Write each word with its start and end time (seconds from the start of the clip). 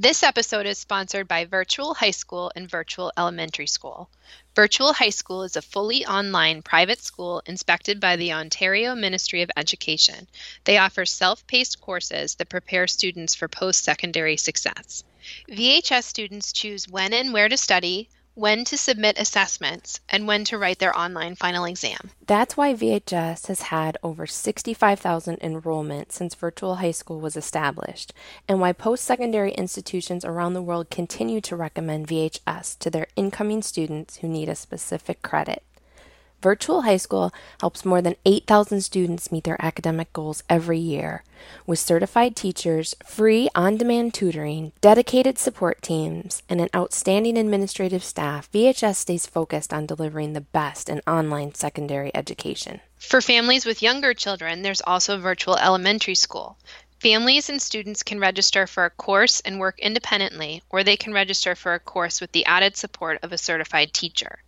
This 0.00 0.22
episode 0.22 0.64
is 0.64 0.78
sponsored 0.78 1.28
by 1.28 1.44
Virtual 1.44 1.92
High 1.92 2.12
School 2.12 2.50
and 2.56 2.70
Virtual 2.70 3.12
Elementary 3.18 3.66
School. 3.66 4.08
Virtual 4.56 4.94
High 4.94 5.10
School 5.10 5.42
is 5.42 5.56
a 5.56 5.60
fully 5.60 6.06
online 6.06 6.62
private 6.62 7.02
school 7.02 7.42
inspected 7.44 8.00
by 8.00 8.16
the 8.16 8.32
Ontario 8.32 8.94
Ministry 8.94 9.42
of 9.42 9.50
Education. 9.58 10.26
They 10.64 10.78
offer 10.78 11.04
self 11.04 11.46
paced 11.46 11.82
courses 11.82 12.36
that 12.36 12.48
prepare 12.48 12.86
students 12.86 13.34
for 13.34 13.46
post 13.46 13.84
secondary 13.84 14.38
success. 14.38 15.04
VHS 15.50 16.04
students 16.04 16.54
choose 16.54 16.88
when 16.88 17.12
and 17.12 17.34
where 17.34 17.50
to 17.50 17.58
study, 17.58 18.08
when 18.40 18.64
to 18.64 18.78
submit 18.78 19.20
assessments, 19.20 20.00
and 20.08 20.26
when 20.26 20.44
to 20.46 20.56
write 20.56 20.78
their 20.78 20.96
online 20.98 21.34
final 21.34 21.66
exam. 21.66 22.10
That's 22.26 22.56
why 22.56 22.72
VHS 22.72 23.48
has 23.48 23.60
had 23.62 23.98
over 24.02 24.26
65,000 24.26 25.36
enrollment 25.42 26.10
since 26.10 26.34
virtual 26.34 26.76
high 26.76 26.90
school 26.92 27.20
was 27.20 27.36
established, 27.36 28.14
and 28.48 28.58
why 28.58 28.72
post 28.72 29.04
secondary 29.04 29.52
institutions 29.52 30.24
around 30.24 30.54
the 30.54 30.62
world 30.62 30.88
continue 30.88 31.42
to 31.42 31.54
recommend 31.54 32.08
VHS 32.08 32.78
to 32.78 32.88
their 32.88 33.08
incoming 33.14 33.60
students 33.60 34.16
who 34.16 34.28
need 34.28 34.48
a 34.48 34.54
specific 34.54 35.20
credit. 35.20 35.62
Virtual 36.42 36.82
High 36.82 36.96
School 36.96 37.32
helps 37.60 37.84
more 37.84 38.00
than 38.00 38.16
8,000 38.24 38.80
students 38.80 39.30
meet 39.30 39.44
their 39.44 39.62
academic 39.62 40.10
goals 40.14 40.42
every 40.48 40.78
year. 40.78 41.22
With 41.66 41.78
certified 41.78 42.34
teachers, 42.34 42.96
free 43.04 43.50
on 43.54 43.76
demand 43.76 44.14
tutoring, 44.14 44.72
dedicated 44.80 45.38
support 45.38 45.82
teams, 45.82 46.42
and 46.48 46.60
an 46.60 46.70
outstanding 46.74 47.36
administrative 47.36 48.02
staff, 48.02 48.50
VHS 48.52 48.96
stays 48.96 49.26
focused 49.26 49.74
on 49.74 49.84
delivering 49.84 50.32
the 50.32 50.40
best 50.40 50.88
in 50.88 51.02
online 51.06 51.54
secondary 51.54 52.10
education. 52.14 52.80
For 52.98 53.20
families 53.20 53.66
with 53.66 53.82
younger 53.82 54.14
children, 54.14 54.62
there's 54.62 54.82
also 54.82 55.18
Virtual 55.18 55.56
Elementary 55.58 56.14
School. 56.14 56.56
Families 57.00 57.50
and 57.50 57.60
students 57.60 58.02
can 58.02 58.18
register 58.18 58.66
for 58.66 58.86
a 58.86 58.90
course 58.90 59.40
and 59.40 59.58
work 59.58 59.78
independently, 59.78 60.62
or 60.70 60.84
they 60.84 60.96
can 60.96 61.12
register 61.12 61.54
for 61.54 61.74
a 61.74 61.80
course 61.80 62.20
with 62.20 62.32
the 62.32 62.46
added 62.46 62.76
support 62.76 63.18
of 63.22 63.32
a 63.32 63.38
certified 63.38 63.92
teacher. 63.92 64.38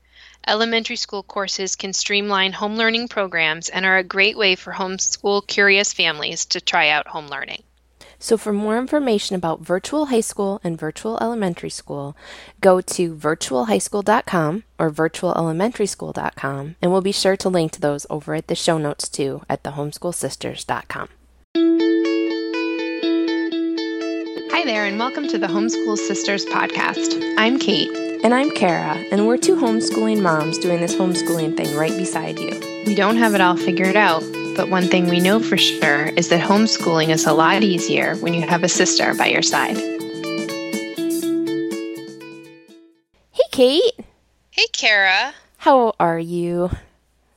Elementary 0.46 0.96
school 0.96 1.22
courses 1.22 1.76
can 1.76 1.92
streamline 1.92 2.52
home 2.52 2.76
learning 2.76 3.08
programs 3.08 3.68
and 3.68 3.86
are 3.86 3.98
a 3.98 4.04
great 4.04 4.36
way 4.36 4.56
for 4.56 4.72
homeschool 4.72 5.46
curious 5.46 5.92
families 5.92 6.46
to 6.46 6.60
try 6.60 6.88
out 6.88 7.06
home 7.06 7.28
learning. 7.28 7.62
So, 8.18 8.36
for 8.36 8.52
more 8.52 8.78
information 8.78 9.34
about 9.34 9.60
virtual 9.60 10.06
high 10.06 10.20
school 10.20 10.60
and 10.62 10.78
virtual 10.78 11.18
elementary 11.20 11.70
school, 11.70 12.16
go 12.60 12.80
to 12.80 13.14
virtualhighschool.com 13.16 14.62
or 14.78 14.90
virtualelementaryschool.com, 14.92 16.76
and 16.80 16.92
we'll 16.92 17.00
be 17.00 17.12
sure 17.12 17.36
to 17.36 17.48
link 17.48 17.72
to 17.72 17.80
those 17.80 18.06
over 18.08 18.34
at 18.34 18.46
the 18.46 18.54
show 18.54 18.78
notes 18.78 19.08
too 19.08 19.42
at 19.48 19.64
thehomeschoolsisters.com. 19.64 21.08
Hi 24.52 24.64
there, 24.64 24.84
and 24.84 25.00
welcome 25.00 25.26
to 25.26 25.38
the 25.38 25.48
Homeschool 25.48 25.96
Sisters 25.96 26.46
podcast. 26.46 27.34
I'm 27.36 27.58
Kate. 27.58 28.11
And 28.25 28.33
I'm 28.33 28.53
Kara, 28.53 28.95
and 29.11 29.27
we're 29.27 29.37
two 29.37 29.56
homeschooling 29.56 30.23
moms 30.23 30.56
doing 30.56 30.81
this 30.81 30.95
homeschooling 30.95 31.56
thing 31.56 31.77
right 31.77 31.91
beside 31.97 32.39
you. 32.39 32.51
We 32.87 32.95
don't 32.95 33.17
have 33.17 33.34
it 33.34 33.41
all 33.41 33.56
figured 33.56 33.97
out, 33.97 34.23
but 34.55 34.70
one 34.70 34.87
thing 34.87 35.09
we 35.09 35.19
know 35.19 35.41
for 35.41 35.56
sure 35.56 36.05
is 36.06 36.28
that 36.28 36.41
homeschooling 36.41 37.09
is 37.09 37.27
a 37.27 37.33
lot 37.33 37.65
easier 37.65 38.15
when 38.19 38.33
you 38.33 38.43
have 38.43 38.62
a 38.62 38.69
sister 38.69 39.12
by 39.15 39.27
your 39.27 39.43
side. 39.43 39.77
Hey, 43.33 43.48
Kate. 43.50 43.93
Hey, 44.53 44.67
Kara. 44.73 45.34
How 45.56 45.93
are 45.98 46.20
you? 46.20 46.70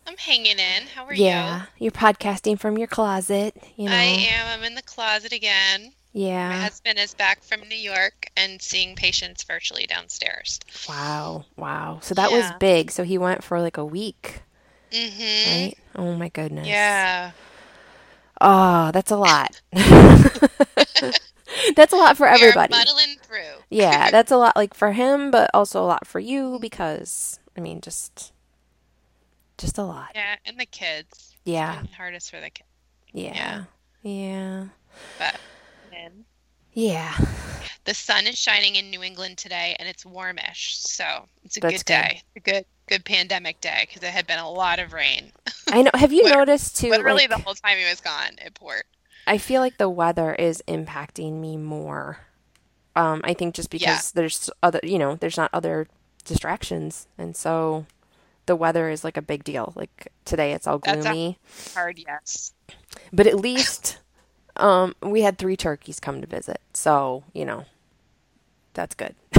I'm 0.06 0.18
hanging 0.18 0.60
in. 0.60 0.88
How 0.94 1.06
are 1.06 1.16
yeah, 1.16 1.18
you? 1.18 1.26
Yeah, 1.26 1.66
you're 1.80 1.92
podcasting 1.94 2.60
from 2.60 2.78
your 2.78 2.88
closet. 2.88 3.56
You 3.76 3.90
know. 3.90 3.96
I 3.96 4.04
am. 4.04 4.60
I'm 4.60 4.64
in 4.64 4.76
the 4.76 4.84
closet 4.84 5.34
again. 5.34 5.94
Yeah. 6.16 6.48
My 6.48 6.56
husband 6.56 6.98
is 6.98 7.14
back 7.14 7.44
from 7.44 7.68
New 7.68 7.76
York 7.76 8.32
and 8.38 8.62
seeing 8.62 8.96
patients 8.96 9.44
virtually 9.44 9.86
downstairs. 9.86 10.62
Wow. 10.88 11.44
Wow. 11.58 12.00
So 12.02 12.16
that 12.16 12.32
yeah. 12.32 12.38
was 12.38 12.52
big. 12.58 12.90
So 12.90 13.04
he 13.04 13.18
went 13.18 13.44
for 13.44 13.60
like 13.60 13.76
a 13.76 13.84
week. 13.84 14.42
Mm-hmm. 14.92 15.52
Right? 15.52 15.76
Oh 15.94 16.16
my 16.16 16.30
goodness. 16.30 16.70
Yeah. 16.70 17.32
Oh, 18.40 18.92
that's 18.94 19.12
a 19.12 19.18
lot. 19.18 19.60
that's 21.76 21.92
a 21.92 21.98
lot 21.98 22.16
for 22.16 22.28
everybody. 22.28 22.72
Muddling 22.72 23.18
through. 23.22 23.42
yeah, 23.70 24.10
that's 24.10 24.32
a 24.32 24.38
lot 24.38 24.56
like 24.56 24.74
for 24.74 24.94
him, 24.94 25.32
but 25.32 25.50
also 25.54 25.84
a 25.84 25.86
lot 25.86 26.08
for 26.08 26.22
you 26.22 26.60
because 26.62 27.42
I 27.58 27.60
mean 27.60 27.82
just 27.82 28.32
just 29.58 29.78
a 29.78 29.84
lot. 29.84 30.12
Yeah, 30.16 30.38
and 30.46 30.58
the 30.58 30.66
kids. 30.66 31.36
Yeah. 31.44 31.84
hardest 31.98 32.32
for 32.32 32.40
the 32.40 32.52
kids. 32.52 32.70
Yeah. 33.12 33.66
Yeah. 34.02 34.12
yeah. 34.12 34.66
But 35.20 35.36
in. 35.96 36.26
Yeah. 36.74 37.16
The 37.86 37.94
sun 37.94 38.28
is 38.28 38.38
shining 38.38 38.76
in 38.76 38.90
New 38.90 39.04
England 39.04 39.38
today, 39.38 39.76
and 39.80 39.88
it's 39.88 40.06
warmish, 40.06 40.78
so 40.78 41.28
it's 41.44 41.58
a 41.58 41.60
That's 41.60 41.84
good 41.84 41.86
day. 41.86 42.22
Good. 42.34 42.42
A 42.42 42.52
good, 42.52 42.66
good 42.88 43.06
pandemic 43.06 43.62
day 43.62 43.86
because 43.88 44.04
it 44.04 44.12
had 44.12 44.28
been 44.28 44.40
a 44.40 44.50
lot 44.50 44.80
of 44.80 44.92
rain. 44.92 45.32
I 45.70 45.84
know. 45.84 45.92
Have 45.94 46.12
you 46.12 46.28
noticed 46.28 46.78
too? 46.78 46.90
Literally, 46.90 47.28
like, 47.28 47.30
the 47.30 47.38
whole 47.38 47.54
time 47.54 47.78
he 47.78 47.86
was 47.86 48.02
gone 48.02 48.38
at 48.44 48.56
port. 48.56 48.86
I 49.28 49.38
feel 49.38 49.62
like 49.62 49.78
the 49.78 49.90
weather 49.90 50.34
is 50.34 50.64
impacting 50.68 51.34
me 51.40 51.58
more. 51.58 52.20
Um, 52.96 53.22
I 53.24 53.34
think 53.34 53.56
just 53.56 53.70
because 53.70 53.82
yeah. 53.88 54.22
there's 54.22 54.50
other, 54.64 54.80
you 54.84 54.98
know, 54.98 55.16
there's 55.16 55.38
not 55.38 55.50
other 55.54 55.88
distractions, 56.24 57.08
and 57.18 57.36
so 57.36 57.86
the 58.46 58.56
weather 58.56 58.90
is 58.90 59.04
like 59.04 59.18
a 59.18 59.22
big 59.22 59.44
deal. 59.44 59.74
Like 59.76 60.12
today, 60.26 60.54
it's 60.54 60.68
all 60.68 60.80
gloomy. 60.80 61.38
hard 61.74 62.00
yes. 62.00 62.54
But 63.12 63.28
at 63.28 63.36
least 63.36 64.00
um, 64.58 64.96
we 65.02 65.22
had 65.22 65.38
three 65.38 65.58
turkeys 65.58 66.00
come 66.00 66.22
to 66.22 66.28
visit, 66.28 66.62
so 66.74 67.24
you 67.34 67.46
know, 67.46 67.66
that's 68.74 68.96
good. 68.96 69.16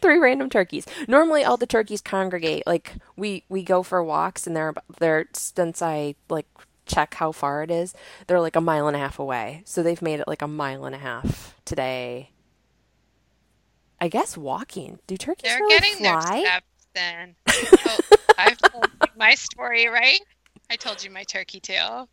three 0.00 0.18
random 0.18 0.50
turkeys. 0.50 0.86
Normally, 1.08 1.44
all 1.44 1.56
the 1.56 1.66
turkeys 1.66 2.00
congregate. 2.00 2.66
Like 2.66 2.94
we 3.16 3.44
we 3.48 3.62
go 3.62 3.82
for 3.82 4.02
walks, 4.02 4.46
and 4.46 4.56
they're 4.56 4.74
they're 4.98 5.26
since 5.32 5.82
I 5.82 6.14
like 6.28 6.46
check 6.86 7.14
how 7.14 7.32
far 7.32 7.62
it 7.62 7.70
is, 7.70 7.94
they're 8.26 8.40
like 8.40 8.56
a 8.56 8.60
mile 8.60 8.86
and 8.86 8.96
a 8.96 9.00
half 9.00 9.18
away. 9.18 9.62
So 9.64 9.82
they've 9.82 10.02
made 10.02 10.20
it 10.20 10.28
like 10.28 10.42
a 10.42 10.48
mile 10.48 10.84
and 10.84 10.94
a 10.94 10.98
half 10.98 11.54
today. 11.64 12.30
I 14.00 14.08
guess 14.08 14.36
walking. 14.36 14.98
Do 15.06 15.16
turkeys 15.16 15.50
they're 15.50 15.60
really 15.60 15.78
getting 15.78 15.96
fly? 15.96 16.20
Their 16.20 16.40
steps 16.40 16.86
then. 16.94 17.34
oh, 17.48 17.98
I've 18.38 18.58
told 18.58 18.86
you 19.00 19.08
my 19.16 19.34
story, 19.34 19.88
right? 19.88 20.20
I 20.70 20.76
told 20.76 21.02
you 21.02 21.10
my 21.10 21.24
turkey 21.24 21.60
tale. 21.60 22.08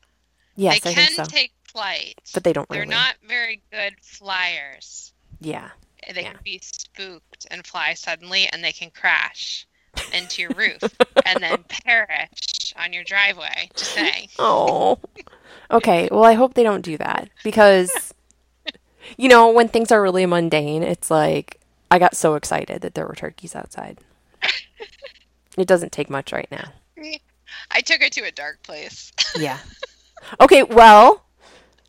Yes, 0.56 0.82
they 0.82 0.92
I 0.92 0.94
can 0.94 1.06
think 1.08 1.16
so. 1.16 1.24
take 1.24 1.54
flight, 1.64 2.16
but 2.34 2.44
they 2.44 2.54
don't. 2.54 2.68
They're 2.70 2.82
really. 2.82 2.92
not 2.92 3.16
very 3.28 3.62
good 3.72 3.94
flyers. 4.02 5.14
Yeah. 5.40 5.70
Eh, 6.04 6.14
they 6.14 6.24
yeah. 6.24 6.32
can 6.32 6.40
be 6.44 6.60
spooked 6.62 7.48
and 7.50 7.66
fly 7.66 7.94
suddenly, 7.94 8.48
and 8.52 8.64
they 8.64 8.72
can 8.72 8.90
crash 8.92 9.66
into 10.14 10.42
your 10.42 10.52
roof 10.56 10.82
and 11.26 11.44
then 11.44 11.64
perish 11.68 12.74
on 12.78 12.94
your 12.94 13.04
driveway. 13.04 13.70
Just 13.76 13.92
saying. 13.94 14.30
Oh. 14.40 15.00
Okay. 15.70 16.10
Well, 16.12 16.26
I 16.26 16.34
hope 16.34 16.54
they 16.54 16.64
don't 16.64 16.82
do 16.82 16.98
that 16.98 17.30
because, 17.44 18.14
you 19.18 19.30
know, 19.30 19.52
when 19.52 19.68
things 19.70 19.92
are 19.92 20.02
really 20.02 20.26
mundane, 20.26 20.84
it's 20.84 21.10
like 21.10 21.60
I 21.90 22.00
got 22.00 22.16
so 22.16 22.36
excited 22.36 22.82
that 22.82 22.94
there 22.96 23.08
were 23.08 23.16
turkeys 23.16 23.56
outside. 23.56 24.00
it 25.58 25.68
doesn't 25.68 25.92
take 25.92 26.10
much 26.10 26.32
right 26.32 26.50
now. 26.52 26.74
I 27.72 27.82
took 27.82 28.02
it 28.02 28.14
to 28.14 28.22
a 28.22 28.32
dark 28.32 28.62
place. 28.64 29.12
yeah. 29.38 29.60
Okay, 30.40 30.64
well, 30.64 31.26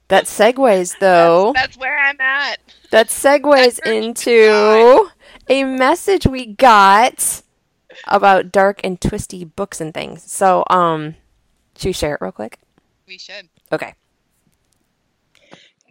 that 0.09 0.25
segues 0.25 0.99
though. 0.99 1.53
That's, 1.55 1.69
that's 1.69 1.79
where 1.79 1.99
I'm 1.99 2.21
at. 2.21 2.59
That 2.91 3.09
segues 3.09 3.79
into 3.87 5.11
a 5.49 5.65
message 5.65 6.27
we 6.27 6.47
got 6.47 7.43
about 8.07 8.53
dark 8.53 8.81
and 8.85 9.01
twisty 9.01 9.45
books 9.45 9.81
and 9.81 9.93
things. 9.95 10.31
So, 10.31 10.65
um, 10.71 11.17
should 11.77 11.89
we 11.89 11.93
share 11.93 12.15
it 12.15 12.21
real 12.21 12.33
quick? 12.33 12.59
We 13.07 13.19
should. 13.19 13.49
Okay. 13.71 13.95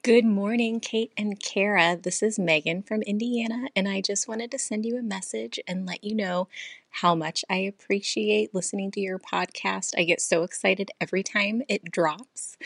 Good 0.03 0.25
morning, 0.25 0.79
Kate 0.79 1.11
and 1.15 1.39
Kara. 1.39 1.95
This 1.95 2.23
is 2.23 2.39
Megan 2.39 2.81
from 2.81 3.03
Indiana, 3.03 3.67
and 3.75 3.87
I 3.87 4.01
just 4.01 4.27
wanted 4.27 4.49
to 4.49 4.57
send 4.57 4.83
you 4.83 4.97
a 4.97 5.03
message 5.03 5.59
and 5.67 5.85
let 5.85 6.03
you 6.03 6.15
know 6.15 6.47
how 6.89 7.13
much 7.13 7.45
I 7.51 7.57
appreciate 7.57 8.55
listening 8.55 8.89
to 8.93 8.99
your 8.99 9.19
podcast. 9.19 9.93
I 9.95 10.03
get 10.05 10.19
so 10.19 10.41
excited 10.41 10.89
every 10.99 11.21
time 11.21 11.61
it 11.69 11.91
drops. 11.91 12.57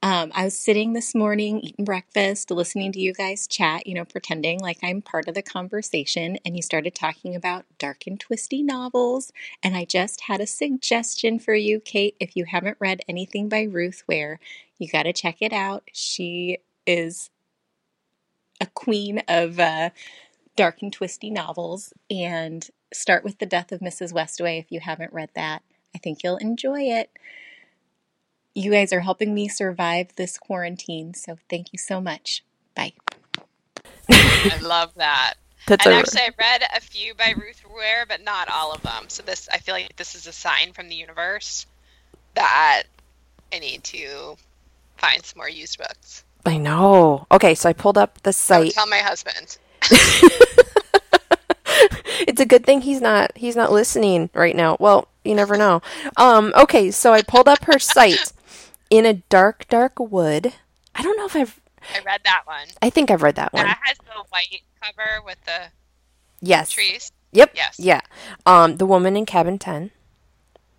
Um, 0.00 0.30
I 0.32 0.44
was 0.44 0.56
sitting 0.56 0.92
this 0.92 1.12
morning 1.12 1.58
eating 1.58 1.84
breakfast, 1.84 2.52
listening 2.52 2.92
to 2.92 3.00
you 3.00 3.12
guys 3.12 3.48
chat, 3.48 3.88
you 3.88 3.94
know, 3.94 4.04
pretending 4.04 4.60
like 4.60 4.78
I'm 4.80 5.02
part 5.02 5.26
of 5.26 5.34
the 5.34 5.42
conversation, 5.42 6.38
and 6.44 6.54
you 6.54 6.62
started 6.62 6.94
talking 6.94 7.34
about 7.34 7.64
dark 7.80 8.06
and 8.06 8.20
twisty 8.20 8.62
novels. 8.62 9.32
And 9.60 9.76
I 9.76 9.86
just 9.86 10.20
had 10.20 10.40
a 10.40 10.46
suggestion 10.46 11.40
for 11.40 11.54
you, 11.54 11.80
Kate. 11.80 12.14
If 12.20 12.36
you 12.36 12.44
haven't 12.44 12.76
read 12.78 13.00
anything 13.08 13.48
by 13.48 13.62
Ruth 13.62 14.04
Ware, 14.06 14.38
you 14.78 14.88
got 14.88 15.04
to 15.04 15.12
check 15.12 15.38
it 15.40 15.52
out. 15.52 15.82
She 15.92 16.58
is 16.86 17.30
a 18.60 18.66
queen 18.66 19.22
of 19.28 19.60
uh, 19.60 19.90
dark 20.56 20.82
and 20.82 20.92
twisty 20.92 21.30
novels. 21.30 21.92
And 22.10 22.68
start 22.92 23.24
with 23.24 23.38
The 23.38 23.46
Death 23.46 23.72
of 23.72 23.80
Mrs. 23.80 24.12
Westaway 24.12 24.58
if 24.58 24.70
you 24.70 24.80
haven't 24.80 25.12
read 25.12 25.30
that. 25.34 25.62
I 25.94 25.98
think 25.98 26.22
you'll 26.22 26.36
enjoy 26.36 26.82
it. 26.82 27.10
You 28.54 28.70
guys 28.70 28.92
are 28.92 29.00
helping 29.00 29.34
me 29.34 29.48
survive 29.48 30.16
this 30.16 30.38
quarantine, 30.38 31.12
so 31.14 31.36
thank 31.50 31.72
you 31.72 31.78
so 31.78 32.00
much. 32.00 32.42
Bye. 32.74 32.94
I 34.08 34.58
love 34.62 34.94
that. 34.94 35.34
That's 35.66 35.84
and 35.84 35.94
actually, 35.94 36.20
I 36.20 36.30
read 36.38 36.62
a 36.76 36.80
few 36.80 37.14
by 37.14 37.34
Ruth 37.36 37.62
Ware, 37.74 38.06
but 38.06 38.22
not 38.22 38.48
all 38.48 38.72
of 38.72 38.82
them. 38.82 39.06
So 39.08 39.22
this, 39.24 39.48
I 39.52 39.58
feel 39.58 39.74
like 39.74 39.96
this 39.96 40.14
is 40.14 40.26
a 40.26 40.32
sign 40.32 40.72
from 40.72 40.88
the 40.88 40.94
universe 40.94 41.66
that 42.34 42.84
I 43.52 43.58
need 43.58 43.82
to 43.84 44.36
find 44.96 45.24
some 45.24 45.38
more 45.38 45.48
used 45.48 45.78
books. 45.78 46.24
I 46.44 46.58
know. 46.58 47.26
Okay, 47.30 47.54
so 47.54 47.68
I 47.68 47.72
pulled 47.72 47.98
up 47.98 48.22
the 48.22 48.32
site. 48.32 48.72
Tell 48.72 48.86
my 48.86 48.98
husband. 48.98 49.58
it's 52.26 52.40
a 52.40 52.46
good 52.46 52.64
thing 52.64 52.80
he's 52.82 53.00
not 53.00 53.36
he's 53.36 53.56
not 53.56 53.72
listening 53.72 54.30
right 54.34 54.54
now. 54.54 54.76
Well, 54.78 55.08
you 55.24 55.34
never 55.34 55.56
know. 55.56 55.82
Um, 56.16 56.52
okay, 56.56 56.90
so 56.90 57.12
I 57.12 57.22
pulled 57.22 57.48
up 57.48 57.64
her 57.64 57.78
site 57.78 58.32
in 58.90 59.06
a 59.06 59.14
dark, 59.14 59.66
dark 59.68 59.98
wood. 59.98 60.52
I 60.94 61.02
don't 61.02 61.16
know 61.16 61.26
if 61.26 61.36
I've. 61.36 61.60
I 61.94 62.00
read 62.04 62.22
that 62.24 62.42
one. 62.46 62.66
I 62.82 62.90
think 62.90 63.10
I've 63.10 63.22
read 63.22 63.36
that 63.36 63.52
one. 63.52 63.64
That 63.64 63.78
has 63.84 63.98
the 63.98 64.24
white 64.30 64.62
cover 64.80 65.22
with 65.24 65.38
the 65.44 65.66
yes 66.40 66.70
trees. 66.70 67.12
Yep. 67.32 67.52
Yes. 67.54 67.76
Yeah. 67.78 68.00
Um, 68.44 68.76
the 68.76 68.86
woman 68.86 69.16
in 69.16 69.26
cabin 69.26 69.58
ten. 69.58 69.90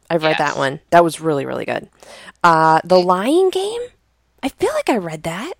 I've 0.09 0.23
read 0.23 0.37
yes. 0.39 0.53
that 0.53 0.57
one. 0.57 0.79
That 0.89 1.03
was 1.03 1.19
really, 1.19 1.45
really 1.45 1.65
good. 1.65 1.89
Uh, 2.43 2.79
the 2.83 2.97
Lying 2.97 3.49
Game. 3.49 3.81
I 4.47 4.49
feel 4.49 4.71
like 4.75 4.89
I 4.89 4.95
read 4.95 5.23
that. 5.23 5.55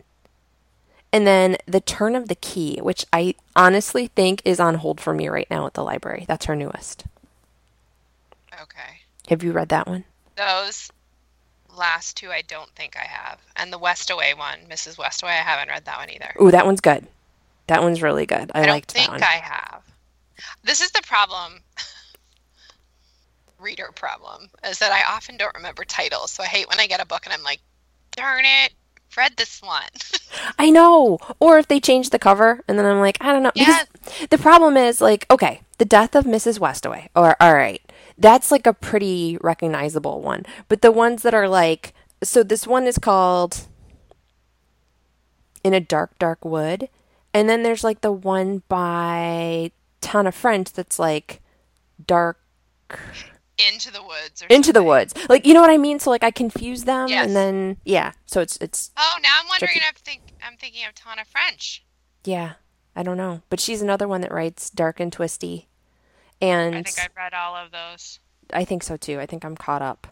And 1.12 1.28
then 1.28 1.58
The 1.66 1.82
Turn 1.82 2.16
of 2.16 2.30
the 2.30 2.36
Key, 2.36 2.80
which 2.82 3.06
I 3.12 3.36
honestly 3.54 4.08
think 4.08 4.42
is 4.46 4.62
on 4.62 4.76
hold 4.76 5.02
for 5.02 5.14
me 5.14 5.28
right 5.28 5.48
now 5.52 5.66
at 5.66 5.74
the 5.74 5.84
library. 5.84 6.24
That's 6.26 6.46
her 6.46 6.56
newest. 6.56 7.04
Okay. 8.54 9.02
Have 9.28 9.44
you 9.44 9.52
read 9.52 9.68
that 9.68 9.88
one? 9.88 10.06
Those 10.38 10.90
last 11.76 12.16
two 12.16 12.30
I 12.30 12.44
don't 12.44 12.70
think 12.78 12.96
I 12.96 13.06
have. 13.06 13.42
And 13.58 13.74
the 13.74 13.78
Westaway 13.80 14.38
one, 14.38 14.60
Mrs. 14.70 14.96
Westaway, 14.96 15.32
I 15.32 15.44
haven't 15.44 15.68
read 15.68 15.84
that 15.84 15.98
one 15.98 16.10
either. 16.10 16.34
Ooh, 16.42 16.52
that 16.52 16.66
one's 16.66 16.80
good. 16.80 17.06
That 17.68 17.84
one's 17.84 18.02
really 18.02 18.26
good. 18.26 18.52
I, 18.56 18.64
I 18.64 18.70
liked 18.70 18.94
that 18.94 19.10
one. 19.10 19.22
I 19.22 19.26
think 19.26 19.30
I 19.30 19.46
have. 19.46 19.84
This 20.64 20.80
is 20.80 20.92
the 20.92 21.02
problem. 21.02 21.60
reader 23.60 23.90
problem 23.94 24.50
is 24.64 24.80
that 24.80 24.94
I 24.94 25.14
often 25.14 25.36
don't 25.36 25.56
remember 25.56 25.84
titles. 25.84 26.32
So 26.32 26.44
I 26.44 26.46
hate 26.46 26.70
when 26.70 26.80
I 26.80 26.88
get 26.88 27.02
a 27.02 27.06
book 27.06 27.26
and 27.26 27.34
I'm 27.34 27.44
like, 27.44 27.60
darn 28.18 28.44
it, 28.44 28.74
read 29.16 29.38
this 29.38 29.62
one. 29.62 29.84
I 30.60 30.70
know. 30.70 31.20
Or 31.40 31.58
if 31.58 31.68
they 31.68 31.80
change 31.80 32.10
the 32.10 32.20
cover 32.20 32.62
and 32.68 32.78
then 32.78 32.86
I'm 32.86 33.00
like, 33.00 33.18
I 33.22 33.32
don't 33.32 33.44
know. 33.44 33.52
Yes. 33.56 33.86
Because 33.94 34.28
the 34.28 34.38
problem 34.38 34.76
is 34.76 35.00
like, 35.00 35.26
okay, 35.32 35.62
the 35.78 35.86
death 35.86 36.16
of 36.16 36.26
Mrs. 36.26 36.60
Westaway. 36.60 37.08
Or 37.16 37.38
all 37.40 37.54
right. 37.54 37.82
That's 38.18 38.52
like 38.52 38.68
a 38.68 38.74
pretty 38.74 39.38
recognizable 39.42 40.22
one. 40.22 40.46
But 40.68 40.82
the 40.82 40.92
ones 40.92 41.22
that 41.22 41.34
are 41.34 41.48
like 41.48 41.94
so 42.24 42.44
this 42.44 42.66
one 42.66 42.88
is 42.88 42.98
called 42.98 43.68
In 45.64 45.74
a 45.74 45.80
Dark 45.80 46.18
Dark 46.20 46.44
Wood. 46.44 46.90
And 47.34 47.48
then 47.48 47.64
there's 47.64 47.84
like 47.84 48.02
the 48.02 48.12
one 48.12 48.64
by 48.68 49.72
Tana 50.02 50.32
French 50.32 50.74
that's 50.74 50.98
like 50.98 51.42
dark 52.06 52.40
into 53.58 53.92
the 53.92 54.02
woods 54.02 54.42
into 54.42 54.68
something. 54.68 54.74
the 54.74 54.84
woods. 54.84 55.14
Like 55.30 55.46
you 55.46 55.54
know 55.54 55.62
what 55.62 55.70
i 55.70 55.78
mean? 55.78 56.00
So 56.00 56.10
like 56.10 56.24
i 56.24 56.32
confuse 56.32 56.84
them 56.84 57.08
yes. 57.10 57.26
and 57.26 57.36
then 57.36 57.78
yeah. 57.86 58.14
So 58.26 58.42
it's 58.42 58.58
it's 58.58 58.92
oh 58.98 59.18
now 59.22 59.30
i'm 59.40 59.48
wondering 59.48 59.72
tricky. 59.72 59.86
if 59.90 59.98
think 59.98 60.22
i'm 60.46 60.58
thinking 60.58 60.86
of 60.88 60.96
tana 60.96 61.26
french. 61.26 61.84
Yeah. 62.24 62.54
I 62.96 63.04
don't 63.04 63.18
know. 63.18 63.42
But 63.50 63.60
she's 63.60 63.82
another 63.82 64.08
one 64.08 64.22
that 64.22 64.32
writes 64.32 64.70
dark 64.70 65.00
and 65.00 65.12
twisty. 65.12 65.68
And 66.42 66.76
i 66.76 66.84
think 66.84 67.00
i've 67.00 67.16
read 67.16 67.34
all 67.34 67.56
of 67.56 67.72
those. 67.72 68.20
I 68.54 68.64
think 68.64 68.84
so 68.84 68.98
too. 68.98 69.20
I 69.20 69.26
think 69.26 69.44
i'm 69.44 69.56
caught 69.56 69.82
up. 69.82 70.08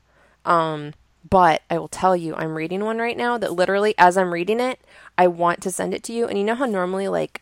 Um 0.45 0.93
but 1.27 1.63
i 1.69 1.77
will 1.77 1.87
tell 1.87 2.15
you 2.15 2.35
i'm 2.35 2.55
reading 2.55 2.83
one 2.83 2.99
right 2.99 3.17
now 3.17 3.35
that 3.35 3.51
literally 3.51 3.95
as 3.97 4.15
i'm 4.15 4.31
reading 4.31 4.59
it 4.59 4.79
i 5.17 5.25
want 5.25 5.59
to 5.61 5.71
send 5.71 5.93
it 5.93 6.03
to 6.03 6.13
you. 6.13 6.27
And 6.27 6.37
you 6.37 6.43
know 6.43 6.55
how 6.55 6.65
normally 6.65 7.07
like 7.07 7.41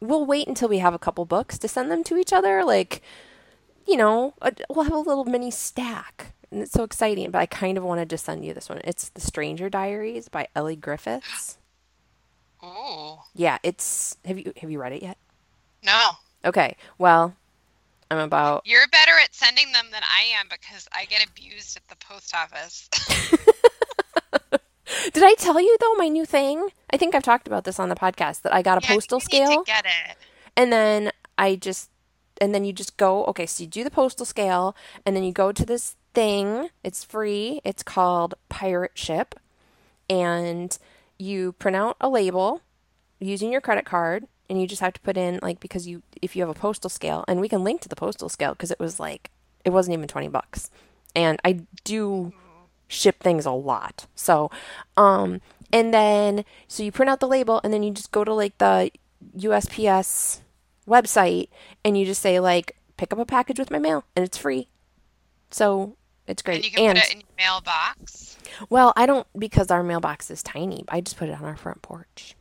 we'll 0.00 0.26
wait 0.26 0.46
until 0.46 0.68
we 0.68 0.78
have 0.78 0.94
a 0.94 0.98
couple 0.98 1.24
books 1.24 1.58
to 1.58 1.68
send 1.68 1.90
them 1.90 2.04
to 2.04 2.16
each 2.16 2.32
other? 2.32 2.64
Like 2.64 3.02
you 3.86 3.96
know, 3.96 4.34
a, 4.42 4.52
we'll 4.68 4.84
have 4.84 4.92
a 4.92 4.98
little 4.98 5.24
mini 5.24 5.50
stack. 5.50 6.32
And 6.50 6.62
it's 6.62 6.72
so 6.72 6.84
exciting, 6.84 7.30
but 7.30 7.38
I 7.40 7.46
kind 7.46 7.76
of 7.76 7.84
wanted 7.84 8.08
to 8.10 8.18
send 8.18 8.44
you 8.44 8.54
this 8.54 8.68
one. 8.68 8.80
It's 8.84 9.08
The 9.08 9.20
Stranger 9.20 9.68
Diaries 9.68 10.28
by 10.28 10.46
Elly 10.54 10.76
Griffiths. 10.76 11.58
Oh. 12.62 13.24
Yeah, 13.34 13.58
it's 13.62 14.16
have 14.24 14.38
you 14.38 14.52
have 14.60 14.70
you 14.70 14.80
read 14.80 14.92
it 14.92 15.02
yet? 15.02 15.18
No. 15.84 16.10
Okay. 16.44 16.76
Well, 16.96 17.34
I'm 18.10 18.18
about 18.18 18.62
You're 18.64 18.88
better 18.88 19.12
at 19.22 19.34
sending 19.34 19.72
them 19.72 19.86
than 19.92 20.02
I 20.02 20.38
am 20.38 20.46
because 20.48 20.88
I 20.92 21.04
get 21.06 21.26
abused 21.26 21.76
at 21.76 21.86
the 21.88 21.96
post 21.96 22.34
office. 22.34 22.88
Did 25.12 25.24
I 25.24 25.34
tell 25.34 25.60
you 25.60 25.76
though 25.80 25.94
my 25.94 26.08
new 26.08 26.24
thing? 26.24 26.68
I 26.90 26.96
think 26.96 27.14
I've 27.14 27.22
talked 27.22 27.46
about 27.46 27.64
this 27.64 27.78
on 27.78 27.88
the 27.88 27.94
podcast 27.94 28.42
that 28.42 28.54
I 28.54 28.62
got 28.62 28.78
a 28.78 28.86
yeah, 28.86 28.94
postal 28.94 29.20
scale. 29.20 29.62
get 29.64 29.84
it. 29.84 30.16
And 30.56 30.72
then 30.72 31.12
I 31.36 31.56
just 31.56 31.90
and 32.40 32.54
then 32.54 32.64
you 32.64 32.72
just 32.72 32.96
go, 32.96 33.24
okay, 33.26 33.46
so 33.46 33.62
you 33.62 33.68
do 33.68 33.84
the 33.84 33.90
postal 33.90 34.26
scale, 34.26 34.74
and 35.04 35.14
then 35.14 35.24
you 35.24 35.32
go 35.32 35.52
to 35.52 35.64
this 35.64 35.96
thing. 36.14 36.68
It's 36.82 37.04
free. 37.04 37.60
It's 37.64 37.82
called 37.82 38.34
Pirate 38.48 38.92
Ship. 38.94 39.34
And 40.08 40.76
you 41.18 41.52
print 41.52 41.76
out 41.76 41.96
a 42.00 42.08
label 42.08 42.60
using 43.18 43.52
your 43.52 43.60
credit 43.60 43.84
card, 43.84 44.26
and 44.48 44.60
you 44.60 44.66
just 44.66 44.82
have 44.82 44.92
to 44.94 45.00
put 45.00 45.16
in, 45.16 45.38
like, 45.42 45.60
because 45.60 45.86
you, 45.86 46.02
if 46.20 46.36
you 46.36 46.42
have 46.42 46.50
a 46.54 46.58
postal 46.58 46.90
scale, 46.90 47.24
and 47.26 47.40
we 47.40 47.48
can 47.48 47.64
link 47.64 47.80
to 47.82 47.88
the 47.88 47.96
postal 47.96 48.28
scale 48.28 48.52
because 48.52 48.70
it 48.70 48.80
was 48.80 49.00
like, 49.00 49.30
it 49.64 49.70
wasn't 49.70 49.94
even 49.94 50.08
20 50.08 50.28
bucks. 50.28 50.70
And 51.16 51.40
I 51.44 51.60
do 51.84 52.32
ship 52.88 53.22
things 53.22 53.46
a 53.46 53.52
lot. 53.52 54.06
So, 54.14 54.50
um, 54.96 55.40
and 55.72 55.94
then, 55.94 56.44
so 56.68 56.82
you 56.82 56.92
print 56.92 57.08
out 57.08 57.20
the 57.20 57.28
label, 57.28 57.60
and 57.64 57.72
then 57.72 57.82
you 57.82 57.92
just 57.92 58.12
go 58.12 58.24
to, 58.24 58.34
like, 58.34 58.58
the 58.58 58.90
USPS 59.38 60.40
website 60.88 61.48
and 61.84 61.98
you 61.98 62.04
just 62.04 62.22
say 62.22 62.40
like 62.40 62.76
pick 62.96 63.12
up 63.12 63.18
a 63.18 63.26
package 63.26 63.58
with 63.58 63.70
my 63.70 63.78
mail 63.78 64.04
and 64.14 64.24
it's 64.24 64.38
free. 64.38 64.68
So 65.50 65.96
it's 66.26 66.42
great. 66.42 66.56
And 66.56 66.64
you 66.64 66.70
can 66.70 66.90
and, 66.90 66.98
put 66.98 67.08
it 67.08 67.14
in 67.14 67.20
your 67.20 67.28
mailbox. 67.36 68.38
Well, 68.70 68.92
I 68.96 69.06
don't 69.06 69.26
because 69.38 69.70
our 69.70 69.82
mailbox 69.82 70.30
is 70.30 70.42
tiny. 70.42 70.84
I 70.88 71.00
just 71.00 71.16
put 71.16 71.28
it 71.28 71.32
on 71.32 71.44
our 71.44 71.56
front 71.56 71.82
porch. 71.82 72.34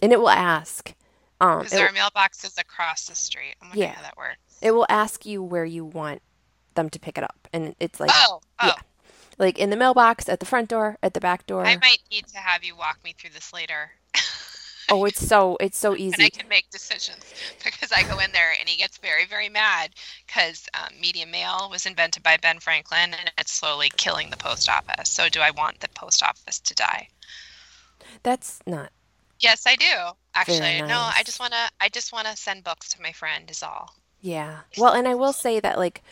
And 0.00 0.12
it 0.12 0.20
will 0.20 0.30
ask. 0.30 0.94
Um, 1.40 1.60
because 1.60 1.78
our 1.78 1.92
mailbox 1.92 2.44
is 2.44 2.58
across 2.58 3.06
the 3.06 3.14
street. 3.14 3.54
I'm 3.62 3.68
wondering 3.68 3.90
yeah, 3.90 3.94
how 3.94 4.02
that 4.02 4.16
works. 4.16 4.58
It 4.60 4.72
will 4.72 4.86
ask 4.88 5.24
you 5.24 5.42
where 5.42 5.64
you 5.64 5.84
want 5.84 6.20
them 6.74 6.90
to 6.90 6.98
pick 6.98 7.16
it 7.16 7.24
up, 7.24 7.48
and 7.52 7.76
it's 7.78 8.00
like 8.00 8.10
oh, 8.12 8.40
oh. 8.60 8.66
yeah, 8.66 8.74
like 9.38 9.58
in 9.58 9.70
the 9.70 9.76
mailbox, 9.76 10.28
at 10.28 10.40
the 10.40 10.46
front 10.46 10.68
door, 10.68 10.98
at 11.00 11.14
the 11.14 11.20
back 11.20 11.46
door. 11.46 11.64
I 11.64 11.76
might 11.76 12.00
need 12.10 12.26
to 12.28 12.38
have 12.38 12.64
you 12.64 12.76
walk 12.76 12.98
me 13.04 13.14
through 13.16 13.30
this 13.30 13.52
later. 13.52 13.92
Oh, 14.90 15.04
it's 15.04 15.26
so 15.26 15.56
it's 15.60 15.78
so 15.78 15.94
easy. 15.94 16.14
And 16.14 16.22
I 16.22 16.30
can 16.30 16.48
make 16.48 16.70
decisions 16.70 17.24
because 17.64 17.92
I 17.92 18.02
go 18.04 18.18
in 18.18 18.32
there 18.32 18.52
and 18.58 18.68
he 18.68 18.76
gets 18.76 18.98
very 18.98 19.26
very 19.26 19.48
mad 19.48 19.90
because 20.26 20.66
um, 20.74 20.98
media 21.00 21.26
mail 21.26 21.68
was 21.70 21.86
invented 21.86 22.22
by 22.22 22.36
Ben 22.36 22.58
Franklin 22.58 23.14
and 23.18 23.32
it's 23.38 23.52
slowly 23.52 23.90
killing 23.96 24.30
the 24.30 24.36
post 24.36 24.68
office. 24.68 25.10
So 25.10 25.28
do 25.28 25.40
I 25.40 25.50
want 25.50 25.80
the 25.80 25.88
post 25.90 26.22
office 26.22 26.58
to 26.60 26.74
die? 26.74 27.08
That's 28.22 28.60
not. 28.66 28.90
Yes, 29.40 29.66
I 29.66 29.76
do. 29.76 29.94
Actually, 30.34 30.80
nice. 30.80 30.88
no. 30.88 31.10
I 31.14 31.22
just 31.24 31.40
wanna 31.40 31.68
I 31.80 31.88
just 31.88 32.12
wanna 32.12 32.36
send 32.36 32.64
books 32.64 32.88
to 32.94 33.02
my 33.02 33.12
friend. 33.12 33.50
Is 33.50 33.62
all. 33.62 33.94
Yeah. 34.20 34.60
Well, 34.76 34.94
and 34.94 35.06
I 35.06 35.14
will 35.14 35.32
say 35.32 35.60
that 35.60 35.78
like, 35.78 36.02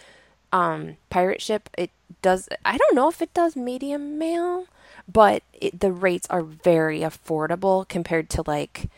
um, 0.52 0.96
pirate 1.10 1.42
ship 1.42 1.68
it 1.76 1.90
does. 2.22 2.48
I 2.64 2.76
don't 2.76 2.94
know 2.94 3.08
if 3.08 3.20
it 3.20 3.34
does 3.34 3.56
media 3.56 3.98
mail 3.98 4.66
but 5.10 5.42
it, 5.52 5.80
the 5.80 5.92
rates 5.92 6.26
are 6.30 6.42
very 6.42 7.00
affordable 7.00 7.88
compared 7.88 8.28
to 8.30 8.42
like 8.46 8.88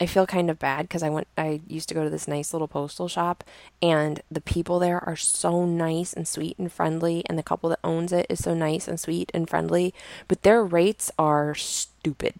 I 0.00 0.06
feel 0.06 0.26
kind 0.26 0.48
of 0.48 0.58
bad 0.58 0.82
because 0.82 1.02
I 1.02 1.08
went 1.08 1.26
I 1.36 1.60
used 1.66 1.88
to 1.88 1.94
go 1.94 2.04
to 2.04 2.10
this 2.10 2.28
nice 2.28 2.52
little 2.52 2.68
postal 2.68 3.08
shop 3.08 3.42
and 3.82 4.22
the 4.30 4.40
people 4.40 4.78
there 4.78 5.02
are 5.04 5.16
so 5.16 5.64
nice 5.64 6.12
and 6.12 6.28
sweet 6.28 6.56
and 6.58 6.70
friendly 6.70 7.24
and 7.26 7.38
the 7.38 7.42
couple 7.42 7.70
that 7.70 7.80
owns 7.82 8.12
it 8.12 8.26
is 8.28 8.42
so 8.42 8.54
nice 8.54 8.86
and 8.86 9.00
sweet 9.00 9.30
and 9.34 9.48
friendly 9.48 9.92
but 10.28 10.42
their 10.42 10.62
rates 10.62 11.10
are 11.18 11.54
stupid. 11.54 12.34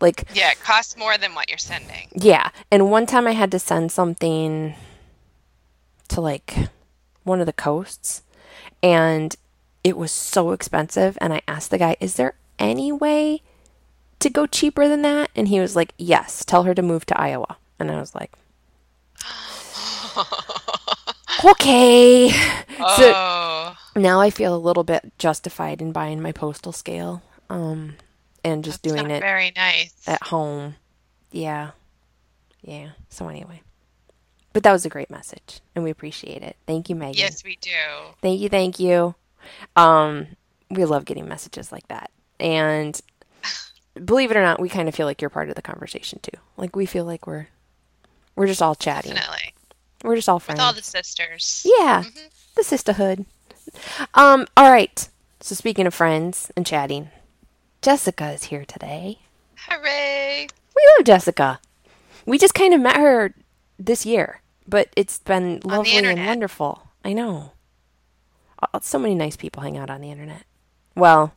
Like 0.00 0.24
yeah 0.34 0.52
it 0.52 0.60
costs 0.60 0.96
more 0.96 1.18
than 1.18 1.34
what 1.34 1.48
you're 1.48 1.58
sending. 1.58 2.08
Yeah 2.14 2.50
and 2.70 2.90
one 2.90 3.06
time 3.06 3.26
I 3.26 3.32
had 3.32 3.50
to 3.52 3.58
send 3.58 3.90
something 3.90 4.74
to 6.08 6.20
like 6.20 6.54
one 7.24 7.40
of 7.40 7.46
the 7.46 7.52
coasts 7.52 8.22
and 8.82 9.34
it 9.82 9.96
was 9.96 10.12
so 10.12 10.52
expensive. 10.52 11.16
And 11.20 11.32
I 11.32 11.42
asked 11.48 11.70
the 11.70 11.78
guy, 11.78 11.96
Is 12.00 12.14
there 12.14 12.34
any 12.58 12.92
way 12.92 13.42
to 14.18 14.30
go 14.30 14.46
cheaper 14.46 14.88
than 14.88 15.02
that? 15.02 15.30
And 15.34 15.48
he 15.48 15.60
was 15.60 15.76
like, 15.76 15.94
Yes, 15.98 16.44
tell 16.44 16.64
her 16.64 16.74
to 16.74 16.82
move 16.82 17.06
to 17.06 17.20
Iowa. 17.20 17.56
And 17.78 17.90
I 17.90 17.98
was 17.98 18.14
like, 18.14 18.32
Okay. 21.44 22.30
Oh. 22.82 23.76
So 23.92 24.00
now 24.00 24.22
I 24.22 24.30
feel 24.30 24.56
a 24.56 24.56
little 24.56 24.84
bit 24.84 25.12
justified 25.18 25.82
in 25.82 25.92
buying 25.92 26.22
my 26.22 26.32
postal 26.32 26.72
scale 26.72 27.22
um, 27.50 27.96
and 28.42 28.64
just 28.64 28.82
That's 28.82 28.94
doing 28.94 29.10
it 29.10 29.20
very 29.20 29.52
nice 29.54 29.92
at 30.06 30.22
home. 30.22 30.76
Yeah. 31.30 31.72
Yeah. 32.62 32.92
So, 33.10 33.28
anyway. 33.28 33.60
But 34.54 34.62
that 34.62 34.72
was 34.72 34.86
a 34.86 34.88
great 34.88 35.10
message, 35.10 35.60
and 35.74 35.84
we 35.84 35.90
appreciate 35.90 36.42
it. 36.42 36.56
Thank 36.66 36.88
you, 36.88 36.96
Megan. 36.96 37.18
Yes, 37.18 37.44
we 37.44 37.56
do. 37.60 37.70
Thank 38.22 38.40
you, 38.40 38.48
thank 38.48 38.80
you. 38.80 39.14
Um, 39.76 40.28
we 40.70 40.84
love 40.84 41.04
getting 41.04 41.28
messages 41.28 41.72
like 41.72 41.88
that. 41.88 42.10
And 42.38 43.00
believe 44.04 44.30
it 44.30 44.36
or 44.36 44.42
not, 44.42 44.60
we 44.60 44.68
kind 44.68 44.88
of 44.88 44.94
feel 44.94 45.06
like 45.06 45.20
you're 45.20 45.30
part 45.30 45.48
of 45.48 45.54
the 45.54 45.62
conversation 45.62 46.20
too. 46.22 46.38
Like 46.56 46.76
we 46.76 46.86
feel 46.86 47.04
like 47.04 47.26
we're 47.26 47.48
we're 48.36 48.46
just 48.46 48.62
all 48.62 48.74
chatting. 48.74 49.14
Definitely. 49.14 49.54
We're 50.02 50.16
just 50.16 50.28
all 50.28 50.38
friends. 50.38 50.58
With 50.58 50.66
all 50.66 50.72
the 50.72 50.82
sisters. 50.82 51.66
Yeah. 51.66 52.04
Mm-hmm. 52.06 52.26
The 52.56 52.64
sisterhood. 52.64 53.26
Um, 54.14 54.46
all 54.56 54.70
right. 54.70 55.08
So 55.40 55.54
speaking 55.54 55.86
of 55.86 55.94
friends 55.94 56.50
and 56.56 56.66
chatting, 56.66 57.10
Jessica 57.82 58.30
is 58.30 58.44
here 58.44 58.64
today. 58.64 59.18
Hooray! 59.68 60.48
We 60.74 60.82
love 60.96 61.06
Jessica. 61.06 61.60
We 62.26 62.38
just 62.38 62.54
kind 62.54 62.72
of 62.74 62.80
met 62.80 62.96
her 62.96 63.34
this 63.78 64.06
year, 64.06 64.40
but 64.66 64.88
it's 64.96 65.18
been 65.18 65.60
lovely 65.64 65.96
and 65.96 66.26
wonderful. 66.26 66.88
I 67.04 67.12
know. 67.12 67.52
Uh, 68.62 68.80
so 68.80 68.98
many 68.98 69.14
nice 69.14 69.36
people 69.36 69.62
hang 69.62 69.76
out 69.76 69.90
on 69.90 70.00
the 70.00 70.10
internet. 70.10 70.44
Well, 70.94 71.34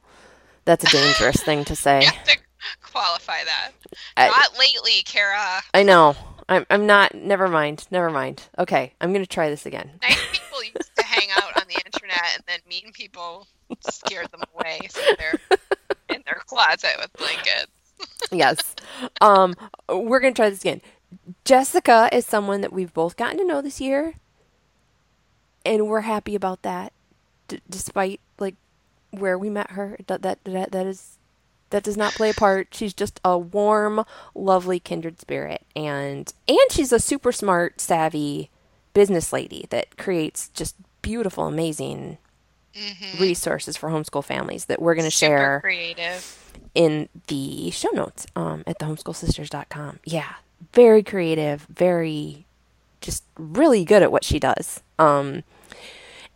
that's 0.65 0.83
a 0.83 0.89
dangerous 0.89 1.41
thing 1.43 1.65
to 1.65 1.75
say. 1.75 2.01
You 2.03 2.07
have 2.07 2.23
to 2.25 2.37
qualify 2.81 3.43
that. 3.43 3.71
I, 4.15 4.27
not 4.27 4.57
lately, 4.57 5.03
Kara. 5.05 5.61
I 5.73 5.83
know. 5.83 6.15
I'm, 6.49 6.65
I'm 6.69 6.85
not. 6.85 7.15
Never 7.15 7.47
mind. 7.47 7.85
Never 7.91 8.09
mind. 8.09 8.43
Okay, 8.57 8.93
I'm 9.01 9.11
going 9.11 9.23
to 9.23 9.29
try 9.29 9.49
this 9.49 9.65
again. 9.65 9.91
Nice 10.01 10.19
people 10.31 10.63
used 10.63 10.95
to 10.95 11.03
hang 11.03 11.29
out 11.37 11.55
on 11.57 11.63
the 11.67 11.81
internet, 11.85 12.35
and 12.35 12.43
then 12.47 12.59
mean 12.67 12.91
people 12.93 13.47
scared 13.89 14.29
them 14.31 14.41
away, 14.53 14.79
so 14.89 15.01
they're 15.17 15.57
in 16.09 16.23
their 16.25 16.41
closet 16.45 16.91
with 16.99 17.11
blankets. 17.13 17.71
yes. 18.31 18.75
Um, 19.21 19.55
we're 19.89 20.19
going 20.19 20.33
to 20.33 20.37
try 20.41 20.49
this 20.49 20.61
again. 20.61 20.81
Jessica 21.45 22.09
is 22.11 22.25
someone 22.25 22.61
that 22.61 22.73
we've 22.73 22.93
both 22.93 23.15
gotten 23.15 23.37
to 23.37 23.45
know 23.45 23.61
this 23.61 23.79
year, 23.79 24.15
and 25.65 25.87
we're 25.87 26.01
happy 26.01 26.35
about 26.35 26.63
that, 26.63 26.91
d- 27.55 27.61
despite 27.69 28.19
like 28.39 28.55
where 29.11 29.37
we 29.37 29.49
met 29.49 29.71
her. 29.71 29.97
That 30.07 30.21
that 30.21 30.43
that 30.43 30.71
that 30.71 30.85
is 30.85 31.17
that 31.69 31.83
does 31.83 31.97
not 31.97 32.13
play 32.13 32.29
a 32.29 32.33
part. 32.33 32.67
She's 32.71 32.93
just 32.93 33.19
a 33.23 33.37
warm, 33.37 34.05
lovely 34.35 34.79
kindred 34.79 35.19
spirit, 35.19 35.65
and 35.75 36.31
and 36.47 36.71
she's 36.71 36.91
a 36.91 36.99
super 36.99 37.31
smart, 37.31 37.81
savvy 37.81 38.49
business 38.93 39.33
lady 39.33 39.65
that 39.69 39.97
creates 39.97 40.49
just 40.49 40.75
beautiful, 41.01 41.47
amazing 41.47 42.17
mm-hmm. 42.75 43.21
resources 43.21 43.75
for 43.75 43.89
homeschool 43.89 44.23
families 44.23 44.65
that 44.65 44.81
we're 44.81 44.95
going 44.95 45.05
to 45.05 45.11
share 45.11 45.61
creative. 45.61 46.53
in 46.75 47.09
the 47.27 47.71
show 47.71 47.89
notes 47.89 48.27
um, 48.35 48.63
at 48.67 48.79
thehomeschoolsisters.com. 48.79 49.99
Yeah, 50.05 50.33
very 50.73 51.03
creative, 51.03 51.61
very 51.69 52.45
just 53.01 53.23
really 53.37 53.83
good 53.83 54.01
at 54.01 54.11
what 54.11 54.23
she 54.23 54.39
does. 54.39 54.81
Um, 54.97 55.43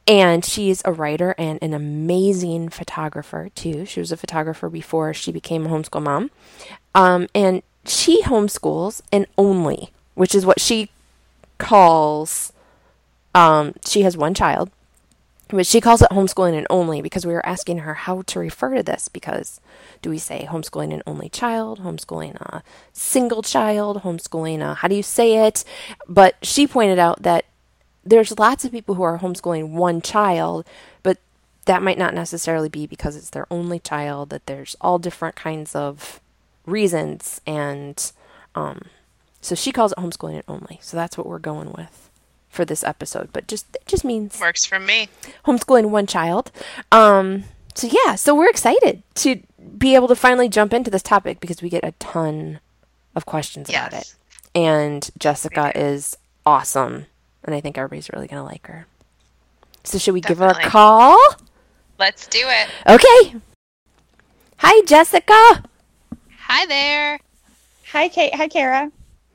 and 0.08 0.46
she's 0.46 0.82
a 0.86 0.94
writer 0.94 1.36
and 1.38 1.60
an 1.62 1.74
amazing 1.74 2.70
photographer, 2.70 3.50
too. 3.54 3.86
She 3.86 4.00
was 4.00 4.12
a 4.12 4.18
photographer 4.18 4.70
before 4.70 5.14
she 5.14 5.32
became 5.32 5.66
a 5.66 5.70
homeschool 5.70 6.02
mom. 6.02 6.32
Um, 6.96 7.28
and 7.36 7.62
she 7.86 8.24
homeschools 8.24 9.02
and 9.12 9.28
only, 9.38 9.92
which 10.16 10.34
is 10.34 10.46
what 10.46 10.62
she 10.62 10.90
calls, 11.58 12.54
um, 13.36 13.74
she 13.86 14.04
has 14.04 14.16
one 14.16 14.34
child, 14.34 14.72
but 15.50 15.66
she 15.66 15.82
calls 15.82 16.02
it 16.02 16.10
homeschooling 16.10 16.58
and 16.58 16.68
only 16.70 17.02
because 17.02 17.26
we 17.26 17.34
were 17.34 17.46
asking 17.46 17.80
her 17.80 17.94
how 17.94 18.22
to 18.24 18.40
refer 18.40 18.76
to 18.76 18.84
this 18.84 19.08
because 19.08 19.62
do 20.02 20.10
we 20.10 20.18
say 20.18 20.48
homeschooling 20.50 20.94
an 20.94 21.04
only 21.08 21.30
child, 21.30 21.80
homeschooling 21.80 22.36
a 22.36 22.64
single 22.94 23.42
child, 23.42 24.04
homeschooling 24.04 24.60
a, 24.60 24.76
how 24.76 24.88
do 24.88 24.96
you 24.96 25.04
say 25.04 25.48
it? 25.48 25.64
But 26.08 26.36
she 26.42 26.68
pointed 26.68 27.00
out 27.00 27.24
that 27.24 27.46
there's 28.10 28.38
lots 28.40 28.66
of 28.66 28.72
people 28.72 28.96
who 28.96 29.04
are 29.04 29.20
homeschooling 29.20 29.72
one 29.72 30.02
child, 30.02 30.66
but 31.04 31.18
that 31.66 31.84
might 31.84 31.98
not 31.98 32.14
necessarily 32.14 32.70
be 32.70 32.88
because 32.88 33.16
it's 33.16 33.30
their 33.30 33.48
only 33.52 33.80
child, 33.80 34.30
that 34.30 34.46
there's 34.46 34.76
all 34.80 35.00
different 35.00 35.36
kinds 35.36 35.76
of 35.76 36.22
reasons. 36.66 37.42
And 37.46 38.12
um, 38.56 38.84
so 39.42 39.56
she 39.56 39.72
calls 39.72 39.92
it 39.92 39.98
homeschooling 39.98 40.38
it 40.38 40.46
only. 40.48 40.80
So 40.82 40.96
that's 40.96 41.18
what 41.18 41.28
we're 41.28 41.40
going 41.40 41.74
with 41.74 42.10
for 42.50 42.66
this 42.66 42.84
episode. 42.84 43.30
But 43.34 43.48
just 43.48 43.66
it 43.76 43.86
just 43.86 44.06
means 44.06 44.40
works 44.40 44.66
for 44.66 44.80
me. 44.80 45.10
Homeschooling 45.46 45.90
one 45.90 46.08
child. 46.08 46.52
Um, 46.92 47.44
so 47.76 47.90
yeah, 48.06 48.16
so 48.16 48.34
we're 48.34 48.50
excited 48.50 49.04
to 49.16 49.42
be 49.78 49.96
able 49.96 50.08
to 50.08 50.16
finally 50.16 50.50
jump 50.50 50.74
into 50.74 50.90
this 50.90 51.04
topic 51.04 51.40
because 51.40 51.62
we 51.62 51.70
get 51.70 51.84
a 51.84 51.92
ton 52.00 52.60
of 53.16 53.26
questions 53.26 53.70
yes. 53.70 53.88
about 53.88 54.02
it. 54.02 54.16
And 54.56 55.10
Jessica 55.20 55.72
is 55.76 56.18
awesome 56.46 57.06
and 57.48 57.56
I 57.56 57.62
think 57.62 57.78
everybody's 57.78 58.10
really 58.14 58.28
going 58.28 58.42
to 58.42 58.46
like 58.46 58.68
her. 58.68 58.86
So, 59.84 59.98
should 59.98 60.14
we 60.14 60.22
Definitely. 60.22 60.54
give 60.54 60.62
her 60.62 60.68
a 60.68 60.70
call? 60.70 61.18
Let's 61.98 62.28
do 62.28 62.44
it. 62.44 62.68
Okay. 62.86 63.40
Hi, 64.58 64.86
Jessica. 64.86 65.64
Hi 66.42 66.66
there. 66.66 67.20
Hi, 67.92 68.08
Kate. 68.10 68.36
Hi, 68.36 68.48
Kara. 68.48 68.92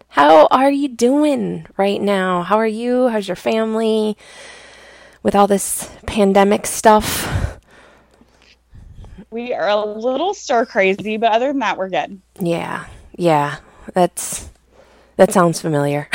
How 0.08 0.46
are 0.50 0.70
you 0.70 0.88
doing 0.88 1.66
right 1.78 2.00
now? 2.00 2.42
How 2.42 2.56
are 2.58 2.66
you? 2.66 3.08
How's 3.08 3.26
your 3.26 3.36
family 3.36 4.16
with 5.22 5.34
all 5.34 5.46
this 5.46 5.90
pandemic 6.06 6.66
stuff? 6.66 7.58
We 9.30 9.54
are 9.54 9.68
a 9.68 9.84
little 9.84 10.34
stir 10.34 10.66
crazy, 10.66 11.16
but 11.16 11.32
other 11.32 11.46
than 11.48 11.60
that, 11.60 11.78
we're 11.78 11.88
good. 11.88 12.20
Yeah. 12.38 12.84
Yeah. 13.16 13.56
That's 13.94 14.50
that 15.22 15.32
sounds 15.32 15.60
familiar. 15.60 16.08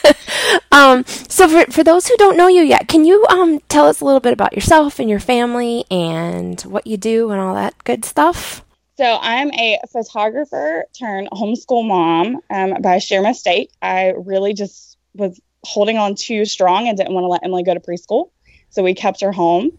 um, 0.72 1.04
so, 1.04 1.46
for, 1.46 1.70
for 1.70 1.84
those 1.84 2.08
who 2.08 2.16
don't 2.16 2.38
know 2.38 2.48
you 2.48 2.62
yet, 2.62 2.88
can 2.88 3.04
you 3.04 3.26
um, 3.28 3.60
tell 3.68 3.86
us 3.86 4.00
a 4.00 4.04
little 4.06 4.20
bit 4.20 4.32
about 4.32 4.54
yourself 4.54 4.98
and 4.98 5.10
your 5.10 5.20
family 5.20 5.84
and 5.90 6.58
what 6.62 6.86
you 6.86 6.96
do 6.96 7.30
and 7.30 7.40
all 7.40 7.54
that 7.54 7.84
good 7.84 8.02
stuff? 8.02 8.64
So, 8.96 9.18
I'm 9.20 9.52
a 9.52 9.78
photographer 9.92 10.86
turned 10.98 11.28
homeschool 11.32 11.86
mom 11.86 12.40
um, 12.48 12.80
by 12.80 12.98
sheer 12.98 13.20
mistake. 13.20 13.70
I 13.82 14.14
really 14.16 14.54
just 14.54 14.96
was 15.14 15.38
holding 15.62 15.98
on 15.98 16.14
too 16.14 16.46
strong 16.46 16.88
and 16.88 16.96
didn't 16.96 17.12
want 17.12 17.24
to 17.24 17.28
let 17.28 17.44
Emily 17.44 17.62
go 17.62 17.74
to 17.74 17.80
preschool. 17.80 18.30
So, 18.70 18.82
we 18.82 18.94
kept 18.94 19.20
her 19.20 19.32
home. 19.32 19.70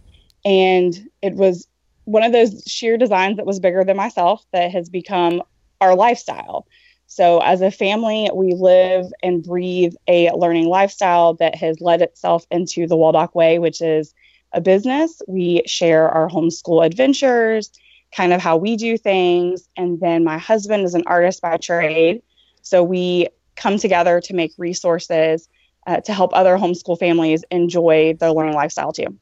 And 0.46 1.10
it 1.24 1.34
was 1.34 1.68
one 2.06 2.24
of 2.24 2.32
those 2.32 2.64
sheer 2.68 2.98
designs 2.98 3.38
that 3.38 3.46
was 3.48 3.60
bigger 3.60 3.84
than 3.84 3.98
myself 3.98 4.46
that 4.54 4.70
has 4.70 4.88
become 4.88 5.42
our 5.80 5.96
lifestyle. 5.96 6.68
So, 7.14 7.40
as 7.40 7.60
a 7.60 7.72
family, 7.72 8.30
we 8.34 8.54
live 8.54 9.12
and 9.22 9.44
breathe 9.44 9.96
a 10.08 10.32
learning 10.32 10.68
lifestyle 10.68 11.34
that 11.36 11.56
has 11.56 11.82
led 11.82 12.02
itself 12.02 12.48
into 12.50 12.88
the 12.88 12.96
Waldock 12.96 13.36
Way, 13.36 13.60
which 13.60 13.82
is 13.82 14.14
a 14.54 14.62
business. 14.62 15.22
We 15.28 15.64
share 15.66 16.08
our 16.10 16.30
homeschool 16.30 16.86
adventures, 16.86 17.70
kind 18.16 18.32
of 18.32 18.40
how 18.40 18.56
we 18.56 18.78
do 18.78 18.98
things. 18.98 19.68
And 19.76 20.00
then 20.00 20.24
my 20.24 20.38
husband 20.38 20.86
is 20.86 20.96
an 20.96 21.04
artist 21.06 21.42
by 21.42 21.58
trade. 21.58 22.22
So, 22.62 22.82
we 22.82 23.28
come 23.58 23.78
together 23.78 24.22
to 24.22 24.34
make 24.34 24.54
resources 24.58 25.50
uh, 25.88 26.00
to 26.00 26.14
help 26.14 26.32
other 26.34 26.56
homeschool 26.56 26.98
families 26.98 27.44
enjoy 27.52 28.14
their 28.22 28.32
learning 28.32 28.56
lifestyle 28.56 28.94
too. 28.94 29.20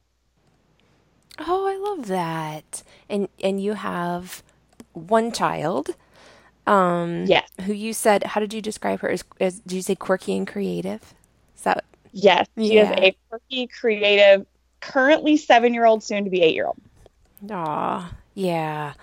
Oh, 1.40 1.66
I 1.66 1.76
love 1.76 2.06
that. 2.06 2.84
And 3.08 3.28
and 3.42 3.60
you 3.60 3.74
have 3.74 4.44
one 4.92 5.32
child 5.32 5.96
um, 6.66 7.24
yes. 7.26 7.48
Who 7.62 7.72
you 7.72 7.92
said? 7.92 8.24
How 8.24 8.40
did 8.40 8.52
you 8.52 8.62
describe 8.62 9.00
her? 9.00 9.10
As, 9.10 9.24
as 9.40 9.60
did 9.60 9.76
you 9.76 9.82
say 9.82 9.94
quirky 9.94 10.36
and 10.36 10.46
creative? 10.46 11.14
Is 11.56 11.62
that? 11.62 11.84
Yes, 12.12 12.46
she 12.56 12.74
yeah. 12.74 12.92
is 12.92 12.98
a 12.98 13.16
quirky, 13.28 13.66
creative, 13.66 14.46
currently 14.80 15.36
seven-year-old, 15.36 16.02
soon 16.02 16.24
to 16.24 16.30
be 16.30 16.42
eight-year-old. 16.42 16.80
Aw, 17.50 18.12
yeah. 18.34 18.94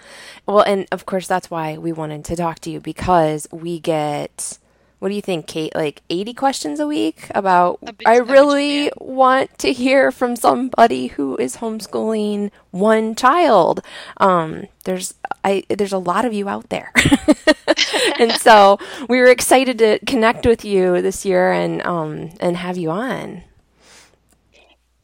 Well, 0.45 0.61
and 0.61 0.87
of 0.91 1.05
course 1.05 1.27
that's 1.27 1.49
why 1.49 1.77
we 1.77 1.91
wanted 1.91 2.25
to 2.25 2.35
talk 2.35 2.59
to 2.59 2.69
you 2.69 2.79
because 2.79 3.47
we 3.51 3.79
get 3.79 4.59
what 4.99 5.09
do 5.09 5.15
you 5.15 5.21
think, 5.21 5.45
Kate? 5.45 5.75
Like 5.75 6.01
80 6.09 6.33
questions 6.33 6.79
a 6.79 6.87
week 6.87 7.27
about 7.35 7.79
I 8.05 8.17
really 8.17 8.91
want 8.97 9.55
to 9.59 9.71
hear 9.71 10.11
from 10.11 10.35
somebody 10.35 11.07
who 11.07 11.37
is 11.37 11.57
homeschooling 11.57 12.51
one 12.71 13.13
child. 13.13 13.81
Um, 14.17 14.67
there's 14.85 15.13
I 15.43 15.63
there's 15.69 15.93
a 15.93 15.97
lot 15.97 16.25
of 16.25 16.33
you 16.33 16.49
out 16.49 16.69
there. 16.69 16.91
and 18.19 18.31
so 18.33 18.79
we 19.07 19.19
were 19.19 19.27
excited 19.27 19.77
to 19.79 19.99
connect 20.05 20.45
with 20.45 20.65
you 20.65 21.01
this 21.01 21.25
year 21.25 21.51
and 21.51 21.85
um 21.85 22.31
and 22.39 22.57
have 22.57 22.77
you 22.77 22.89
on. 22.89 23.43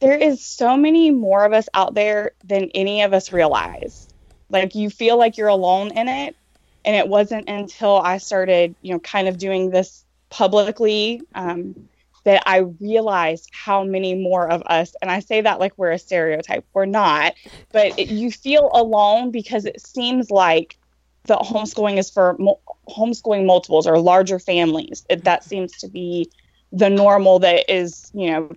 There 0.00 0.16
is 0.16 0.44
so 0.44 0.76
many 0.76 1.10
more 1.10 1.44
of 1.44 1.52
us 1.52 1.68
out 1.72 1.94
there 1.94 2.32
than 2.44 2.70
any 2.74 3.02
of 3.02 3.14
us 3.14 3.32
realize. 3.32 4.08
Like 4.50 4.74
you 4.74 4.90
feel 4.90 5.16
like 5.16 5.38
you're 5.38 5.48
alone 5.48 5.96
in 5.96 6.08
it 6.08 6.36
and 6.84 6.94
it 6.94 7.08
wasn't 7.08 7.48
until 7.48 7.96
I 7.96 8.18
started, 8.18 8.74
you 8.82 8.92
know, 8.92 9.00
kind 9.00 9.28
of 9.28 9.38
doing 9.38 9.70
this 9.70 10.04
publicly 10.28 11.22
um, 11.34 11.88
that 12.24 12.42
I 12.46 12.58
realized 12.80 13.50
how 13.52 13.84
many 13.84 14.14
more 14.14 14.50
of 14.50 14.62
us, 14.66 14.94
and 15.00 15.10
I 15.10 15.20
say 15.20 15.40
that 15.42 15.60
like 15.60 15.72
we're 15.76 15.92
a 15.92 15.98
stereotype, 15.98 16.64
we're 16.72 16.86
not, 16.86 17.34
but 17.70 17.98
it, 17.98 18.08
you 18.08 18.30
feel 18.30 18.70
alone 18.72 19.30
because 19.30 19.66
it 19.66 19.80
seems 19.80 20.30
like 20.30 20.78
the 21.24 21.36
homeschooling 21.36 21.98
is 21.98 22.10
for 22.10 22.36
mo- 22.38 22.60
homeschooling 22.88 23.46
multiples 23.46 23.86
or 23.86 23.98
larger 23.98 24.38
families. 24.38 25.04
It, 25.08 25.24
that 25.24 25.40
mm-hmm. 25.40 25.48
seems 25.48 25.72
to 25.78 25.88
be 25.88 26.30
the 26.72 26.90
normal 26.90 27.38
that 27.40 27.72
is, 27.72 28.10
you 28.14 28.30
know, 28.30 28.50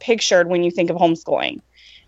pictured 0.00 0.48
when 0.48 0.62
you 0.62 0.70
think 0.70 0.90
of 0.90 0.96
homeschooling. 0.96 1.60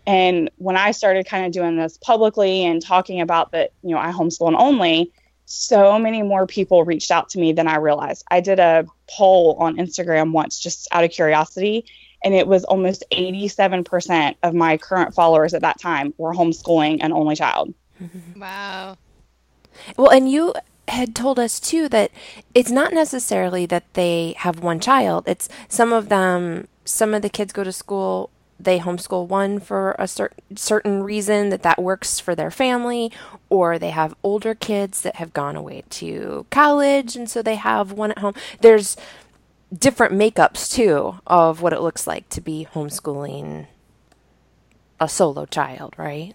And 0.06 0.50
when 0.56 0.76
I 0.76 0.92
started 0.92 1.26
kind 1.26 1.44
of 1.44 1.52
doing 1.52 1.76
this 1.76 1.98
publicly 1.98 2.64
and 2.64 2.80
talking 2.80 3.20
about 3.20 3.52
that, 3.52 3.72
you 3.82 3.94
know, 3.94 4.00
I 4.00 4.12
homeschool 4.12 4.48
and 4.48 4.56
only, 4.56 5.12
so 5.52 5.98
many 5.98 6.22
more 6.22 6.46
people 6.46 6.84
reached 6.84 7.10
out 7.10 7.28
to 7.30 7.40
me 7.40 7.52
than 7.52 7.66
I 7.66 7.76
realized. 7.76 8.24
I 8.30 8.40
did 8.40 8.60
a 8.60 8.86
poll 9.10 9.56
on 9.58 9.78
Instagram 9.78 10.30
once 10.30 10.60
just 10.60 10.86
out 10.92 11.02
of 11.02 11.10
curiosity, 11.10 11.84
and 12.22 12.34
it 12.34 12.46
was 12.46 12.62
almost 12.64 13.02
87% 13.10 14.36
of 14.44 14.54
my 14.54 14.76
current 14.76 15.12
followers 15.12 15.52
at 15.52 15.62
that 15.62 15.80
time 15.80 16.14
were 16.18 16.32
homeschooling 16.32 16.98
an 17.02 17.12
only 17.12 17.34
child. 17.34 17.74
Wow. 18.36 18.96
Well, 19.96 20.10
and 20.10 20.30
you 20.30 20.54
had 20.88 21.14
told 21.14 21.38
us 21.38 21.60
too 21.60 21.88
that 21.90 22.10
it's 22.54 22.70
not 22.70 22.92
necessarily 22.92 23.66
that 23.66 23.92
they 23.94 24.34
have 24.38 24.60
one 24.60 24.80
child. 24.80 25.24
It's 25.26 25.48
some 25.68 25.92
of 25.92 26.08
them, 26.08 26.68
some 26.84 27.12
of 27.12 27.22
the 27.22 27.28
kids 27.28 27.52
go 27.52 27.62
to 27.62 27.72
school, 27.72 28.30
they 28.64 28.78
homeschool 28.78 29.26
one 29.26 29.60
for 29.60 29.96
a 29.98 30.06
cer- 30.06 30.32
certain 30.54 31.02
reason 31.02 31.50
that 31.50 31.62
that 31.62 31.82
works 31.82 32.20
for 32.20 32.34
their 32.34 32.50
family, 32.50 33.12
or 33.48 33.78
they 33.78 33.90
have 33.90 34.14
older 34.22 34.54
kids 34.54 35.02
that 35.02 35.16
have 35.16 35.32
gone 35.32 35.56
away 35.56 35.84
to 35.90 36.46
college 36.50 37.16
and 37.16 37.28
so 37.28 37.42
they 37.42 37.56
have 37.56 37.92
one 37.92 38.10
at 38.12 38.18
home. 38.18 38.34
There's 38.60 38.96
different 39.76 40.14
makeups 40.14 40.72
too 40.72 41.20
of 41.26 41.62
what 41.62 41.72
it 41.72 41.80
looks 41.80 42.06
like 42.06 42.28
to 42.30 42.40
be 42.40 42.66
homeschooling 42.74 43.66
a 45.00 45.08
solo 45.08 45.46
child, 45.46 45.94
right? 45.96 46.34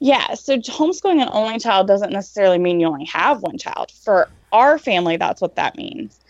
Yeah, 0.00 0.34
so 0.34 0.58
homeschooling 0.58 1.22
an 1.22 1.28
only 1.32 1.58
child 1.58 1.86
doesn't 1.86 2.12
necessarily 2.12 2.58
mean 2.58 2.80
you 2.80 2.86
only 2.86 3.06
have 3.06 3.42
one 3.42 3.56
child. 3.56 3.90
For 3.92 4.28
our 4.52 4.78
family, 4.78 5.16
that's 5.16 5.40
what 5.40 5.56
that 5.56 5.76
means. 5.76 6.20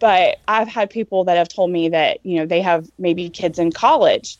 But 0.00 0.38
I've 0.48 0.66
had 0.66 0.90
people 0.90 1.24
that 1.24 1.36
have 1.36 1.48
told 1.48 1.70
me 1.70 1.90
that, 1.90 2.24
you 2.24 2.38
know, 2.38 2.46
they 2.46 2.62
have 2.62 2.90
maybe 2.98 3.28
kids 3.28 3.58
in 3.58 3.70
college 3.70 4.38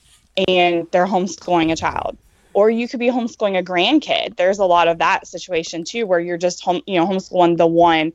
and 0.49 0.87
they're 0.91 1.07
homeschooling 1.07 1.71
a 1.71 1.77
child. 1.77 2.17
Or 2.53 2.69
you 2.69 2.89
could 2.89 2.99
be 2.99 3.09
homeschooling 3.09 3.57
a 3.57 3.63
grandkid. 3.63 4.37
There's 4.37 4.59
a 4.59 4.65
lot 4.65 4.89
of 4.89 4.99
that 4.99 5.29
situation 5.29 5.85
too, 5.85 6.07
where 6.07 6.19
you're 6.19 6.39
just 6.39 6.65
home, 6.65 6.81
you 6.87 6.99
know, 6.99 7.07
homeschooling 7.07 7.59
the 7.59 7.67
one. 7.67 8.13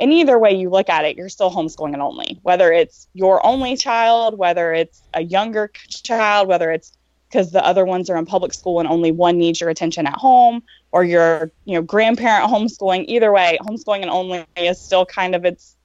And 0.00 0.12
either 0.12 0.38
way 0.38 0.56
you 0.56 0.70
look 0.70 0.88
at 0.88 1.04
it, 1.04 1.16
you're 1.16 1.28
still 1.28 1.50
homeschooling 1.50 1.94
an 1.94 2.00
only. 2.00 2.40
Whether 2.42 2.72
it's 2.72 3.06
your 3.14 3.44
only 3.46 3.76
child, 3.76 4.36
whether 4.36 4.72
it's 4.72 5.02
a 5.14 5.22
younger 5.22 5.70
child, 5.88 6.48
whether 6.48 6.72
it's 6.72 6.96
because 7.28 7.52
the 7.52 7.64
other 7.64 7.84
ones 7.84 8.08
are 8.08 8.16
in 8.16 8.26
public 8.26 8.54
school 8.54 8.80
and 8.80 8.88
only 8.88 9.12
one 9.12 9.38
needs 9.38 9.60
your 9.60 9.70
attention 9.70 10.06
at 10.06 10.14
home 10.14 10.62
or 10.92 11.04
your 11.04 11.50
you 11.64 11.74
know 11.74 11.82
grandparent 11.82 12.50
homeschooling 12.50 13.04
either 13.08 13.32
way 13.32 13.58
homeschooling 13.62 14.02
and 14.02 14.10
only 14.10 14.44
is 14.56 14.80
still 14.80 15.04
kind 15.04 15.34
of 15.34 15.44
its 15.44 15.75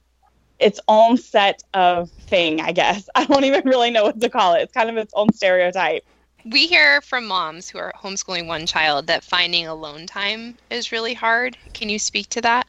its 0.62 0.80
own 0.88 1.16
set 1.16 1.62
of 1.74 2.10
thing 2.10 2.60
i 2.60 2.72
guess 2.72 3.08
i 3.14 3.24
don't 3.24 3.44
even 3.44 3.62
really 3.64 3.90
know 3.90 4.04
what 4.04 4.20
to 4.20 4.28
call 4.28 4.54
it 4.54 4.62
it's 4.62 4.72
kind 4.72 4.90
of 4.90 4.96
its 4.96 5.12
own 5.14 5.32
stereotype 5.32 6.02
we 6.44 6.66
hear 6.66 7.00
from 7.02 7.26
moms 7.26 7.68
who 7.68 7.78
are 7.78 7.92
homeschooling 8.02 8.46
one 8.48 8.66
child 8.66 9.06
that 9.06 9.22
finding 9.22 9.66
alone 9.66 10.06
time 10.06 10.56
is 10.70 10.92
really 10.92 11.14
hard 11.14 11.56
can 11.72 11.88
you 11.88 11.98
speak 11.98 12.28
to 12.28 12.40
that 12.40 12.66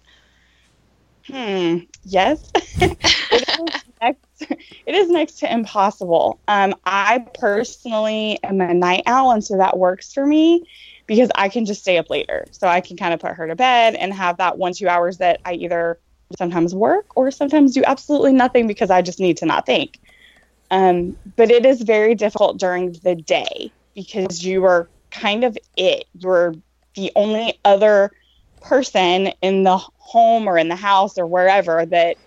Hmm. 1.25 1.77
Yes. 2.03 2.51
it, 2.55 2.97
is 3.31 3.83
next, 4.01 4.41
it 4.85 4.95
is 4.95 5.09
next 5.09 5.39
to 5.39 5.51
impossible. 5.51 6.39
Um, 6.47 6.75
I 6.85 7.25
personally 7.39 8.39
am 8.43 8.59
a 8.59 8.73
night 8.73 9.03
owl, 9.05 9.31
and 9.31 9.43
so 9.43 9.57
that 9.57 9.77
works 9.77 10.11
for 10.11 10.25
me 10.25 10.65
because 11.07 11.29
I 11.35 11.49
can 11.49 11.65
just 11.65 11.81
stay 11.81 11.97
up 11.97 12.09
later. 12.09 12.45
So 12.51 12.67
I 12.67 12.81
can 12.81 12.97
kind 12.97 13.13
of 13.13 13.19
put 13.19 13.33
her 13.33 13.47
to 13.47 13.55
bed 13.55 13.95
and 13.95 14.13
have 14.13 14.37
that 14.37 14.57
one, 14.57 14.73
two 14.73 14.89
hours 14.89 15.17
that 15.19 15.39
I 15.45 15.53
either 15.53 15.99
sometimes 16.37 16.73
work 16.73 17.05
or 17.15 17.31
sometimes 17.31 17.73
do 17.73 17.83
absolutely 17.85 18.33
nothing 18.33 18.67
because 18.67 18.89
I 18.89 19.01
just 19.01 19.19
need 19.19 19.37
to 19.37 19.45
not 19.45 19.65
think. 19.65 19.99
Um, 20.71 21.15
but 21.35 21.51
it 21.51 21.65
is 21.65 21.81
very 21.81 22.15
difficult 22.15 22.59
during 22.59 22.93
the 23.03 23.15
day 23.15 23.71
because 23.95 24.43
you 24.43 24.65
are 24.65 24.89
kind 25.11 25.43
of 25.43 25.57
it. 25.77 26.05
You're 26.17 26.55
the 26.95 27.11
only 27.15 27.59
other 27.63 28.11
person 28.61 29.27
in 29.41 29.63
the 29.63 29.77
home 29.77 30.47
or 30.47 30.57
in 30.57 30.69
the 30.69 30.75
house 30.75 31.17
or 31.17 31.27
wherever 31.27 31.85
that 31.85 32.17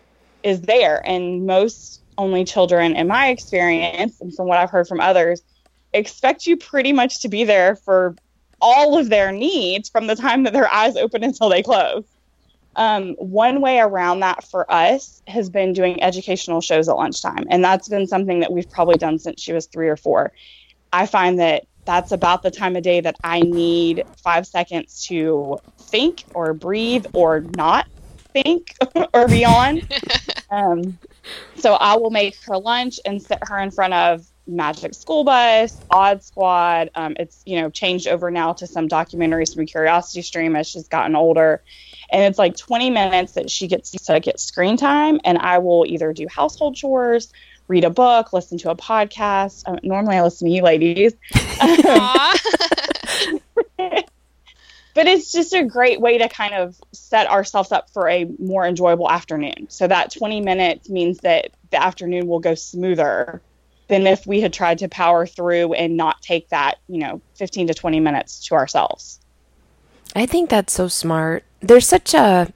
is 0.42 0.60
there. 0.62 1.04
And 1.04 1.46
most 1.46 2.00
only 2.18 2.44
children, 2.44 2.96
in 2.96 3.08
my 3.08 3.28
experience, 3.28 4.20
and 4.20 4.34
from 4.34 4.46
what 4.46 4.58
I've 4.58 4.70
heard 4.70 4.86
from 4.86 5.00
others, 5.00 5.42
expect 5.92 6.46
you 6.46 6.56
pretty 6.56 6.92
much 6.92 7.20
to 7.22 7.28
be 7.28 7.44
there 7.44 7.76
for 7.76 8.14
all 8.60 8.98
of 8.98 9.08
their 9.08 9.32
needs 9.32 9.88
from 9.88 10.06
the 10.06 10.16
time 10.16 10.44
that 10.44 10.52
their 10.52 10.68
eyes 10.68 10.96
open 10.96 11.22
until 11.22 11.48
they 11.48 11.62
close. 11.62 12.04
Um, 12.76 13.14
one 13.18 13.60
way 13.60 13.78
around 13.80 14.20
that 14.20 14.44
for 14.44 14.70
us 14.70 15.22
has 15.26 15.48
been 15.48 15.72
doing 15.72 16.02
educational 16.02 16.60
shows 16.60 16.88
at 16.88 16.96
lunchtime. 16.96 17.46
And 17.50 17.64
that's 17.64 17.88
been 17.88 18.06
something 18.06 18.40
that 18.40 18.52
we've 18.52 18.70
probably 18.70 18.96
done 18.96 19.18
since 19.18 19.42
she 19.42 19.52
was 19.52 19.66
three 19.66 19.88
or 19.88 19.96
four. 19.96 20.32
I 20.92 21.06
find 21.06 21.38
that 21.40 21.64
that's 21.86 22.12
about 22.12 22.42
the 22.42 22.50
time 22.50 22.76
of 22.76 22.82
day 22.82 23.00
that 23.00 23.16
I 23.24 23.40
need 23.40 24.04
five 24.22 24.46
seconds 24.46 25.06
to 25.06 25.58
think 25.80 26.24
or 26.34 26.52
breathe 26.52 27.06
or 27.14 27.40
not 27.56 27.86
think 28.34 28.74
or 29.14 29.26
be 29.28 29.44
on. 29.44 29.80
um, 30.50 30.98
so 31.56 31.74
I 31.74 31.96
will 31.96 32.10
make 32.10 32.36
her 32.44 32.58
lunch 32.58 33.00
and 33.04 33.22
sit 33.22 33.38
her 33.42 33.58
in 33.58 33.70
front 33.70 33.94
of 33.94 34.26
Magic 34.46 34.94
School 34.94 35.24
Bus, 35.24 35.80
Odd 35.90 36.22
Squad. 36.22 36.90
Um, 36.94 37.16
it's 37.18 37.42
you 37.46 37.60
know 37.60 37.70
changed 37.70 38.06
over 38.06 38.30
now 38.30 38.52
to 38.54 38.66
some 38.66 38.88
documentaries 38.88 39.54
from 39.54 39.66
Curiosity 39.66 40.22
Stream 40.22 40.54
as 40.54 40.68
she's 40.68 40.88
gotten 40.88 41.16
older, 41.16 41.62
and 42.10 42.22
it's 42.22 42.38
like 42.38 42.56
20 42.56 42.90
minutes 42.90 43.32
that 43.32 43.50
she 43.50 43.68
gets 43.68 43.90
to 43.90 44.20
get 44.20 44.40
screen 44.40 44.76
time, 44.76 45.20
and 45.24 45.38
I 45.38 45.58
will 45.58 45.84
either 45.86 46.12
do 46.12 46.26
household 46.28 46.76
chores 46.76 47.32
read 47.68 47.84
a 47.84 47.90
book, 47.90 48.32
listen 48.32 48.58
to 48.58 48.70
a 48.70 48.76
podcast. 48.76 49.62
Um, 49.66 49.78
normally, 49.82 50.16
I 50.16 50.22
listen 50.22 50.48
to 50.48 50.52
you 50.52 50.62
ladies. 50.62 51.14
but 54.94 55.06
it's 55.06 55.32
just 55.32 55.52
a 55.52 55.64
great 55.64 56.00
way 56.00 56.18
to 56.18 56.28
kind 56.28 56.54
of 56.54 56.80
set 56.92 57.28
ourselves 57.28 57.72
up 57.72 57.90
for 57.90 58.08
a 58.08 58.24
more 58.38 58.66
enjoyable 58.66 59.10
afternoon. 59.10 59.66
So 59.68 59.86
that 59.86 60.12
20 60.12 60.40
minutes 60.40 60.88
means 60.88 61.18
that 61.18 61.50
the 61.70 61.82
afternoon 61.82 62.26
will 62.26 62.40
go 62.40 62.54
smoother 62.54 63.42
than 63.88 64.06
if 64.06 64.26
we 64.26 64.40
had 64.40 64.52
tried 64.52 64.78
to 64.78 64.88
power 64.88 65.26
through 65.26 65.72
and 65.74 65.96
not 65.96 66.20
take 66.22 66.48
that, 66.48 66.78
you 66.88 66.98
know, 66.98 67.20
15 67.36 67.68
to 67.68 67.74
20 67.74 68.00
minutes 68.00 68.46
to 68.46 68.54
ourselves. 68.54 69.20
I 70.16 70.24
think 70.24 70.48
that's 70.48 70.72
so 70.72 70.88
smart. 70.88 71.44
There's 71.60 71.86
such 71.86 72.14
a 72.14 72.52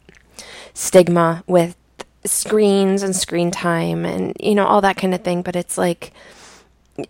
stigma 0.72 1.44
with 1.46 1.76
screens 2.24 3.02
and 3.02 3.14
screen 3.14 3.50
time 3.50 4.04
and 4.04 4.36
you 4.40 4.54
know 4.54 4.66
all 4.66 4.80
that 4.82 4.96
kind 4.96 5.14
of 5.14 5.22
thing 5.22 5.40
but 5.40 5.56
it's 5.56 5.78
like 5.78 6.12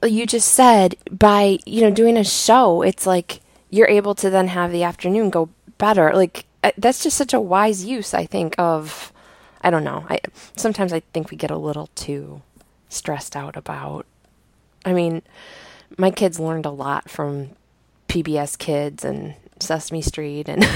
you 0.06 0.24
just 0.24 0.52
said 0.52 0.94
by 1.10 1.58
you 1.66 1.80
know 1.80 1.90
doing 1.90 2.16
a 2.16 2.22
show 2.22 2.80
it's 2.82 3.06
like 3.06 3.40
you're 3.70 3.88
able 3.88 4.14
to 4.14 4.30
then 4.30 4.46
have 4.46 4.70
the 4.70 4.84
afternoon 4.84 5.28
go 5.28 5.48
better 5.78 6.12
like 6.14 6.44
uh, 6.62 6.70
that's 6.78 7.02
just 7.02 7.16
such 7.16 7.34
a 7.34 7.40
wise 7.40 7.84
use 7.84 8.14
i 8.14 8.24
think 8.24 8.54
of 8.56 9.12
i 9.62 9.70
don't 9.70 9.82
know 9.82 10.06
i 10.08 10.20
sometimes 10.56 10.92
i 10.92 11.00
think 11.12 11.30
we 11.32 11.36
get 11.36 11.50
a 11.50 11.56
little 11.56 11.88
too 11.96 12.40
stressed 12.88 13.34
out 13.34 13.56
about 13.56 14.06
i 14.84 14.92
mean 14.92 15.22
my 15.98 16.12
kids 16.12 16.38
learned 16.38 16.66
a 16.66 16.70
lot 16.70 17.10
from 17.10 17.50
pbs 18.08 18.56
kids 18.56 19.04
and 19.04 19.34
sesame 19.62 20.02
street 20.02 20.48
and 20.48 20.68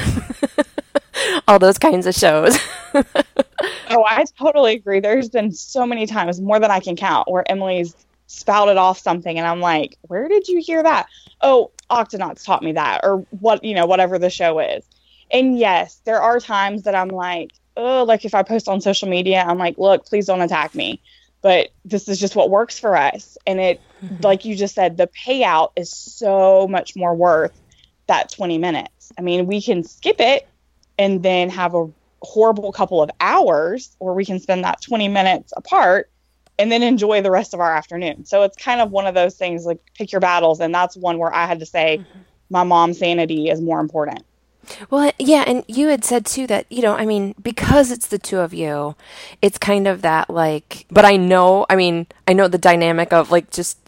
all 1.49 1.59
those 1.59 1.79
kinds 1.79 2.07
of 2.07 2.14
shows 2.14 2.59
oh, 3.90 4.05
I 4.07 4.25
totally 4.38 4.75
agree. 4.75 5.01
There's 5.01 5.29
been 5.29 5.53
so 5.53 5.87
many 5.87 6.07
times, 6.07 6.40
more 6.40 6.59
than 6.59 6.70
I 6.70 6.81
can 6.81 6.97
count, 6.97 7.31
where 7.31 7.51
Emily's 7.51 7.94
spouted 8.27 8.77
off 8.77 8.99
something 8.99 9.38
and 9.38 9.47
I'm 9.47 9.61
like, 9.61 9.99
where 10.03 10.29
did 10.29 10.49
you 10.49 10.61
hear 10.61 10.83
that? 10.83 11.07
Oh, 11.40 11.70
Octonauts 11.90 12.44
taught 12.44 12.62
me 12.62 12.73
that, 12.73 13.01
or 13.05 13.18
what, 13.40 13.62
you 13.64 13.75
know, 13.75 13.87
whatever 13.87 14.18
the 14.18 14.31
show 14.31 14.59
is. 14.59 14.85
And 15.31 15.59
yes, 15.59 16.01
there 16.05 16.20
are 16.20 16.40
times 16.40 16.83
that 16.85 16.94
I'm 16.94 17.09
like, 17.09 17.53
oh, 17.77 18.05
like 18.05 18.25
if 18.25 18.35
I 18.35 18.42
post 18.42 18.68
on 18.68 18.81
social 18.81 19.09
media, 19.09 19.44
I'm 19.47 19.59
like, 19.59 19.79
look, 19.79 20.07
please 20.07 20.27
don't 20.27 20.40
attack 20.40 20.75
me. 20.75 21.01
But 21.42 21.70
this 21.85 22.09
is 22.09 22.18
just 22.18 22.37
what 22.37 22.49
works 22.49 22.79
for 22.79 22.97
us. 22.97 23.37
And 23.47 23.61
it, 23.61 23.81
mm-hmm. 24.03 24.23
like 24.23 24.47
you 24.47 24.57
just 24.57 24.75
said, 24.75 24.97
the 24.97 25.09
payout 25.09 25.73
is 25.77 25.90
so 25.90 26.66
much 26.66 26.97
more 26.97 27.14
worth 27.14 27.53
that 28.07 28.31
20 28.31 28.59
minutes. 28.59 29.12
I 29.19 29.23
mean, 29.23 29.47
we 29.47 29.61
can 29.61 29.83
skip 29.83 30.17
it 30.21 30.49
and 30.99 31.23
then 31.23 31.51
have 31.51 31.75
a 31.75 31.88
horrible 32.23 32.73
couple 32.73 33.03
of 33.03 33.11
hours, 33.21 33.97
or 33.99 34.14
we 34.14 34.25
can 34.25 34.40
spend 34.40 34.64
that 34.64 34.81
20 34.81 35.09
minutes 35.09 35.53
apart 35.57 36.11
and 36.59 36.71
then 36.71 36.83
enjoy 36.83 37.21
the 37.21 37.31
rest 37.31 37.55
of 37.55 37.61
our 37.61 37.75
afternoon. 37.75 38.25
So 38.25 38.43
it's 38.43 38.57
kind 38.57 38.81
of 38.81 38.90
one 38.90 39.07
of 39.07 39.14
those 39.14 39.37
things 39.37 39.67
like 39.67 39.81
pick 39.95 40.12
your 40.12 40.21
battles. 40.21 40.61
And 40.61 40.75
that's 40.75 40.97
one 40.97 41.19
where 41.19 41.35
I 41.35 41.47
had 41.47 41.59
to 41.61 41.67
say 41.67 41.99
mm-hmm. 41.99 42.21
my 42.51 42.62
mom's 42.62 42.99
sanity 42.99 43.49
is 43.49 43.61
more 43.61 43.81
important. 43.81 44.25
Well, 44.88 45.12
yeah, 45.19 45.45
and 45.47 45.62
you 45.69 45.88
had 45.88 46.05
said 46.05 46.25
too 46.25 46.47
that, 46.47 46.71
you 46.71 46.81
know, 46.81 46.95
I 46.95 47.05
mean, 47.05 47.35
because 47.43 47.90
it's 47.90 48.07
the 48.07 48.19
two 48.19 48.40
of 48.40 48.55
you, 48.55 48.97
it's 49.43 49.59
kind 49.59 49.87
of 49.87 50.01
that 50.03 50.31
like, 50.31 50.87
but 50.90 51.05
I 51.05 51.17
know, 51.17 51.67
I 51.69 51.77
mean, 51.77 52.07
I 52.27 52.33
know 52.33 52.49
the 52.49 52.57
dynamic 52.57 53.12
of 53.12 53.31
like 53.31 53.51
just 53.51 53.79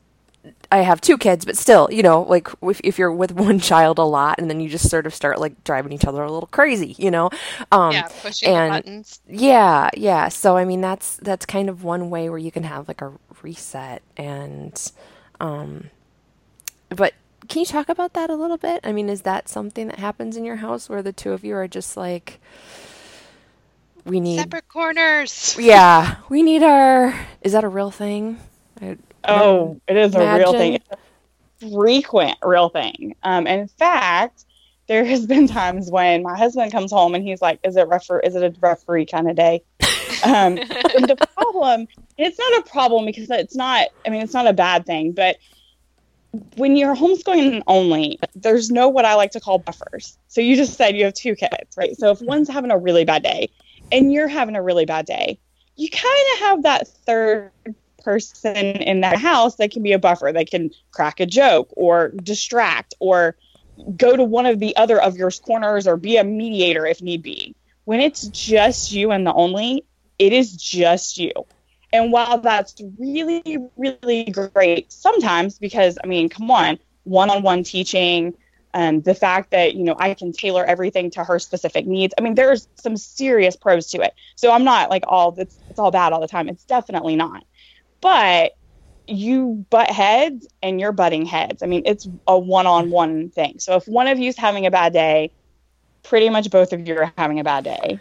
I 0.71 0.79
have 0.79 1.01
two 1.01 1.19
kids, 1.19 1.45
but 1.45 1.57
still, 1.57 1.89
you 1.91 2.03
know, 2.03 2.23
like 2.23 2.49
if, 2.63 2.81
if 2.83 2.99
you're 2.99 3.13
with 3.13 3.33
one 3.47 3.59
child 3.59 3.99
a 3.99 4.05
lot 4.05 4.39
and 4.39 4.51
then 4.51 4.61
you 4.61 4.69
just 4.69 4.89
sort 4.89 5.07
of 5.07 5.15
start 5.15 5.41
like 5.41 5.65
driving 5.65 5.93
each 5.93 6.05
other 6.05 6.23
a 6.23 6.31
little 6.31 6.49
crazy, 6.49 6.95
you 6.99 7.11
know? 7.11 7.31
Um, 7.73 7.93
yeah, 7.93 8.09
pushing 8.23 8.49
and, 8.49 8.71
buttons. 8.71 9.21
Yeah, 9.29 9.91
yeah. 9.97 10.29
So, 10.29 10.57
I 10.57 10.65
mean, 10.65 10.81
that's, 10.81 11.17
that's 11.17 11.47
kind 11.47 11.69
of 11.69 11.85
one 11.85 12.11
way 12.11 12.29
where 12.29 12.39
you 12.39 12.51
can 12.51 12.65
have 12.65 12.89
like 12.89 13.03
a 13.03 13.13
reset 13.43 14.03
and, 14.17 14.93
um, 15.41 15.91
but 16.89 17.15
can 17.49 17.61
you 17.61 17.67
talk 17.67 17.89
about 17.89 18.15
that 18.15 18.31
a 18.31 18.35
little 18.35 18.57
bit? 18.57 18.81
I 18.85 18.93
mean, 18.93 19.09
is 19.09 19.23
that 19.23 19.49
something 19.49 19.89
that 19.89 19.99
happens 19.99 20.37
in 20.37 20.45
your 20.45 20.57
house 20.57 20.89
where 20.89 21.03
the 21.03 21.13
two 21.13 21.33
of 21.33 21.45
you 21.45 21.55
are 21.55 21.69
just 21.69 21.97
like, 21.97 22.41
we 24.05 24.21
need 24.21 24.39
separate 24.39 24.69
corners. 24.69 25.57
Yeah, 25.59 26.17
we 26.29 26.43
need 26.43 26.63
our. 26.63 27.13
Is 27.43 27.53
that 27.53 27.65
a 27.65 27.69
real 27.69 27.91
thing? 27.91 28.39
I, 28.81 28.97
oh, 29.29 29.81
it 29.87 29.97
is 29.97 30.15
imagine. 30.15 30.29
a 30.29 30.39
real 30.39 30.53
thing. 30.53 30.75
It's 30.75 30.89
a 30.91 31.71
frequent 31.71 32.39
real 32.43 32.69
thing. 32.69 33.17
Um, 33.23 33.47
in 33.47 33.69
fact, 33.69 34.45
there 34.87 35.05
has 35.05 35.27
been 35.27 35.49
times 35.61 35.91
when 35.91 36.23
my 36.23 36.37
husband 36.37 36.73
comes 36.73 36.93
home 36.93 37.15
and 37.15 37.25
he's 37.25 37.43
like, 37.43 37.61
"Is 37.63 37.77
it 37.77 37.89
refer? 37.89 38.21
Is 38.21 38.35
it 38.35 38.43
a 38.43 38.55
referee 38.61 39.07
kind 39.07 39.29
of 39.29 39.37
day?" 39.37 39.63
Um, 40.25 40.55
the 40.57 41.17
problem, 41.35 41.87
it's 42.17 42.39
not 42.39 42.59
a 42.59 42.63
problem 42.71 43.05
because 43.05 43.31
it's 43.31 43.57
not. 43.57 43.89
I 44.07 44.11
mean, 44.11 44.23
it's 44.23 44.35
not 44.35 44.47
a 44.47 44.53
bad 44.53 44.87
thing, 44.87 45.13
but 45.13 45.37
when 46.57 46.77
you're 46.77 46.95
homeschooling 46.95 47.63
only, 47.67 48.19
there's 48.35 48.71
no 48.71 48.89
what 48.89 49.05
I 49.05 49.15
like 49.15 49.31
to 49.33 49.41
call 49.41 49.59
buffers. 49.59 50.19
So 50.29 50.41
you 50.41 50.57
just 50.57 50.75
said 50.75 50.97
you 50.97 51.05
have 51.05 51.15
two 51.15 51.35
kids, 51.35 51.77
right? 51.77 51.97
So 51.97 52.11
if 52.11 52.21
one's 52.21 52.49
having 52.49 52.71
a 52.71 52.79
really 52.79 53.05
bad 53.05 53.23
day 53.23 53.49
and 53.93 54.13
you're 54.13 54.29
having 54.29 54.57
a 54.57 54.63
really 54.63 54.85
bad 54.85 55.07
day, 55.07 55.39
you 55.77 55.89
kind 55.89 56.27
of 56.35 56.39
have 56.41 56.63
that 56.65 56.89
third 56.89 57.53
person 58.07 58.57
in 58.57 59.01
that 59.01 59.19
house 59.19 59.57
that 59.57 59.73
can 59.73 59.83
be 59.83 59.93
a 59.93 59.99
buffer 59.99 60.31
that 60.33 60.49
can 60.49 60.71
crack 60.93 61.19
a 61.19 61.27
joke 61.27 61.69
or 61.73 62.13
distract 62.23 62.95
or 63.01 63.37
go 63.97 64.17
to 64.17 64.23
one 64.23 64.47
of 64.47 64.61
the 64.61 64.77
other 64.77 65.03
of 65.03 65.17
your 65.17 65.31
corners 65.33 65.89
or 65.89 65.97
be 65.97 66.17
a 66.17 66.23
mediator 66.25 66.87
if 66.87 67.03
need 67.03 67.23
be. 67.23 67.57
When 67.85 68.01
it's 68.01 68.29
just 68.29 68.93
you 68.93 69.11
and 69.11 69.27
the 69.27 69.33
only, 69.33 69.85
it 70.21 70.33
is 70.33 70.57
just 70.57 71.19
you. 71.19 71.33
And 71.93 72.13
while 72.13 72.39
that's 72.39 72.81
really, 72.97 73.59
really 73.77 74.25
great 74.25 74.93
sometimes, 74.93 75.59
because 75.59 75.99
I 76.03 76.07
mean, 76.07 76.29
come 76.29 76.49
on, 76.51 76.79
one 77.03 77.29
on 77.29 77.43
one 77.43 77.65
teaching, 77.65 78.35
and 78.73 79.03
the 79.03 79.15
fact 79.15 79.51
that, 79.51 79.75
you 79.75 79.85
know, 79.85 79.97
I 79.99 80.15
can 80.15 80.33
tailor 80.33 80.65
everything 80.65 81.11
to 81.13 81.25
her 81.25 81.39
specific 81.39 81.87
needs. 81.87 82.13
I 82.19 82.21
mean, 82.21 82.35
there's 82.35 82.69
some 82.75 82.97
serious 82.97 83.57
pros 83.57 83.91
to 83.93 84.03
it. 84.03 84.15
So 84.35 84.53
I'm 84.53 84.65
not 84.65 84.91
like 84.91 85.05
all 85.09 85.35
it's, 85.39 85.57
it's 85.71 85.79
all 85.79 85.91
bad 85.91 86.13
all 86.13 86.21
the 86.21 86.29
time. 86.29 86.49
It's 86.49 86.65
definitely 86.65 87.17
not. 87.17 87.45
But 88.01 88.53
you 89.07 89.65
butt 89.71 89.91
heads 89.91 90.49
and 90.63 90.81
you're 90.81 90.93
butting 90.93 91.27
heads. 91.27 91.63
I 91.63 91.67
mean, 91.67 91.83
it's 91.87 92.09
a 92.27 92.39
one 92.39 92.67
on 92.67 92.91
one 92.91 93.31
thing. 93.31 93.59
So 93.59 93.77
if 93.77 93.87
one 93.87 94.09
of 94.09 94.19
you's 94.19 94.37
having 94.37 94.67
a 94.67 94.71
bad 94.71 94.93
day, 94.93 95.31
pretty 96.03 96.29
much 96.29 96.51
both 96.51 96.73
of 96.73 96.87
you 96.87 96.97
are 96.99 97.13
having 97.17 97.41
a 97.41 97.45
bad 97.45 97.65
day. 97.65 98.01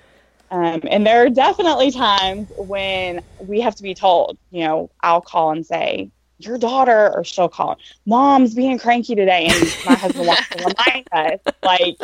Um, 0.51 0.81
and 0.89 1.05
there 1.05 1.25
are 1.25 1.29
definitely 1.29 1.91
times 1.91 2.51
when 2.57 3.21
we 3.39 3.61
have 3.61 3.75
to 3.75 3.83
be 3.83 3.95
told, 3.95 4.37
you 4.51 4.63
know, 4.63 4.89
I'll 5.01 5.21
call 5.21 5.51
and 5.51 5.65
say, 5.65 6.09
your 6.37 6.57
daughter, 6.57 7.11
or 7.15 7.23
she'll 7.23 7.49
call, 7.49 7.77
mom's 8.05 8.53
being 8.53 8.77
cranky 8.77 9.15
today. 9.15 9.47
And 9.49 9.77
my 9.85 9.95
husband 9.95 10.27
wants 10.27 10.49
to 10.49 10.57
remind 10.57 11.07
us, 11.11 11.53
like, 11.63 11.97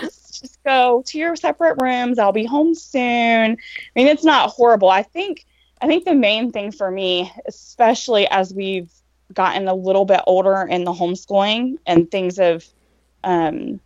just, 0.00 0.40
just 0.40 0.62
go 0.64 1.02
to 1.06 1.18
your 1.18 1.36
separate 1.36 1.80
rooms. 1.80 2.18
I'll 2.18 2.32
be 2.32 2.46
home 2.46 2.74
soon. 2.74 3.02
I 3.02 3.56
mean, 3.94 4.06
it's 4.06 4.24
not 4.24 4.50
horrible. 4.50 4.88
I 4.88 5.02
think, 5.02 5.44
I 5.80 5.86
think 5.86 6.04
the 6.04 6.14
main 6.14 6.52
thing 6.52 6.72
for 6.72 6.90
me, 6.90 7.32
especially 7.46 8.26
as 8.28 8.52
we've 8.52 8.90
gotten 9.32 9.68
a 9.68 9.74
little 9.74 10.04
bit 10.04 10.20
older 10.26 10.62
in 10.62 10.84
the 10.84 10.92
homeschooling 10.92 11.76
and 11.86 12.10
things 12.10 12.38
have, 12.38 12.64
um, 13.24 13.80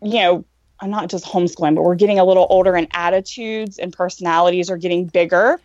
you 0.00 0.20
know, 0.20 0.44
I'm 0.80 0.90
not 0.90 1.10
just 1.10 1.24
homeschooling, 1.24 1.74
but 1.74 1.82
we're 1.82 1.96
getting 1.96 2.18
a 2.18 2.24
little 2.24 2.46
older 2.48 2.74
and 2.74 2.86
attitudes 2.92 3.78
and 3.78 3.92
personalities 3.92 4.70
are 4.70 4.76
getting 4.76 5.06
bigger, 5.06 5.60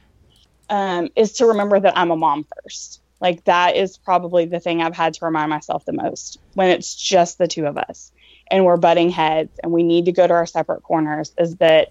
um, 0.69 1.09
is 1.15 1.33
to 1.33 1.45
remember 1.45 1.79
that 1.79 1.97
I'm 1.97 2.11
a 2.11 2.15
mom 2.15 2.45
first. 2.63 3.01
Like 3.21 3.43
that 3.45 3.77
is 3.77 3.97
probably 3.97 4.45
the 4.45 4.59
thing 4.59 4.81
I've 4.81 4.95
had 4.95 5.13
to 5.13 5.25
remind 5.25 5.49
myself 5.49 5.85
the 5.85 5.93
most 5.93 6.39
when 6.55 6.69
it's 6.69 6.93
just 6.93 7.37
the 7.37 7.47
two 7.47 7.65
of 7.67 7.77
us 7.77 8.11
and 8.51 8.65
we're 8.65 8.75
butting 8.75 9.09
heads 9.09 9.51
and 9.63 9.71
we 9.71 9.83
need 9.83 10.05
to 10.05 10.11
go 10.11 10.27
to 10.27 10.33
our 10.33 10.45
separate 10.45 10.83
corners 10.83 11.31
is 11.37 11.55
that 11.57 11.89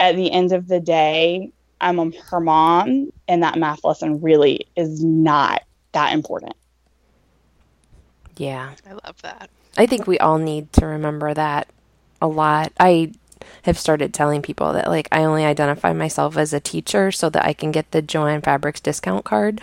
at 0.00 0.16
the 0.16 0.30
end 0.30 0.52
of 0.52 0.66
the 0.66 0.80
day, 0.80 1.52
I'm 1.80 2.12
her 2.12 2.40
mom 2.40 3.12
and 3.28 3.42
that 3.42 3.58
math 3.58 3.84
lesson 3.84 4.20
really 4.20 4.66
is 4.76 5.04
not 5.04 5.62
that 5.92 6.12
important. 6.12 6.54
Yeah. 8.36 8.72
I 8.88 8.92
love 8.92 9.20
that. 9.22 9.50
I 9.76 9.86
think 9.86 10.06
we 10.06 10.18
all 10.18 10.38
need 10.38 10.72
to 10.74 10.86
remember 10.86 11.34
that 11.34 11.68
a 12.20 12.26
lot. 12.26 12.72
I 12.78 13.12
have 13.62 13.78
started 13.78 14.14
telling 14.14 14.42
people 14.42 14.72
that 14.72 14.88
like 14.88 15.08
I 15.12 15.24
only 15.24 15.44
identify 15.44 15.92
myself 15.92 16.36
as 16.36 16.52
a 16.52 16.60
teacher 16.60 17.12
so 17.12 17.28
that 17.30 17.44
I 17.44 17.52
can 17.52 17.72
get 17.72 17.90
the 17.90 18.02
Jo-Ann 18.02 18.42
Fabrics 18.42 18.80
discount 18.80 19.24
card. 19.24 19.60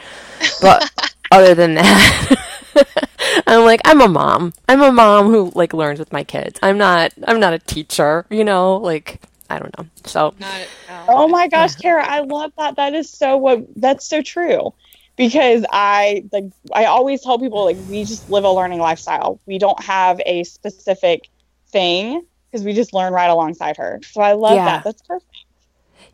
But 0.62 0.90
other 1.32 1.56
than 1.56 1.76
that, 1.76 2.36
I'm 3.48 3.66
like 3.66 3.82
I'm 3.86 4.02
a 4.02 4.08
mom. 4.08 4.54
I'm 4.68 4.82
a 4.82 4.92
mom 4.92 5.28
who 5.28 5.52
like 5.56 5.74
learns 5.74 6.00
with 6.00 6.12
my 6.12 6.24
kids. 6.24 6.60
I'm 6.62 6.78
not 6.78 7.14
I'm 7.28 7.40
not 7.40 7.54
a 7.54 7.60
teacher, 7.60 8.26
you 8.30 8.44
know, 8.44 8.78
like 8.78 9.22
I 9.54 9.60
don't 9.60 9.78
know. 9.78 9.86
So 10.06 10.34
not, 10.40 10.62
uh, 10.88 11.06
Oh 11.08 11.28
my 11.28 11.48
gosh, 11.48 11.76
Kara, 11.76 12.06
I 12.06 12.22
love 12.22 12.52
that. 12.58 12.76
That 12.78 12.94
is 12.94 13.10
so 13.10 13.38
what 13.38 13.66
that's 13.76 14.08
so 14.08 14.22
true. 14.22 14.74
Because 15.16 15.66
I 15.72 16.26
like 16.32 16.46
I 16.74 16.86
always 16.86 17.22
tell 17.22 17.40
people 17.40 17.66
like 17.66 17.78
we 17.80 18.04
just 18.04 18.30
live 18.30 18.44
a 18.44 18.52
learning 18.52 18.80
lifestyle. 18.80 19.40
We 19.46 19.60
don't 19.60 19.82
have 19.84 20.20
a 20.26 20.44
specific 20.44 21.30
thing 21.72 22.24
because 22.52 22.66
we 22.66 22.74
just 22.74 22.94
learn 22.94 23.14
right 23.14 23.30
alongside 23.30 23.78
her. 23.78 24.00
So 24.04 24.22
I 24.22 24.34
love 24.34 24.56
yeah. 24.56 24.66
that. 24.66 24.84
That's 24.84 25.02
perfect. 25.04 25.30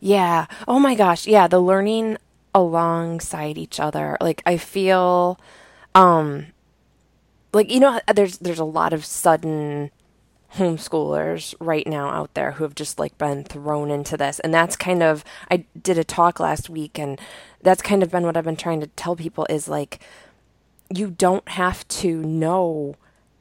Yeah. 0.00 0.46
Oh 0.68 0.78
my 0.78 0.94
gosh. 0.94 1.26
Yeah, 1.26 1.48
the 1.48 1.60
learning 1.60 2.18
alongside 2.54 3.58
each 3.58 3.80
other. 3.80 4.16
Like 4.20 4.42
I 4.46 4.56
feel 4.58 5.38
um 5.94 6.46
like 7.52 7.70
you 7.70 7.80
know 7.80 8.00
there's 8.14 8.38
there's 8.38 8.58
a 8.58 8.64
lot 8.64 8.92
of 8.92 9.04
sudden 9.04 9.90
homeschoolers 10.56 11.54
right 11.60 11.86
now 11.86 12.08
out 12.10 12.34
there 12.34 12.52
who 12.52 12.64
have 12.64 12.74
just 12.74 12.98
like 12.98 13.16
been 13.18 13.44
thrown 13.44 13.90
into 13.90 14.16
this. 14.16 14.40
And 14.40 14.52
that's 14.52 14.76
kind 14.76 15.02
of 15.02 15.24
I 15.50 15.64
did 15.80 15.98
a 15.98 16.04
talk 16.04 16.40
last 16.40 16.68
week 16.68 16.98
and 16.98 17.20
that's 17.62 17.82
kind 17.82 18.02
of 18.02 18.10
been 18.10 18.24
what 18.24 18.36
I've 18.36 18.44
been 18.44 18.56
trying 18.56 18.80
to 18.80 18.88
tell 18.88 19.16
people 19.16 19.46
is 19.48 19.68
like 19.68 20.00
you 20.92 21.10
don't 21.10 21.48
have 21.50 21.86
to 21.88 22.22
know 22.22 22.96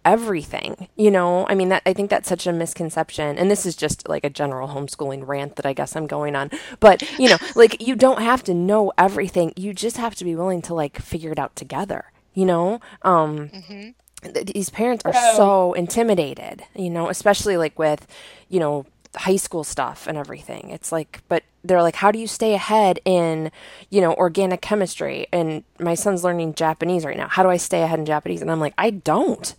everything 0.06 0.88
you 0.95 1.12
know? 1.12 1.45
I 1.48 1.56
mean 1.56 1.69
that 1.69 1.84
i 1.86 1.93
think 1.93 2.10
that's 2.10 2.30
such 2.30 2.48
a 2.48 2.54
misconception. 2.54 3.38
And 3.38 3.50
this 3.50 3.65
is 3.65 3.76
just 3.76 4.08
like 4.08 4.24
a 4.24 4.30
general 4.30 4.69
homeschooling 4.69 5.28
rant 5.28 5.56
that 5.56 5.65
i 5.65 5.74
guess 5.74 5.95
i'm 5.95 6.08
going 6.08 6.36
on. 6.36 6.52
But 6.80 7.04
you 7.19 7.30
know 7.30 7.38
like 7.56 7.86
you 7.86 7.95
don't 7.95 8.22
have 8.22 8.43
to 8.43 8.54
know 8.54 8.91
everything. 8.98 9.54
You 9.56 9.74
just 9.74 9.98
have 9.98 10.15
to 10.15 10.26
be 10.26 10.36
willing 10.36 10.62
to 10.63 10.74
like 10.74 11.02
figure 11.02 11.32
it 11.32 11.39
out 11.39 11.56
together 11.56 12.12
you 12.34 12.45
know? 12.45 12.80
Um 13.02 13.50
mm-hmm. 13.50 13.89
Th- 14.21 14.47
these 14.47 14.69
parents 14.69 15.03
are 15.05 15.13
so 15.36 15.73
intimidated 15.73 16.63
you 16.75 16.89
know 16.89 17.10
especially 17.10 17.58
like 17.58 17.77
with 17.79 18.08
you 18.49 18.60
know 18.60 18.86
high 19.15 19.36
school 19.36 19.63
stuff 19.63 20.08
and 20.08 20.17
everything. 20.17 20.69
It's 20.69 20.91
like 20.91 21.21
but 21.27 21.43
they're 21.63 21.82
like 21.82 21.95
how 21.95 22.12
do 22.12 22.19
you 22.19 22.27
stay 22.27 22.53
ahead 22.53 22.99
in 23.05 23.51
you 23.89 24.01
know 24.01 24.13
organic 24.13 24.62
chemistry? 24.62 25.27
And 25.32 25.63
my 25.79 25.95
son's 25.95 26.23
learning 26.23 26.53
japanese 26.53 27.05
right 27.05 27.17
now. 27.17 27.27
How 27.27 27.43
do 27.43 27.49
i 27.49 27.58
stay 27.58 27.82
ahead 27.82 27.99
in 27.99 28.05
japanese? 28.05 28.41
And 28.41 28.51
i'm 28.51 28.60
like 28.60 28.73
i 28.77 28.91
don't. 28.91 29.55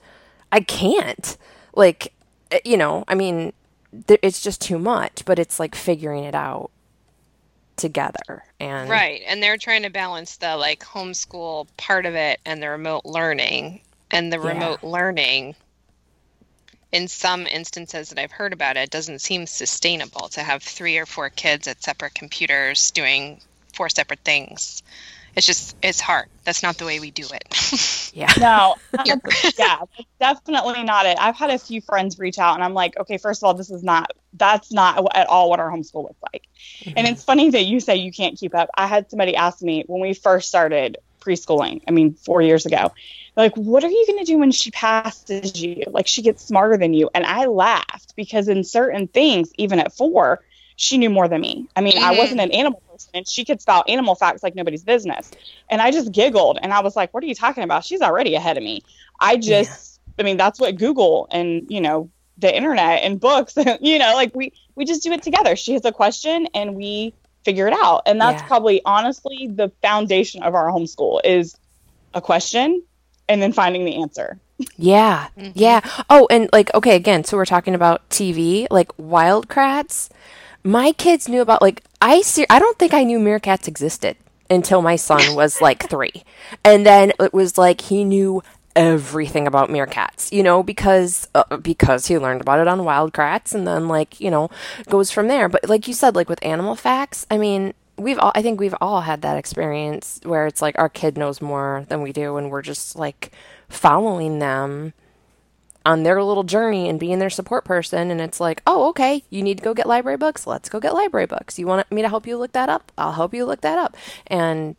I 0.52 0.60
can't. 0.60 1.36
Like, 1.74 2.12
eh, 2.50 2.58
you 2.64 2.76
know, 2.76 3.04
I 3.06 3.14
mean, 3.14 3.52
th- 4.08 4.18
it's 4.22 4.42
just 4.42 4.60
too 4.60 4.78
much, 4.80 5.24
but 5.24 5.38
it's 5.38 5.60
like 5.60 5.74
figuring 5.74 6.24
it 6.24 6.34
out 6.34 6.70
together 7.76 8.44
and 8.58 8.90
right 8.90 9.22
and 9.26 9.42
they're 9.42 9.56
trying 9.56 9.82
to 9.82 9.88
balance 9.88 10.36
the 10.36 10.54
like 10.54 10.80
homeschool 10.80 11.66
part 11.78 12.04
of 12.04 12.14
it 12.14 12.38
and 12.44 12.62
the 12.62 12.68
remote 12.68 13.06
learning 13.06 13.80
and 14.10 14.32
the 14.32 14.38
yeah. 14.38 14.48
remote 14.48 14.82
learning 14.82 15.54
in 16.92 17.08
some 17.08 17.46
instances 17.46 18.08
that 18.08 18.18
I've 18.18 18.32
heard 18.32 18.52
about 18.52 18.76
it 18.76 18.90
doesn't 18.90 19.20
seem 19.20 19.46
sustainable 19.46 20.28
to 20.30 20.42
have 20.42 20.62
three 20.62 20.98
or 20.98 21.06
four 21.06 21.30
kids 21.30 21.68
at 21.68 21.82
separate 21.82 22.14
computers 22.14 22.90
doing 22.90 23.40
four 23.74 23.88
separate 23.88 24.20
things. 24.20 24.82
It's 25.36 25.46
just 25.46 25.76
it's 25.82 26.00
hard. 26.00 26.26
That's 26.44 26.62
not 26.62 26.78
the 26.78 26.84
way 26.84 26.98
we 27.00 27.10
do 27.10 27.26
it. 27.32 27.96
Yeah. 28.12 28.32
No. 28.38 28.74
Yeah. 29.56 29.84
That's 30.18 30.40
definitely 30.40 30.82
not 30.82 31.06
it. 31.06 31.16
I've 31.20 31.36
had 31.36 31.50
a 31.50 31.58
few 31.58 31.80
friends 31.80 32.18
reach 32.18 32.40
out 32.40 32.54
and 32.54 32.64
i'm 32.64 32.74
like 32.74 32.98
okay 32.98 33.18
first 33.18 33.40
of 33.40 33.46
all 33.46 33.54
this 33.54 33.70
is 33.70 33.84
not 33.84 34.10
that's 34.32 34.72
not 34.72 35.06
at 35.14 35.28
all 35.28 35.48
what 35.48 35.60
our 35.60 35.70
homeschool 35.70 36.02
looks 36.02 36.20
like. 36.32 36.48
Mm-hmm. 36.80 36.94
and 36.96 37.06
it's 37.06 37.22
funny 37.22 37.50
that 37.50 37.66
you 37.66 37.78
say 37.78 37.94
you 37.96 38.10
can't 38.10 38.36
keep 38.36 38.52
up. 38.52 38.68
I 38.74 38.88
had 38.88 39.08
somebody 39.10 39.36
ask 39.36 39.62
me 39.62 39.84
when 39.86 40.00
we 40.00 40.14
first 40.14 40.48
started 40.48 40.98
preschooling 41.20 41.82
i 41.86 41.90
mean 41.90 42.14
four 42.14 42.42
years 42.42 42.66
ago 42.66 42.92
like 43.36 43.54
what 43.56 43.84
are 43.84 43.90
you 43.90 44.04
going 44.06 44.18
to 44.18 44.24
do 44.24 44.38
when 44.38 44.50
she 44.50 44.70
passes 44.70 45.60
you 45.60 45.84
like 45.88 46.06
she 46.06 46.22
gets 46.22 46.44
smarter 46.44 46.76
than 46.76 46.94
you 46.94 47.08
and 47.14 47.24
i 47.24 47.46
laughed 47.46 48.14
because 48.16 48.48
in 48.48 48.64
certain 48.64 49.06
things 49.06 49.50
even 49.56 49.78
at 49.78 49.92
four 49.92 50.40
she 50.76 50.98
knew 50.98 51.10
more 51.10 51.28
than 51.28 51.40
me 51.40 51.68
i 51.76 51.80
mean 51.80 51.94
mm-hmm. 51.94 52.04
i 52.04 52.16
wasn't 52.16 52.40
an 52.40 52.50
animal 52.50 52.82
person 53.00 53.10
and 53.14 53.28
she 53.28 53.44
could 53.44 53.60
spell 53.60 53.84
animal 53.88 54.14
facts 54.14 54.42
like 54.42 54.54
nobody's 54.54 54.82
business. 54.82 55.30
And 55.68 55.80
I 55.80 55.90
just 55.90 56.12
giggled 56.12 56.58
and 56.62 56.72
I 56.72 56.80
was 56.80 56.96
like, 56.96 57.12
what 57.14 57.22
are 57.24 57.26
you 57.26 57.34
talking 57.34 57.64
about? 57.64 57.84
She's 57.84 58.00
already 58.00 58.34
ahead 58.34 58.56
of 58.56 58.62
me. 58.62 58.82
I 59.18 59.36
just, 59.36 60.00
yeah. 60.16 60.22
I 60.22 60.22
mean, 60.24 60.36
that's 60.36 60.60
what 60.60 60.76
Google 60.76 61.28
and, 61.30 61.66
you 61.68 61.80
know, 61.80 62.10
the 62.38 62.54
internet 62.54 63.02
and 63.02 63.20
books, 63.20 63.54
you 63.80 63.98
know, 63.98 64.14
like 64.14 64.34
we, 64.34 64.52
we 64.74 64.84
just 64.84 65.02
do 65.02 65.12
it 65.12 65.22
together. 65.22 65.56
She 65.56 65.72
has 65.74 65.84
a 65.84 65.92
question 65.92 66.48
and 66.54 66.74
we 66.74 67.14
figure 67.50 67.66
it 67.66 67.74
out. 67.74 68.02
And 68.06 68.20
that's 68.20 68.42
yeah. 68.42 68.48
probably 68.48 68.80
honestly 68.84 69.48
the 69.52 69.70
foundation 69.82 70.42
of 70.42 70.54
our 70.54 70.68
homeschool 70.68 71.20
is 71.24 71.56
a 72.14 72.20
question 72.20 72.82
and 73.28 73.42
then 73.42 73.52
finding 73.52 73.84
the 73.84 74.02
answer. 74.02 74.38
Yeah. 74.76 75.28
Mm-hmm. 75.38 75.52
Yeah. 75.54 75.80
Oh, 76.08 76.26
and 76.30 76.48
like, 76.52 76.72
okay, 76.74 76.96
again, 76.96 77.24
so 77.24 77.36
we're 77.36 77.46
talking 77.46 77.74
about 77.74 78.08
TV, 78.10 78.66
like 78.70 78.90
Wild 78.98 79.48
Kratts 79.48 80.10
my 80.62 80.92
kids 80.92 81.28
knew 81.28 81.40
about 81.40 81.62
like 81.62 81.82
I 82.00 82.22
see. 82.22 82.46
I 82.50 82.58
don't 82.58 82.78
think 82.78 82.94
I 82.94 83.04
knew 83.04 83.18
meerkats 83.18 83.68
existed 83.68 84.16
until 84.48 84.82
my 84.82 84.96
son 84.96 85.34
was 85.34 85.60
like 85.60 85.88
three, 85.88 86.24
and 86.64 86.84
then 86.84 87.12
it 87.20 87.32
was 87.32 87.56
like 87.56 87.80
he 87.82 88.04
knew 88.04 88.42
everything 88.76 89.46
about 89.46 89.68
meerkats, 89.68 90.32
you 90.32 90.42
know, 90.42 90.62
because 90.62 91.28
uh, 91.34 91.56
because 91.56 92.06
he 92.06 92.18
learned 92.18 92.40
about 92.40 92.60
it 92.60 92.68
on 92.68 92.84
Wild 92.84 93.12
Kratts, 93.12 93.54
and 93.54 93.66
then 93.66 93.88
like 93.88 94.20
you 94.20 94.30
know 94.30 94.50
goes 94.88 95.10
from 95.10 95.28
there. 95.28 95.48
But 95.48 95.68
like 95.68 95.88
you 95.88 95.94
said, 95.94 96.14
like 96.14 96.28
with 96.28 96.44
animal 96.44 96.76
facts, 96.76 97.26
I 97.30 97.38
mean, 97.38 97.74
we've 97.96 98.18
all 98.18 98.32
I 98.34 98.42
think 98.42 98.60
we've 98.60 98.74
all 98.80 99.02
had 99.02 99.22
that 99.22 99.36
experience 99.36 100.20
where 100.24 100.46
it's 100.46 100.62
like 100.62 100.78
our 100.78 100.88
kid 100.88 101.18
knows 101.18 101.40
more 101.40 101.84
than 101.88 102.02
we 102.02 102.12
do, 102.12 102.36
and 102.36 102.50
we're 102.50 102.62
just 102.62 102.96
like 102.96 103.32
following 103.68 104.38
them 104.38 104.92
on 105.86 106.02
their 106.02 106.22
little 106.22 106.42
journey 106.42 106.90
and 106.90 107.00
being 107.00 107.18
their 107.18 107.30
support 107.30 107.64
person. 107.64 108.10
And 108.10 108.20
it's 108.20 108.40
like 108.40 108.62
oh 108.66 108.88
okay 108.90 109.24
you 109.30 109.42
need 109.42 109.58
to 109.58 109.64
go 109.64 109.74
get 109.74 109.86
library 109.86 110.18
books. 110.18 110.46
Let's 110.46 110.68
go 110.68 110.78
get 110.80 110.94
library 110.94 111.26
books. 111.26 111.58
You 111.58 111.66
want 111.66 111.90
me 111.90 112.02
to 112.02 112.08
help 112.08 112.26
you 112.26 112.36
look 112.36 112.52
that 112.52 112.68
up? 112.68 112.92
I'll 112.98 113.12
help 113.12 113.34
you 113.34 113.44
look 113.44 113.62
that 113.62 113.78
up. 113.78 113.96
And 114.26 114.76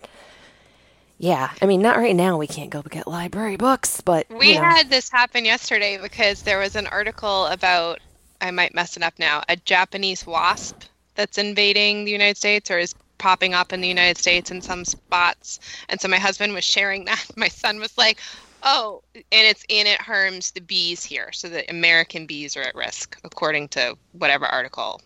yeah, 1.22 1.52
I 1.62 1.68
mean, 1.68 1.84
not 1.84 1.98
right 1.98 2.16
now. 2.16 2.36
We 2.40 2.48
can't 2.48 2.72
go 2.72 2.82
get 2.82 3.06
library 3.06 3.56
books, 3.56 4.02
but 4.02 4.26
we 4.32 4.56
know. 4.56 4.62
had 4.62 4.90
this 4.90 5.08
happen 5.12 5.46
yesterday 5.46 6.00
because 6.02 6.42
there 6.42 6.58
was 6.58 6.76
an 6.76 6.88
article 6.88 7.46
about 7.46 8.00
I 8.42 8.50
might 8.50 8.74
mess 8.74 8.98
it 8.98 9.04
up 9.04 9.14
now. 9.20 9.44
A 9.48 9.56
Japanese 9.56 10.26
wasp 10.26 10.82
that's 11.14 11.38
invading 11.38 12.06
the 12.06 12.12
United 12.12 12.38
States 12.38 12.72
or 12.72 12.80
is 12.80 12.96
popping 13.20 13.54
up 13.54 13.72
in 13.72 13.82
the 13.82 13.88
United 13.88 14.18
States 14.18 14.50
in 14.50 14.64
some 14.64 14.84
spots, 14.84 15.60
and 15.90 16.02
so 16.02 16.08
my 16.08 16.18
husband 16.18 16.56
was 16.56 16.64
sharing 16.64 17.06
that. 17.06 17.24
My 17.36 17.50
son 17.50 17.80
was 17.80 17.96
like, 18.00 18.20
"Oh," 18.64 19.04
and 19.14 19.24
it's 19.32 19.64
and 19.70 19.88
it 19.88 20.02
harms 20.02 20.50
the 20.50 20.62
bees 20.62 21.04
here, 21.04 21.32
so 21.34 21.50
the 21.50 21.70
American 21.70 22.26
bees 22.26 22.58
are 22.58 22.64
at 22.64 22.74
risk, 22.74 23.20
according 23.24 23.68
to 23.70 23.96
whatever 24.14 24.48
article 24.48 25.00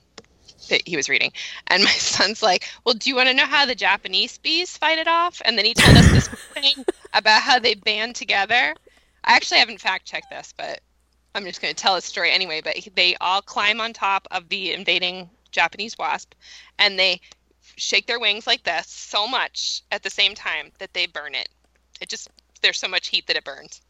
that 0.69 0.87
he 0.87 0.95
was 0.95 1.09
reading. 1.09 1.31
And 1.67 1.83
my 1.83 1.89
son's 1.91 2.41
like, 2.41 2.67
Well, 2.85 2.95
do 2.95 3.09
you 3.09 3.15
want 3.15 3.29
to 3.29 3.35
know 3.35 3.45
how 3.45 3.65
the 3.65 3.75
Japanese 3.75 4.37
bees 4.37 4.77
fight 4.77 4.97
it 4.97 5.07
off? 5.07 5.41
And 5.45 5.57
then 5.57 5.65
he 5.65 5.73
told 5.73 5.97
us 5.97 6.11
this 6.11 6.27
thing 6.53 6.85
about 7.13 7.41
how 7.41 7.59
they 7.59 7.75
band 7.75 8.15
together. 8.15 8.75
I 9.23 9.35
actually 9.35 9.59
haven't 9.59 9.81
fact 9.81 10.05
checked 10.05 10.29
this, 10.29 10.53
but 10.55 10.81
I'm 11.33 11.43
just 11.43 11.61
going 11.61 11.73
to 11.73 11.81
tell 11.81 11.95
a 11.95 12.01
story 12.01 12.31
anyway. 12.31 12.61
But 12.63 12.77
they 12.95 13.15
all 13.21 13.41
climb 13.41 13.81
on 13.81 13.93
top 13.93 14.27
of 14.31 14.49
the 14.49 14.73
invading 14.73 15.29
Japanese 15.51 15.97
wasp 15.97 16.33
and 16.77 16.99
they 16.99 17.21
shake 17.77 18.07
their 18.07 18.19
wings 18.19 18.45
like 18.45 18.63
this 18.63 18.87
so 18.87 19.27
much 19.27 19.81
at 19.91 20.03
the 20.03 20.09
same 20.09 20.35
time 20.35 20.71
that 20.79 20.93
they 20.93 21.07
burn 21.07 21.33
it. 21.35 21.49
It 22.01 22.09
just, 22.09 22.29
there's 22.61 22.79
so 22.79 22.87
much 22.87 23.07
heat 23.07 23.27
that 23.27 23.37
it 23.37 23.43
burns. 23.43 23.81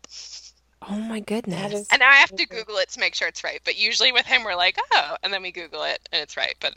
Oh 0.89 0.99
my 0.99 1.19
goodness. 1.19 1.87
And 1.91 2.03
I 2.03 2.15
have 2.15 2.35
to 2.35 2.45
Google 2.45 2.77
it 2.77 2.89
to 2.89 2.99
make 2.99 3.15
sure 3.15 3.27
it's 3.27 3.43
right. 3.43 3.61
But 3.63 3.77
usually 3.77 4.11
with 4.11 4.25
him, 4.25 4.43
we're 4.43 4.55
like, 4.55 4.77
oh, 4.93 5.17
and 5.23 5.33
then 5.33 5.41
we 5.41 5.51
Google 5.51 5.83
it 5.83 6.07
and 6.11 6.21
it's 6.21 6.37
right. 6.37 6.55
But 6.59 6.75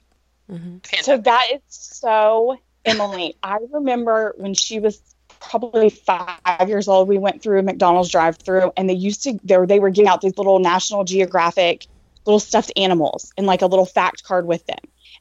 mm-hmm. 0.51 0.79
so 1.03 1.19
that 1.19 1.49
is 1.53 1.61
so 1.69 2.59
Emily. 2.85 3.37
I 3.43 3.59
remember 3.71 4.35
when 4.37 4.55
she 4.55 4.81
was 4.81 5.01
probably 5.41 5.91
five 5.91 6.69
years 6.69 6.89
old, 6.89 7.09
we 7.09 7.19
went 7.19 7.43
through 7.43 7.61
a 7.61 7.63
McDonald's 7.63 8.11
drive 8.11 8.37
through 8.37 8.73
and 8.77 8.89
they 8.89 8.95
used 8.95 9.23
to, 9.25 9.39
they 9.45 9.57
were, 9.57 9.67
they 9.67 9.79
were 9.79 9.91
giving 9.91 10.09
out 10.09 10.21
these 10.21 10.37
little 10.39 10.59
National 10.59 11.05
Geographic 11.05 11.87
little 12.27 12.41
stuffed 12.41 12.73
animals 12.77 13.33
and 13.37 13.47
like 13.47 13.63
a 13.63 13.67
little 13.67 13.87
fact 13.87 14.25
card 14.25 14.47
with 14.47 14.65
them. 14.67 14.79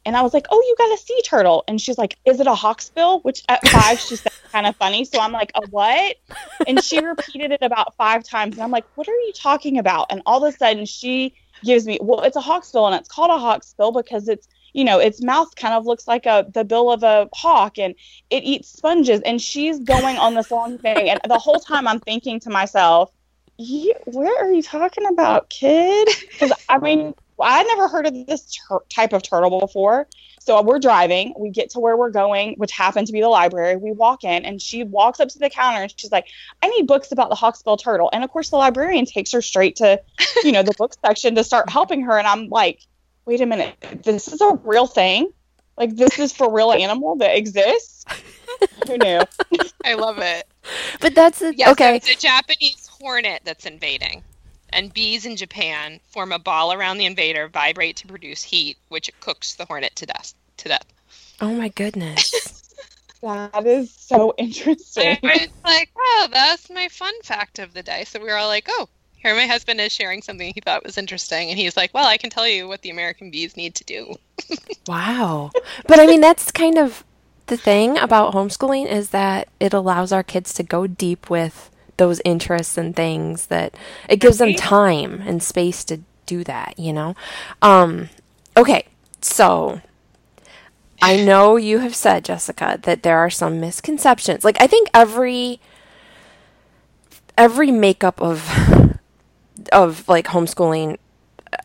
And 0.07 0.15
I 0.15 0.21
was 0.21 0.33
like, 0.33 0.47
"Oh, 0.49 0.61
you 0.61 0.75
got 0.77 0.97
a 0.97 0.97
sea 0.97 1.21
turtle." 1.25 1.65
And 1.67 1.81
she's 1.81 1.97
like, 1.97 2.17
"Is 2.23 2.39
it 2.39 2.47
a 2.47 2.53
hawksbill?" 2.53 3.25
Which 3.25 3.43
at 3.49 3.67
five 3.67 3.99
she 3.99 4.15
said 4.15 4.31
kind 4.53 4.65
of 4.65 4.73
funny. 4.77 5.03
So 5.03 5.19
I'm 5.19 5.33
like, 5.33 5.51
"A 5.53 5.67
what?" 5.67 6.15
And 6.65 6.81
she 6.81 7.03
repeated 7.03 7.51
it 7.51 7.61
about 7.61 7.93
five 7.97 8.23
times, 8.23 8.55
and 8.55 8.63
I'm 8.63 8.71
like, 8.71 8.85
"What 8.95 9.09
are 9.09 9.11
you 9.11 9.33
talking 9.33 9.77
about?" 9.77 10.07
And 10.09 10.21
all 10.25 10.43
of 10.43 10.53
a 10.53 10.57
sudden 10.57 10.85
she 10.85 11.33
gives 11.65 11.85
me, 11.85 11.99
"Well, 12.01 12.21
it's 12.21 12.37
a 12.37 12.41
hawksbill, 12.41 12.87
and 12.87 12.95
it's 12.95 13.09
called 13.09 13.31
a 13.31 13.33
hawksbill 13.33 13.93
because 13.93 14.29
it's." 14.29 14.47
You 14.73 14.83
know, 14.83 14.99
its 14.99 15.23
mouth 15.23 15.55
kind 15.55 15.73
of 15.73 15.85
looks 15.87 16.07
like 16.07 16.25
a 16.25 16.45
the 16.53 16.63
bill 16.63 16.91
of 16.91 17.03
a 17.03 17.27
hawk, 17.33 17.77
and 17.77 17.93
it 18.29 18.43
eats 18.43 18.69
sponges. 18.69 19.21
And 19.25 19.41
she's 19.41 19.79
going 19.79 20.17
on 20.17 20.35
this 20.35 20.51
long 20.51 20.77
thing, 20.77 21.09
and 21.09 21.19
the 21.27 21.39
whole 21.39 21.59
time 21.59 21.87
I'm 21.87 21.99
thinking 21.99 22.39
to 22.41 22.49
myself, 22.49 23.11
"Where 24.05 24.37
are 24.37 24.51
you 24.51 24.61
talking 24.61 25.05
about, 25.07 25.49
kid?" 25.49 26.07
Because 26.31 26.53
I 26.69 26.77
mean, 26.77 27.15
well, 27.37 27.49
I 27.51 27.63
never 27.63 27.87
heard 27.87 28.07
of 28.07 28.25
this 28.25 28.57
ter- 28.67 28.83
type 28.89 29.13
of 29.13 29.21
turtle 29.21 29.59
before. 29.59 30.07
So 30.39 30.61
we're 30.61 30.79
driving. 30.79 31.33
We 31.37 31.49
get 31.49 31.71
to 31.71 31.79
where 31.79 31.97
we're 31.97 32.09
going, 32.09 32.55
which 32.55 32.71
happened 32.71 33.07
to 33.07 33.13
be 33.13 33.21
the 33.21 33.27
library. 33.27 33.75
We 33.75 33.91
walk 33.91 34.23
in, 34.23 34.45
and 34.45 34.61
she 34.61 34.83
walks 34.83 35.19
up 35.19 35.29
to 35.29 35.39
the 35.39 35.49
counter 35.49 35.81
and 35.81 35.93
she's 35.95 36.11
like, 36.11 36.27
"I 36.63 36.69
need 36.69 36.87
books 36.87 37.11
about 37.11 37.29
the 37.29 37.35
hawksbill 37.35 37.77
turtle." 37.79 38.09
And 38.13 38.23
of 38.23 38.31
course, 38.31 38.49
the 38.49 38.55
librarian 38.55 39.05
takes 39.05 39.31
her 39.33 39.41
straight 39.41 39.75
to, 39.77 40.01
you 40.43 40.53
know, 40.53 40.63
the 40.63 40.73
book 40.77 40.93
section 41.05 41.35
to 41.35 41.43
start 41.43 41.69
helping 41.69 42.01
her. 42.03 42.17
And 42.17 42.25
I'm 42.25 42.47
like, 42.47 42.79
"Wait 43.25 43.41
a 43.41 43.45
minute, 43.45 43.75
this 44.03 44.29
is 44.29 44.39
a 44.41 44.57
real 44.63 44.87
thing? 44.87 45.31
Like 45.77 45.95
this 45.95 46.17
is 46.17 46.31
for 46.31 46.51
real 46.51 46.71
animal 46.71 47.17
that 47.17 47.35
exists?" 47.35 48.05
Who 48.87 48.97
knew? 48.97 49.21
I 49.83 49.95
love 49.95 50.19
it. 50.19 50.47
But 51.01 51.13
that's 51.13 51.41
a, 51.41 51.53
yes, 51.53 51.71
okay. 51.73 51.99
So 51.99 52.09
it's 52.09 52.23
a 52.23 52.27
Japanese 52.27 52.87
hornet 52.87 53.41
that's 53.43 53.65
invading 53.65 54.23
and 54.69 54.93
bees 54.93 55.25
in 55.25 55.35
Japan 55.35 55.99
form 56.09 56.31
a 56.31 56.39
ball 56.39 56.73
around 56.73 56.97
the 56.97 57.05
invader, 57.05 57.47
vibrate 57.47 57.95
to 57.97 58.07
produce 58.07 58.43
heat, 58.43 58.77
which 58.89 59.11
cooks 59.19 59.55
the 59.55 59.65
hornet 59.65 59.95
to 59.95 60.05
death. 60.05 60.33
To 60.57 60.69
death. 60.69 60.85
Oh 61.39 61.53
my 61.53 61.69
goodness. 61.69 62.63
that 63.21 63.65
is 63.65 63.91
so 63.91 64.33
interesting. 64.37 65.17
It's 65.23 65.63
like, 65.63 65.89
oh, 65.97 66.27
that's 66.31 66.69
my 66.69 66.87
fun 66.89 67.13
fact 67.23 67.59
of 67.59 67.73
the 67.73 67.83
day. 67.83 68.03
So 68.05 68.19
we 68.19 68.27
were 68.27 68.37
all 68.37 68.47
like, 68.47 68.67
oh, 68.69 68.89
here 69.17 69.35
my 69.35 69.47
husband 69.47 69.81
is 69.81 69.91
sharing 69.91 70.21
something 70.21 70.51
he 70.53 70.61
thought 70.61 70.83
was 70.83 70.97
interesting, 70.97 71.49
and 71.49 71.57
he's 71.57 71.75
like, 71.75 71.93
well, 71.93 72.07
I 72.07 72.17
can 72.17 72.29
tell 72.29 72.47
you 72.47 72.67
what 72.67 72.81
the 72.81 72.89
American 72.89 73.31
bees 73.31 73.57
need 73.57 73.75
to 73.75 73.83
do. 73.83 74.15
wow. 74.87 75.51
But 75.87 75.99
I 75.99 76.05
mean, 76.05 76.21
that's 76.21 76.51
kind 76.51 76.77
of 76.77 77.03
the 77.47 77.57
thing 77.57 77.97
about 77.97 78.33
homeschooling 78.33 78.87
is 78.87 79.09
that 79.09 79.47
it 79.59 79.73
allows 79.73 80.11
our 80.11 80.23
kids 80.23 80.53
to 80.53 80.63
go 80.63 80.85
deep 80.85 81.29
with 81.29 81.71
those 81.97 82.21
interests 82.23 82.77
and 82.77 82.95
things 82.95 83.47
that 83.47 83.75
it 84.07 84.17
gives 84.17 84.37
them 84.37 84.53
time 84.53 85.21
and 85.25 85.41
space 85.41 85.83
to 85.85 86.01
do 86.25 86.43
that, 86.43 86.77
you 86.77 86.93
know? 86.93 87.15
Um, 87.61 88.09
okay, 88.55 88.85
so 89.21 89.81
I 91.01 91.17
know 91.23 91.55
you 91.57 91.79
have 91.79 91.95
said, 91.95 92.25
Jessica, 92.25 92.79
that 92.83 93.03
there 93.03 93.17
are 93.17 93.29
some 93.29 93.59
misconceptions. 93.59 94.43
Like 94.43 94.59
I 94.61 94.67
think 94.67 94.89
every 94.93 95.59
every 97.37 97.71
makeup 97.71 98.21
of 98.21 98.49
of 99.71 100.07
like 100.07 100.27
homeschooling 100.27 100.97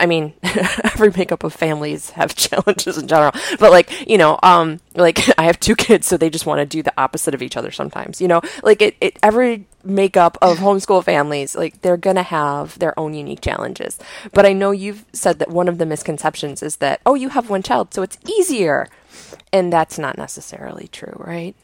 I 0.03 0.07
mean, 0.07 0.35
every 0.43 1.13
makeup 1.13 1.45
of 1.45 1.55
families 1.55 2.11
have 2.11 2.35
challenges 2.37 2.99
in 2.99 3.07
general, 3.07 3.31
but 3.61 3.71
like, 3.71 4.09
you 4.09 4.19
know, 4.19 4.37
um, 4.43 4.81
like 4.97 5.21
I 5.39 5.45
have 5.45 5.61
two 5.61 5.77
kids, 5.77 6.09
so 6.09 6.17
they 6.17 6.29
just 6.29 6.45
want 6.45 6.59
to 6.59 6.67
do 6.67 6.83
the 6.83 6.93
opposite 7.01 7.35
of 7.35 7.41
each 7.41 7.57
other 7.57 7.71
sometimes, 7.71 8.21
you 8.21 8.27
know, 8.27 8.41
like 8.65 8.83
it, 8.83 8.97
it, 9.01 9.17
every 9.23 9.65
makeup 9.85 10.37
of 10.43 10.59
homeschool 10.59 11.05
families, 11.05 11.55
like 11.55 11.83
they're 11.83 11.97
going 11.97 12.17
to 12.17 12.25
have 12.25 12.77
their 12.81 12.99
own 12.99 13.15
unique 13.15 13.41
challenges. 13.41 13.99
But 14.33 14.45
I 14.45 14.53
know 14.53 14.73
you've 14.73 15.05
said 15.13 15.39
that 15.39 15.51
one 15.51 15.69
of 15.69 15.79
the 15.79 15.87
misconceptions 15.87 16.65
is 16.65 16.77
that, 16.77 17.01
oh, 17.07 17.15
you 17.15 17.29
have 17.29 17.49
one 17.49 17.63
child, 17.63 17.95
so 17.95 18.03
it's 18.03 18.19
easier. 18.29 18.89
And 19.53 19.73
that's 19.73 19.99
not 19.99 20.19
necessarily 20.19 20.89
true, 20.89 21.15
right? 21.17 21.55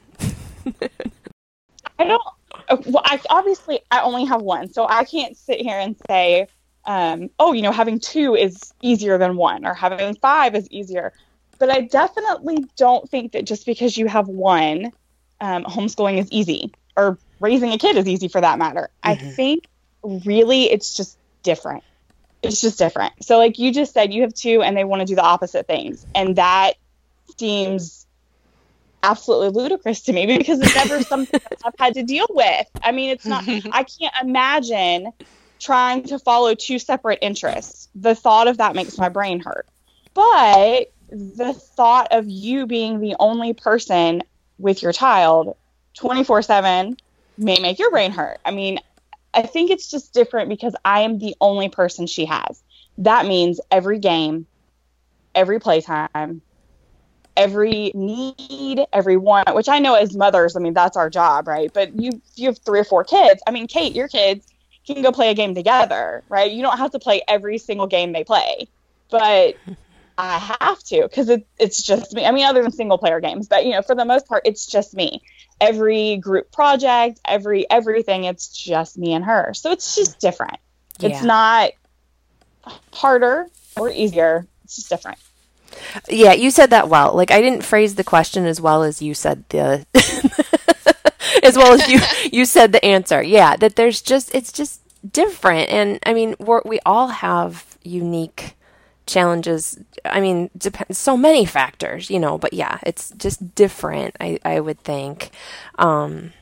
I 1.99 2.05
don't, 2.05 2.23
uh, 2.69 2.77
well, 2.87 3.03
I 3.05 3.21
obviously 3.31 3.81
I 3.91 4.03
only 4.03 4.27
have 4.27 4.43
one, 4.43 4.73
so 4.73 4.87
I 4.89 5.03
can't 5.05 5.37
sit 5.37 5.61
here 5.61 5.79
and 5.79 5.97
say, 6.09 6.47
um, 6.89 7.29
oh, 7.39 7.53
you 7.53 7.61
know, 7.61 7.71
having 7.71 8.01
two 8.01 8.35
is 8.35 8.73
easier 8.81 9.19
than 9.19 9.37
one, 9.37 9.67
or 9.67 9.75
having 9.75 10.15
five 10.17 10.55
is 10.55 10.67
easier. 10.71 11.13
But 11.59 11.71
I 11.71 11.83
definitely 11.83 12.65
don't 12.77 13.09
think 13.09 13.33
that 13.33 13.45
just 13.45 13.67
because 13.67 13.99
you 13.99 14.07
have 14.07 14.27
one, 14.27 14.91
um, 15.41 15.65
homeschooling 15.65 16.19
is 16.19 16.33
easy, 16.33 16.73
or 16.97 17.19
raising 17.41 17.73
a 17.73 17.79
kid 17.79 17.97
is 17.97 18.09
easy 18.09 18.29
for 18.29 18.41
that 18.41 18.59
matter. 18.59 18.89
Mm-hmm. 19.05 19.29
I 19.29 19.33
think 19.33 19.67
really 20.03 20.71
it's 20.71 20.97
just 20.97 21.19
different. 21.43 21.85
It's 22.43 22.63
just 22.63 22.79
different. 22.79 23.23
So, 23.23 23.37
like 23.37 23.59
you 23.59 23.71
just 23.71 23.93
said, 23.93 24.15
you 24.15 24.23
have 24.23 24.33
two 24.33 24.63
and 24.63 24.75
they 24.75 24.85
want 24.85 25.01
to 25.01 25.07
do 25.07 25.15
the 25.15 25.23
opposite 25.23 25.67
things. 25.67 26.07
And 26.15 26.37
that 26.37 26.75
seems 27.37 28.07
absolutely 29.03 29.51
ludicrous 29.51 30.01
to 30.03 30.13
me 30.15 30.39
because 30.39 30.59
it's 30.61 30.75
never 30.75 31.03
something 31.03 31.39
that 31.51 31.59
I've 31.67 31.75
had 31.79 31.95
to 31.95 32.03
deal 32.03 32.27
with. 32.31 32.67
I 32.83 32.93
mean, 32.93 33.11
it's 33.11 33.27
not, 33.27 33.45
I 33.73 33.83
can't 33.85 34.15
imagine 34.23 35.13
trying 35.59 36.05
to 36.05 36.19
follow 36.19 36.55
two 36.55 36.79
separate 36.79 37.19
interests. 37.23 37.89
The 37.95 38.15
thought 38.15 38.49
of 38.49 38.59
that 38.59 38.75
makes 38.75 38.99
my 38.99 39.09
brain 39.09 39.41
hurt. 39.41 39.67
But 40.15 40.93
the 41.11 41.55
thought 41.55 42.09
of 42.11 42.29
you 42.29 42.67
being 42.67 43.01
the 43.01 43.17
only 43.19 43.53
person 43.55 44.23
with 44.59 44.83
your 44.83 44.93
child 44.93 45.57
24 45.95 46.43
7 46.43 46.97
may 47.39 47.59
make 47.61 47.79
your 47.79 47.91
brain 47.91 48.11
hurt. 48.11 48.39
I 48.45 48.51
mean, 48.51 48.79
I 49.35 49.43
think 49.43 49.71
it's 49.71 49.91
just 49.91 50.13
different 50.13 50.49
because 50.49 50.75
I 50.85 51.01
am 51.01 51.19
the 51.19 51.37
only 51.41 51.69
person 51.69 52.07
she 52.07 52.25
has. 52.27 52.63
That 52.99 53.27
means 53.27 53.61
every 53.71 53.99
game, 53.99 54.47
every 55.35 55.61
playtime, 55.61 56.43
every 57.37 57.93
need, 57.95 58.85
every 58.93 59.17
want, 59.17 59.55
which 59.55 59.69
I 59.69 59.79
know 59.79 59.95
as 59.95 60.17
mothers, 60.17 60.57
I 60.57 60.61
mean, 60.61 60.75
that's 60.75 60.97
our 60.97 61.09
job, 61.09 61.47
right? 61.47 61.73
But 61.73 62.01
you 62.01 62.21
you 62.35 62.47
have 62.47 62.59
three 62.59 62.81
or 62.81 62.85
four 62.85 63.05
kids. 63.05 63.41
I 63.47 63.53
mean, 63.53 63.69
Kate, 63.69 63.95
your 63.95 64.09
kids 64.09 64.53
can 64.95 65.03
go 65.03 65.13
play 65.13 65.31
a 65.31 65.35
game 65.35 65.55
together, 65.55 66.23
right? 66.29 66.51
You 66.51 66.63
don't 66.63 66.79
have 66.79 66.93
to 66.93 66.99
play 66.99 67.23
every 67.27 67.59
single 67.59 67.87
game 67.87 68.13
they 68.13 68.25
play. 68.25 68.69
But 69.11 69.57
I 70.19 70.39
have 70.61 70.83
to 70.85 71.03
because 71.03 71.29
it, 71.29 71.47
it's 71.59 71.83
just 71.83 72.13
me. 72.13 72.25
I 72.25 72.33
mean, 72.33 72.45
other 72.45 72.63
than 72.63 72.73
single 72.73 72.99
player 72.99 73.21
games, 73.21 73.49
but 73.49 73.65
you 73.65 73.73
know, 73.73 73.83
for 73.83 73.95
the 73.95 74.05
most 74.05 74.27
part, 74.27 74.43
it's 74.45 74.67
just 74.67 74.95
me. 74.95 75.23
Every 75.61 76.17
group 76.17 76.53
project, 76.53 77.21
every 77.25 77.69
everything, 77.71 78.25
it's 78.25 78.49
just 78.49 78.99
me 78.99 79.13
and 79.13 79.25
her. 79.25 79.55
So 79.55 79.71
it's 79.73 79.95
just 79.95 80.19
different. 80.19 80.59
Yeah. 80.99 81.11
It's 81.11 81.23
not 81.23 81.71
harder 82.93 83.47
or 83.77 83.91
easier. 83.91 84.47
It's 84.65 84.77
just 84.77 84.89
different. 84.89 85.19
Yeah, 86.09 86.33
you 86.33 86.51
said 86.51 86.71
that 86.71 86.89
well. 86.89 87.15
Like 87.15 87.31
I 87.31 87.41
didn't 87.41 87.63
phrase 87.63 87.95
the 87.95 88.05
question 88.05 88.45
as 88.45 88.61
well 88.61 88.83
as 88.83 89.01
you 89.01 89.15
said 89.15 89.45
the 89.51 89.87
as 91.43 91.57
well 91.57 91.73
as 91.73 91.89
you 91.89 92.01
you 92.33 92.45
said 92.45 92.73
the 92.73 92.85
answer. 92.85 93.23
Yeah, 93.23 93.57
that 93.57 93.77
there's 93.77 94.03
just 94.03 94.35
it's 94.35 94.53
just 94.53 94.81
different. 95.13 95.71
And 95.71 95.99
I 96.05 96.15
mean, 96.15 96.35
we 96.39 96.61
we 96.65 96.81
all 96.85 97.09
have 97.09 97.79
unique 97.83 98.57
challenges. 99.09 99.79
I 100.05 100.21
mean 100.21 100.51
depends 100.57 100.99
so 100.99 101.17
many 101.17 101.45
factors 101.45 102.11
you 102.11 102.21
know 102.21 102.39
but 102.39 102.53
yeah 102.53 102.79
it's 102.85 103.11
just 103.13 103.55
different 103.55 104.15
i 104.21 104.39
i 104.45 104.61
would 104.61 104.79
think. 104.81 105.31
Um 105.77 106.33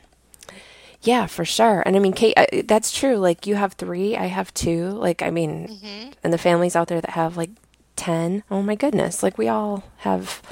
yeah 1.02 1.26
for 1.26 1.44
sure. 1.44 1.82
And 1.86 1.96
i 1.96 1.98
mean 2.00 2.12
kate 2.12 2.34
I, 2.36 2.62
that's 2.66 2.92
true. 2.92 3.16
Like 3.16 3.46
you 3.46 3.54
have 3.54 3.74
three 3.74 4.16
i 4.16 4.26
have 4.26 4.52
two. 4.52 4.90
Like 4.90 5.22
i 5.22 5.30
mean 5.30 5.68
mm-hmm. 5.68 6.10
and 6.22 6.32
the 6.32 6.38
families 6.38 6.76
out 6.76 6.88
there 6.88 7.00
that 7.00 7.10
have 7.10 7.36
like 7.36 7.50
10 7.94 8.42
oh 8.50 8.62
my 8.62 8.74
goodness. 8.74 9.22
Like 9.22 9.38
we 9.38 9.48
all 9.48 9.84
have 9.98 10.42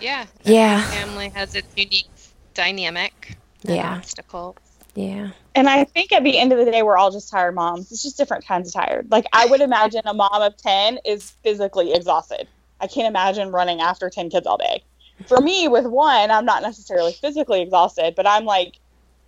yeah 0.00 0.26
yeah. 0.44 0.82
family 0.90 1.28
has 1.30 1.54
its 1.54 1.68
unique 1.76 2.11
dynamic 2.54 3.36
yeah 3.62 3.96
obstacle 3.96 4.56
yeah. 4.94 5.30
And 5.54 5.68
I 5.68 5.84
think 5.84 6.12
at 6.12 6.22
the 6.22 6.38
end 6.38 6.52
of 6.52 6.58
the 6.58 6.70
day, 6.70 6.82
we're 6.82 6.96
all 6.96 7.10
just 7.10 7.30
tired 7.30 7.54
moms. 7.54 7.90
It's 7.90 8.02
just 8.02 8.16
different 8.16 8.46
kinds 8.46 8.68
of 8.68 8.74
tired. 8.74 9.10
Like, 9.10 9.26
I 9.32 9.46
would 9.46 9.60
imagine 9.60 10.02
a 10.04 10.14
mom 10.14 10.42
of 10.42 10.56
10 10.56 10.98
is 11.04 11.30
physically 11.42 11.92
exhausted. 11.94 12.46
I 12.80 12.86
can't 12.86 13.06
imagine 13.06 13.52
running 13.52 13.80
after 13.80 14.10
10 14.10 14.30
kids 14.30 14.46
all 14.46 14.58
day. 14.58 14.82
For 15.26 15.40
me, 15.40 15.68
with 15.68 15.86
one, 15.86 16.30
I'm 16.30 16.44
not 16.44 16.62
necessarily 16.62 17.12
physically 17.12 17.62
exhausted, 17.62 18.14
but 18.14 18.26
I'm 18.26 18.44
like 18.44 18.78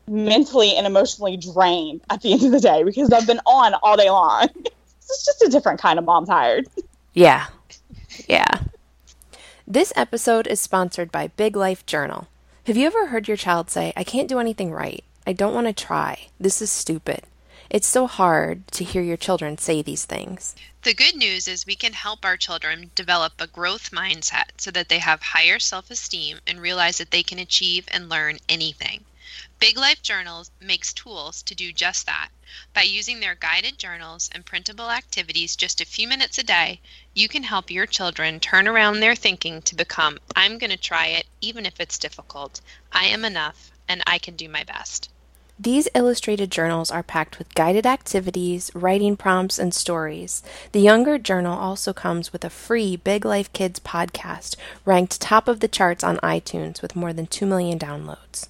mentally 0.06 0.74
and 0.76 0.86
emotionally 0.86 1.36
drained 1.36 2.02
at 2.10 2.20
the 2.20 2.32
end 2.32 2.42
of 2.42 2.50
the 2.50 2.60
day 2.60 2.82
because 2.82 3.12
I've 3.12 3.26
been 3.26 3.40
on 3.46 3.74
all 3.82 3.96
day 3.96 4.10
long. 4.10 4.48
it's 4.64 5.24
just 5.24 5.42
a 5.42 5.48
different 5.48 5.80
kind 5.80 5.98
of 5.98 6.04
mom 6.04 6.26
tired. 6.26 6.66
Yeah. 7.12 7.46
Yeah. 8.28 8.48
This 9.66 9.92
episode 9.96 10.46
is 10.46 10.60
sponsored 10.60 11.12
by 11.12 11.28
Big 11.28 11.54
Life 11.54 11.86
Journal. 11.86 12.28
Have 12.66 12.78
you 12.78 12.86
ever 12.86 13.08
heard 13.08 13.28
your 13.28 13.36
child 13.36 13.68
say, 13.68 13.92
I 13.94 14.04
can't 14.04 14.26
do 14.26 14.38
anything 14.38 14.72
right? 14.72 15.04
I 15.26 15.34
don't 15.34 15.52
want 15.52 15.66
to 15.66 15.74
try. 15.74 16.28
This 16.40 16.62
is 16.62 16.72
stupid. 16.72 17.24
It's 17.68 17.86
so 17.86 18.06
hard 18.06 18.66
to 18.68 18.84
hear 18.84 19.02
your 19.02 19.18
children 19.18 19.58
say 19.58 19.82
these 19.82 20.06
things. 20.06 20.56
The 20.82 20.94
good 20.94 21.14
news 21.14 21.46
is 21.46 21.66
we 21.66 21.74
can 21.74 21.92
help 21.92 22.24
our 22.24 22.38
children 22.38 22.90
develop 22.94 23.34
a 23.38 23.46
growth 23.46 23.90
mindset 23.90 24.44
so 24.56 24.70
that 24.70 24.88
they 24.88 24.98
have 25.00 25.20
higher 25.20 25.58
self 25.58 25.90
esteem 25.90 26.38
and 26.46 26.58
realize 26.58 26.96
that 26.96 27.10
they 27.10 27.22
can 27.22 27.38
achieve 27.38 27.84
and 27.92 28.08
learn 28.08 28.38
anything. 28.48 29.04
Big 29.64 29.78
Life 29.78 30.02
Journals 30.02 30.50
makes 30.60 30.92
tools 30.92 31.42
to 31.44 31.54
do 31.54 31.72
just 31.72 32.04
that. 32.04 32.28
By 32.74 32.82
using 32.82 33.20
their 33.20 33.34
guided 33.34 33.78
journals 33.78 34.28
and 34.30 34.44
printable 34.44 34.90
activities 34.90 35.56
just 35.56 35.80
a 35.80 35.86
few 35.86 36.06
minutes 36.06 36.36
a 36.36 36.42
day, 36.42 36.82
you 37.14 37.28
can 37.28 37.44
help 37.44 37.70
your 37.70 37.86
children 37.86 38.40
turn 38.40 38.68
around 38.68 39.00
their 39.00 39.16
thinking 39.16 39.62
to 39.62 39.74
become 39.74 40.18
I'm 40.36 40.58
going 40.58 40.68
to 40.68 40.76
try 40.76 41.06
it 41.06 41.24
even 41.40 41.64
if 41.64 41.80
it's 41.80 41.96
difficult. 41.98 42.60
I 42.92 43.06
am 43.06 43.24
enough 43.24 43.72
and 43.88 44.02
I 44.06 44.18
can 44.18 44.36
do 44.36 44.50
my 44.50 44.64
best. 44.64 45.08
These 45.58 45.88
illustrated 45.94 46.50
journals 46.50 46.90
are 46.90 47.02
packed 47.02 47.38
with 47.38 47.54
guided 47.54 47.86
activities, 47.86 48.70
writing 48.74 49.16
prompts, 49.16 49.58
and 49.58 49.72
stories. 49.72 50.42
The 50.72 50.80
younger 50.80 51.16
journal 51.16 51.58
also 51.58 51.94
comes 51.94 52.34
with 52.34 52.44
a 52.44 52.50
free 52.50 52.96
Big 52.96 53.24
Life 53.24 53.50
Kids 53.54 53.80
podcast, 53.80 54.56
ranked 54.84 55.22
top 55.22 55.48
of 55.48 55.60
the 55.60 55.68
charts 55.68 56.04
on 56.04 56.18
iTunes 56.18 56.82
with 56.82 56.94
more 56.94 57.14
than 57.14 57.26
2 57.26 57.46
million 57.46 57.78
downloads. 57.78 58.48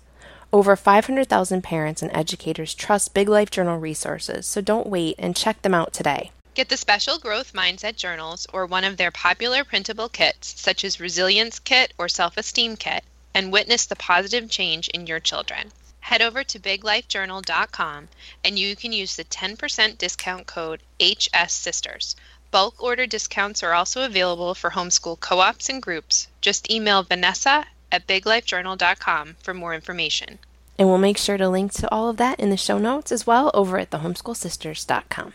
Over 0.55 0.77
500,000 0.77 1.63
parents 1.63 2.01
and 2.01 2.13
educators 2.15 2.75
trust 2.75 3.13
Big 3.13 3.29
Life 3.29 3.51
Journal 3.51 3.77
resources, 3.77 4.47
so 4.47 4.61
don't 4.61 4.87
wait 4.87 5.17
and 5.19 5.35
check 5.35 5.61
them 5.63 5.75
out 5.75 5.93
today. 5.93 6.31
Get 6.55 6.69
the 6.69 6.77
special 6.77 7.19
growth 7.19 7.55
mindset 7.55 7.97
journals 7.97 8.47
or 8.53 8.65
one 8.65 8.85
of 8.85 8.97
their 8.97 9.11
popular 9.11 9.65
printable 9.65 10.09
kits, 10.09 10.55
such 10.61 10.85
as 10.85 11.01
Resilience 11.01 11.59
Kit 11.59 11.93
or 11.99 12.09
Self 12.09 12.37
Esteem 12.37 12.77
Kit, 12.77 13.03
and 13.35 13.51
witness 13.51 13.85
the 13.85 13.97
positive 13.97 14.49
change 14.49 14.87
in 14.91 15.09
your 15.09 15.19
children 15.19 15.73
head 15.99 16.23
over 16.23 16.45
to 16.45 16.61
biglifejournal.com 16.61 18.09
and 18.45 18.59
you 18.59 18.77
can 18.77 18.93
use 18.93 19.17
the 19.17 19.25
10% 19.25 19.99
discount 19.99 20.47
code 20.47 20.83
HS 21.01 21.53
Sisters. 21.53 22.15
Bulk 22.53 22.81
order 22.81 23.07
discounts 23.07 23.65
are 23.65 23.73
also 23.73 24.03
available 24.03 24.55
for 24.55 24.71
homeschool 24.71 25.19
co 25.19 25.41
ops 25.41 25.69
and 25.69 25.83
groups. 25.83 26.29
Just 26.41 26.71
email 26.71 27.03
Vanessa 27.03 27.65
at 27.91 28.07
biglifejournal.com 28.09 29.37
for 29.41 29.55
more 29.55 29.73
information. 29.73 30.39
And 30.79 30.89
we'll 30.89 30.99
make 30.99 31.19
sure 31.19 31.37
to 31.37 31.49
link 31.49 31.73
to 31.75 31.91
all 31.93 32.09
of 32.09 32.17
that 32.17 32.41
in 32.41 32.51
the 32.51 32.57
show 32.57 32.79
notes 32.79 33.13
as 33.13 33.27
well 33.27 33.51
over 33.55 33.79
at 33.79 33.91
thehomeschoolsisters.com. 33.91 35.33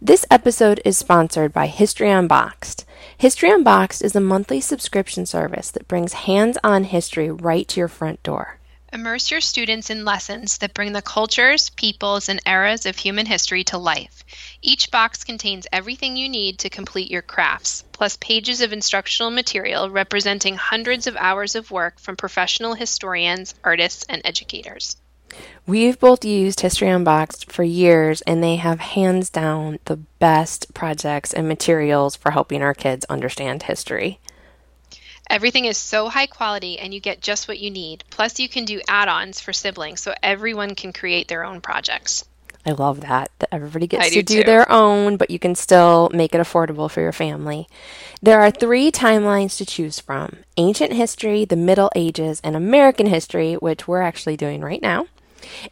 This 0.00 0.24
episode 0.30 0.80
is 0.84 0.96
sponsored 0.96 1.52
by 1.52 1.66
History 1.66 2.08
Unboxed. 2.10 2.84
History 3.16 3.50
Unboxed 3.50 4.02
is 4.02 4.14
a 4.14 4.20
monthly 4.20 4.60
subscription 4.60 5.26
service 5.26 5.72
that 5.72 5.88
brings 5.88 6.12
hands 6.12 6.56
on 6.62 6.84
history 6.84 7.30
right 7.30 7.66
to 7.66 7.80
your 7.80 7.88
front 7.88 8.22
door. 8.22 8.57
Immerse 8.90 9.30
your 9.30 9.42
students 9.42 9.90
in 9.90 10.06
lessons 10.06 10.58
that 10.58 10.72
bring 10.72 10.94
the 10.94 11.02
cultures, 11.02 11.68
peoples, 11.68 12.30
and 12.30 12.40
eras 12.46 12.86
of 12.86 12.96
human 12.96 13.26
history 13.26 13.62
to 13.64 13.76
life. 13.76 14.24
Each 14.62 14.90
box 14.90 15.24
contains 15.24 15.66
everything 15.70 16.16
you 16.16 16.28
need 16.28 16.60
to 16.60 16.70
complete 16.70 17.10
your 17.10 17.20
crafts, 17.20 17.84
plus 17.92 18.16
pages 18.16 18.62
of 18.62 18.72
instructional 18.72 19.30
material 19.30 19.90
representing 19.90 20.56
hundreds 20.56 21.06
of 21.06 21.16
hours 21.16 21.54
of 21.54 21.70
work 21.70 22.00
from 22.00 22.16
professional 22.16 22.72
historians, 22.72 23.54
artists, 23.62 24.06
and 24.08 24.22
educators. 24.24 24.96
We've 25.66 26.00
both 26.00 26.24
used 26.24 26.60
History 26.60 26.88
Unboxed 26.88 27.52
for 27.52 27.62
years, 27.62 28.22
and 28.22 28.42
they 28.42 28.56
have 28.56 28.80
hands 28.80 29.28
down 29.28 29.80
the 29.84 29.96
best 29.96 30.72
projects 30.72 31.34
and 31.34 31.46
materials 31.46 32.16
for 32.16 32.30
helping 32.30 32.62
our 32.62 32.72
kids 32.72 33.04
understand 33.10 33.64
history. 33.64 34.18
Everything 35.30 35.66
is 35.66 35.76
so 35.76 36.08
high 36.08 36.26
quality 36.26 36.78
and 36.78 36.94
you 36.94 37.00
get 37.00 37.20
just 37.20 37.48
what 37.48 37.58
you 37.58 37.70
need. 37.70 38.04
Plus, 38.10 38.38
you 38.38 38.48
can 38.48 38.64
do 38.64 38.80
add 38.88 39.08
ons 39.08 39.40
for 39.40 39.52
siblings 39.52 40.00
so 40.00 40.14
everyone 40.22 40.74
can 40.74 40.92
create 40.92 41.28
their 41.28 41.44
own 41.44 41.60
projects. 41.60 42.24
I 42.64 42.72
love 42.72 43.00
that. 43.02 43.30
That 43.38 43.52
everybody 43.52 43.86
gets 43.86 44.06
I 44.06 44.08
to 44.10 44.22
do, 44.22 44.38
do 44.38 44.44
their 44.44 44.70
own, 44.70 45.16
but 45.16 45.30
you 45.30 45.38
can 45.38 45.54
still 45.54 46.10
make 46.12 46.34
it 46.34 46.40
affordable 46.40 46.90
for 46.90 47.00
your 47.00 47.12
family. 47.12 47.68
There 48.20 48.40
are 48.40 48.50
three 48.50 48.90
timelines 48.90 49.56
to 49.58 49.66
choose 49.66 50.00
from 50.00 50.38
ancient 50.56 50.92
history, 50.92 51.44
the 51.44 51.56
Middle 51.56 51.90
Ages, 51.94 52.40
and 52.42 52.56
American 52.56 53.06
history, 53.06 53.54
which 53.54 53.86
we're 53.86 54.02
actually 54.02 54.36
doing 54.36 54.60
right 54.60 54.82
now. 54.82 55.06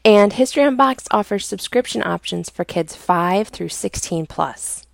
And 0.04 0.32
History 0.32 0.62
Unboxed 0.62 1.08
offers 1.10 1.46
subscription 1.46 2.02
options 2.02 2.48
for 2.48 2.64
kids 2.64 2.94
5 2.94 3.48
through 3.48 3.68
16 3.68 4.26
plus. 4.26 4.85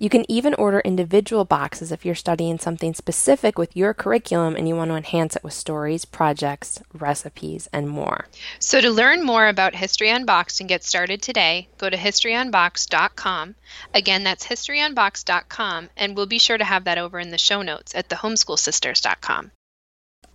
You 0.00 0.08
can 0.08 0.30
even 0.30 0.54
order 0.54 0.78
individual 0.80 1.44
boxes 1.44 1.90
if 1.90 2.04
you're 2.04 2.14
studying 2.14 2.60
something 2.60 2.94
specific 2.94 3.58
with 3.58 3.76
your 3.76 3.92
curriculum 3.92 4.54
and 4.54 4.68
you 4.68 4.76
want 4.76 4.92
to 4.92 4.96
enhance 4.96 5.34
it 5.34 5.42
with 5.42 5.52
stories, 5.52 6.04
projects, 6.04 6.80
recipes, 6.94 7.68
and 7.72 7.88
more. 7.88 8.26
So, 8.60 8.80
to 8.80 8.90
learn 8.90 9.24
more 9.24 9.48
about 9.48 9.74
History 9.74 10.08
Unboxed 10.08 10.60
and 10.60 10.68
get 10.68 10.84
started 10.84 11.20
today, 11.20 11.66
go 11.78 11.90
to 11.90 11.96
historyunboxed.com. 11.96 13.56
Again, 13.92 14.22
that's 14.22 14.46
historyunboxed.com, 14.46 15.90
and 15.96 16.16
we'll 16.16 16.26
be 16.26 16.38
sure 16.38 16.58
to 16.58 16.64
have 16.64 16.84
that 16.84 16.98
over 16.98 17.18
in 17.18 17.30
the 17.30 17.38
show 17.38 17.62
notes 17.62 17.92
at 17.96 18.08
thehomeschoolsisters.com. 18.08 19.50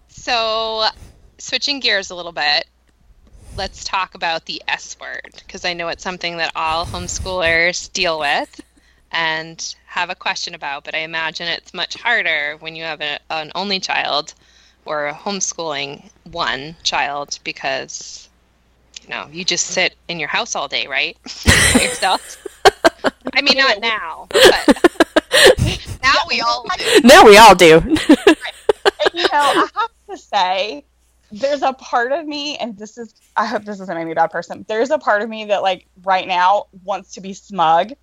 So, 0.10 0.88
switching 1.38 1.80
gears 1.80 2.10
a 2.10 2.16
little 2.16 2.34
bit, 2.34 2.66
let's 3.56 3.86
talk 3.86 4.14
about 4.16 4.46
the 4.46 4.62
S 4.68 4.98
word 5.00 5.32
because 5.36 5.64
I 5.64 5.72
know 5.72 5.88
it's 5.88 6.04
something 6.04 6.36
that 6.38 6.52
all 6.54 6.86
homeschoolers 6.86 7.92
deal 7.94 8.20
with 8.20 8.62
and 9.14 9.76
have 9.86 10.10
a 10.10 10.16
question 10.16 10.56
about, 10.56 10.84
but 10.84 10.96
I 10.96 11.00
imagine 11.00 11.48
it's 11.48 11.74
much 11.74 11.96
harder 11.96 12.58
when 12.60 12.76
you 12.76 12.84
have 12.84 13.00
a, 13.02 13.20
an 13.30 13.52
only 13.56 13.80
child 13.80 14.34
or 14.86 15.08
a 15.08 15.14
homeschooling 15.14 16.10
one 16.32 16.76
child 16.84 17.40
because 17.44 18.28
you 19.02 19.10
know 19.10 19.28
you 19.32 19.46
just 19.46 19.68
sit 19.68 19.96
in 20.08 20.20
your 20.20 20.30
house 20.30 20.56
all 20.56 20.68
day, 20.68 20.88
right? 20.88 21.18
yourself. 21.76 22.46
I 23.34 23.42
mean, 23.42 23.58
not 23.58 23.80
now, 23.80 24.28
but 24.30 25.10
now 26.04 26.16
we 26.28 26.42
all 26.42 26.66
do. 26.78 27.02
Now 27.04 27.26
we 27.26 27.38
all 27.38 27.56
do. 27.56 27.80
and, 27.80 29.14
you 29.14 29.24
know, 29.24 29.28
I 29.34 29.68
have 29.76 29.92
to 30.10 30.18
say, 30.18 30.86
there's 31.32 31.62
a 31.64 31.74
part 31.74 32.12
of 32.12 32.26
me, 32.26 32.58
and 32.58 32.78
this 32.78 32.98
is, 32.98 33.16
I 33.36 33.46
hope 33.46 33.64
this 33.64 33.80
doesn't 33.80 33.96
make 33.96 34.06
me 34.06 34.12
a 34.12 34.16
bad 34.16 34.30
person. 34.32 34.66
There's 34.68 34.92
a 34.92 35.00
part 35.00 35.22
of 35.22 35.30
me 35.30 35.46
that, 35.46 35.64
like, 35.64 35.88
right 36.04 36.28
now 36.28 36.68
wants 36.84 37.14
to 37.14 37.22
be 37.22 37.34
smug 37.34 37.94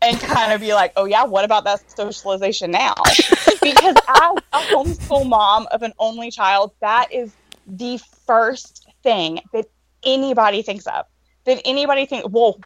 and 0.00 0.18
kind 0.20 0.52
of 0.52 0.60
be 0.60 0.74
like, 0.74 0.92
oh 0.96 1.04
yeah, 1.04 1.24
what 1.24 1.44
about 1.44 1.64
that 1.64 1.82
socialization 1.90 2.70
now? 2.70 2.94
because 3.62 3.96
as 4.08 4.36
a 4.52 4.58
homeschool 4.72 5.28
mom 5.28 5.66
of 5.70 5.82
an 5.82 5.92
only 5.98 6.30
child, 6.30 6.72
that 6.80 7.12
is 7.12 7.32
the 7.66 8.00
first 8.26 8.88
thing 9.02 9.40
that 9.52 9.66
anybody 10.02 10.62
thinks 10.62 10.86
of. 10.86 11.06
That 11.44 11.62
anybody 11.64 12.06
think, 12.06 12.26
well, 12.30 12.58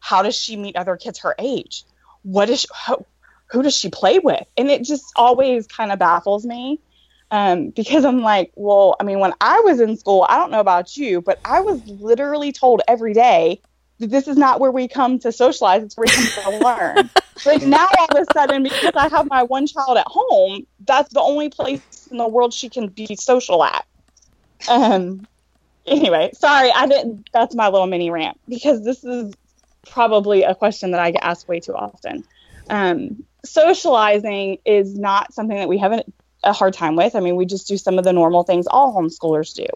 how 0.00 0.22
does 0.22 0.36
she 0.36 0.56
meet 0.56 0.76
other 0.76 0.96
kids 0.96 1.20
her 1.20 1.34
age? 1.38 1.84
What 2.22 2.50
is 2.50 2.60
she, 2.60 2.68
how, 2.74 3.06
who 3.46 3.62
does 3.62 3.76
she 3.76 3.88
play 3.88 4.18
with? 4.18 4.46
And 4.56 4.70
it 4.70 4.84
just 4.84 5.12
always 5.16 5.66
kind 5.66 5.92
of 5.92 5.98
baffles 5.98 6.44
me. 6.44 6.80
Um, 7.32 7.70
because 7.70 8.04
I'm 8.04 8.22
like, 8.22 8.50
well, 8.56 8.96
I 8.98 9.04
mean, 9.04 9.20
when 9.20 9.32
I 9.40 9.60
was 9.60 9.78
in 9.80 9.96
school, 9.96 10.26
I 10.28 10.36
don't 10.36 10.50
know 10.50 10.58
about 10.58 10.96
you, 10.96 11.20
but 11.20 11.38
I 11.44 11.60
was 11.60 11.80
literally 11.86 12.50
told 12.50 12.82
every 12.88 13.14
day 13.14 13.60
this 14.08 14.28
is 14.28 14.36
not 14.36 14.60
where 14.60 14.70
we 14.70 14.88
come 14.88 15.18
to 15.20 15.32
socialize, 15.32 15.82
it's 15.82 15.96
where 15.96 16.06
we 16.06 16.28
come 16.30 16.52
to 16.52 16.58
learn. 16.64 17.10
but 17.44 17.62
now 17.62 17.86
all 17.98 18.18
of 18.18 18.26
a 18.28 18.32
sudden, 18.32 18.62
because 18.62 18.92
I 18.96 19.08
have 19.08 19.28
my 19.28 19.42
one 19.42 19.66
child 19.66 19.98
at 19.98 20.06
home, 20.06 20.66
that's 20.86 21.12
the 21.12 21.20
only 21.20 21.50
place 21.50 22.08
in 22.10 22.16
the 22.16 22.28
world 22.28 22.52
she 22.52 22.68
can 22.68 22.88
be 22.88 23.14
social 23.16 23.62
at. 23.62 23.86
Um, 24.68 25.26
anyway, 25.86 26.30
sorry, 26.34 26.70
I 26.70 26.86
didn't, 26.86 27.28
that's 27.32 27.54
my 27.54 27.68
little 27.68 27.86
mini 27.86 28.10
rant 28.10 28.38
because 28.48 28.84
this 28.84 29.04
is 29.04 29.34
probably 29.88 30.42
a 30.42 30.54
question 30.54 30.90
that 30.92 31.00
I 31.00 31.10
get 31.10 31.22
asked 31.22 31.48
way 31.48 31.60
too 31.60 31.74
often. 31.74 32.24
Um, 32.68 33.24
socializing 33.44 34.58
is 34.64 34.96
not 34.96 35.32
something 35.32 35.56
that 35.56 35.68
we 35.68 35.78
have 35.78 36.02
a 36.42 36.52
hard 36.52 36.74
time 36.74 36.96
with. 36.96 37.14
I 37.14 37.20
mean, 37.20 37.36
we 37.36 37.46
just 37.46 37.68
do 37.68 37.76
some 37.76 37.98
of 37.98 38.04
the 38.04 38.12
normal 38.12 38.44
things 38.44 38.66
all 38.66 38.94
homeschoolers 38.94 39.54
do. 39.54 39.66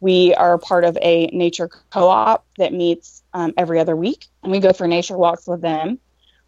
We 0.00 0.34
are 0.34 0.58
part 0.58 0.84
of 0.84 0.98
a 1.00 1.26
nature 1.28 1.68
co 1.90 2.08
op 2.08 2.44
that 2.58 2.72
meets 2.72 3.22
um, 3.36 3.52
every 3.58 3.78
other 3.78 3.94
week, 3.94 4.26
and 4.42 4.50
we 4.50 4.60
go 4.60 4.72
for 4.72 4.88
nature 4.88 5.18
walks 5.18 5.46
with 5.46 5.60
them. 5.60 5.98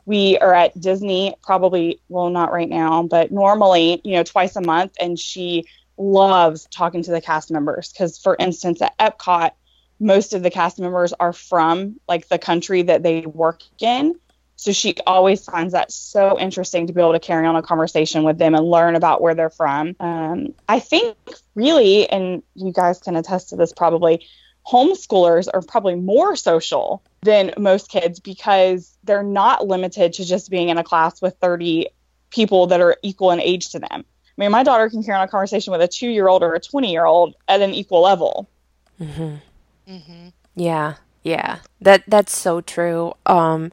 We 0.07 0.39
are 0.39 0.55
at 0.55 0.81
Disney 0.81 1.35
probably, 1.43 2.01
well, 2.09 2.31
not 2.31 2.51
right 2.51 2.69
now, 2.69 3.03
but 3.03 3.31
normally, 3.31 4.01
you 4.05 4.15
know, 4.15 4.23
twice 4.23 4.57
a 4.57 4.63
month, 4.63 4.95
and 4.99 5.19
she 5.19 5.67
loves 5.99 6.67
talking 6.71 7.03
to 7.03 7.11
the 7.11 7.21
cast 7.21 7.51
members 7.51 7.93
because, 7.93 8.17
for 8.17 8.37
instance, 8.39 8.81
at 8.81 8.97
Epcot, 8.99 9.51
most 10.01 10.33
of 10.33 10.43
the 10.43 10.51
cast 10.51 10.81
members 10.81 11.13
are 11.13 11.35
from 11.35 12.01
like 12.09 12.27
the 12.29 12.39
country 12.39 12.83
that 12.83 13.03
they 13.03 13.27
work 13.27 13.61
in. 13.81 14.19
So 14.57 14.73
she 14.73 14.97
always 15.07 15.45
finds 15.45 15.75
that 15.75 15.93
so 15.93 16.41
interesting 16.41 16.87
to 16.87 16.93
be 16.95 17.01
able 17.03 17.13
to 17.13 17.21
carry 17.21 17.47
on 17.47 17.55
a 17.55 17.63
conversation 17.63 18.25
with 18.25 18.39
them 18.39 18.55
and 18.55 18.65
learn 18.65 18.97
about 18.97 19.21
where 19.21 19.35
they're 19.35 19.51
from. 19.51 19.95
Um, 20.01 20.55
I 20.67 20.81
think 20.81 21.17
really, 21.55 22.09
and 22.09 22.43
you 22.55 22.73
guys 22.73 22.99
can 22.99 23.15
attest 23.15 23.51
to 23.51 23.57
this 23.57 23.73
probably, 23.73 24.27
homeschoolers 24.69 25.49
are 25.53 25.63
probably 25.63 25.95
more 25.95 26.37
social 26.37 27.03
than 27.23 27.53
most 27.59 27.91
kids 27.91 28.21
because 28.21 28.97
they're 29.05 29.23
not 29.23 29.67
limited 29.67 30.13
to 30.15 30.25
just 30.25 30.51
being 30.51 30.69
in 30.69 30.79
a 30.79 30.85
class 30.85 31.23
with 31.23 31.35
30 31.41 31.89
people 32.31 32.67
that 32.67 32.81
are 32.81 32.97
equal 33.03 33.31
in 33.31 33.41
age 33.41 33.71
to 33.71 33.79
them. 33.79 33.89
I 33.91 34.05
mean, 34.37 34.51
my 34.51 34.63
daughter 34.63 34.89
can 34.91 35.03
carry 35.03 35.19
on 35.19 35.25
a 35.25 35.31
conversation 35.31 35.73
with 35.73 35.81
a 35.81 35.89
two 35.89 36.09
year 36.09 36.29
old 36.29 36.43
or 36.43 36.55
a 36.55 36.61
20 36.61 36.93
year 36.93 37.07
old 37.07 37.35
at 37.49 37.63
an 37.63 37.73
equal 37.73 38.03
level. 38.03 38.49
Mm-hmm. 39.01 39.37
Mm-hmm. 39.91 40.29
Yeah, 40.55 40.95
yeah, 41.23 41.59
that 41.81 42.03
that's 42.07 42.37
so 42.37 42.61
true. 42.61 43.15
Um, 43.27 43.73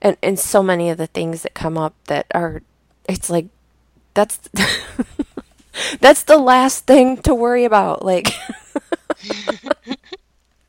and 0.00 0.16
and 0.22 0.38
so 0.38 0.62
many 0.62 0.90
of 0.90 0.96
the 0.96 1.06
things 1.06 1.42
that 1.42 1.54
come 1.54 1.76
up 1.76 1.94
that 2.06 2.26
are, 2.34 2.62
it's 3.08 3.30
like, 3.30 3.46
that's 4.14 4.38
that's 6.00 6.22
the 6.22 6.38
last 6.38 6.86
thing 6.86 7.18
to 7.18 7.34
worry 7.34 7.64
about. 7.64 8.04
Like, 8.04 8.28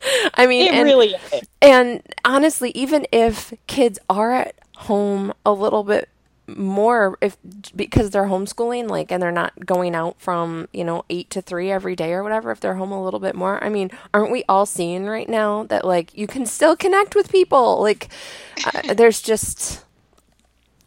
I 0.33 0.47
mean, 0.47 0.67
it 0.67 0.73
and, 0.73 0.85
really 0.85 1.15
is. 1.33 1.47
And 1.61 2.01
honestly, 2.25 2.71
even 2.71 3.05
if 3.11 3.53
kids 3.67 3.99
are 4.09 4.33
at 4.33 4.55
home 4.75 5.33
a 5.45 5.53
little 5.53 5.83
bit 5.83 6.09
more 6.47 7.17
if 7.21 7.37
because 7.75 8.09
they're 8.09 8.25
homeschooling 8.25 8.89
like 8.89 9.11
and 9.11 9.21
they're 9.21 9.31
not 9.31 9.65
going 9.65 9.95
out 9.95 10.19
from 10.19 10.67
you 10.73 10.83
know 10.83 11.05
8 11.09 11.29
to 11.29 11.41
3 11.41 11.71
every 11.71 11.95
day 11.95 12.13
or 12.13 12.23
whatever 12.23 12.51
if 12.51 12.59
they're 12.59 12.75
home 12.75 12.91
a 12.91 13.01
little 13.01 13.19
bit 13.19 13.35
more 13.35 13.63
i 13.63 13.69
mean 13.69 13.89
aren't 14.13 14.31
we 14.31 14.43
all 14.49 14.65
seeing 14.65 15.05
right 15.05 15.29
now 15.29 15.63
that 15.65 15.85
like 15.85 16.17
you 16.17 16.27
can 16.27 16.45
still 16.45 16.75
connect 16.75 17.15
with 17.15 17.31
people 17.31 17.81
like 17.81 18.09
uh, 18.65 18.93
there's 18.93 19.21
just 19.21 19.85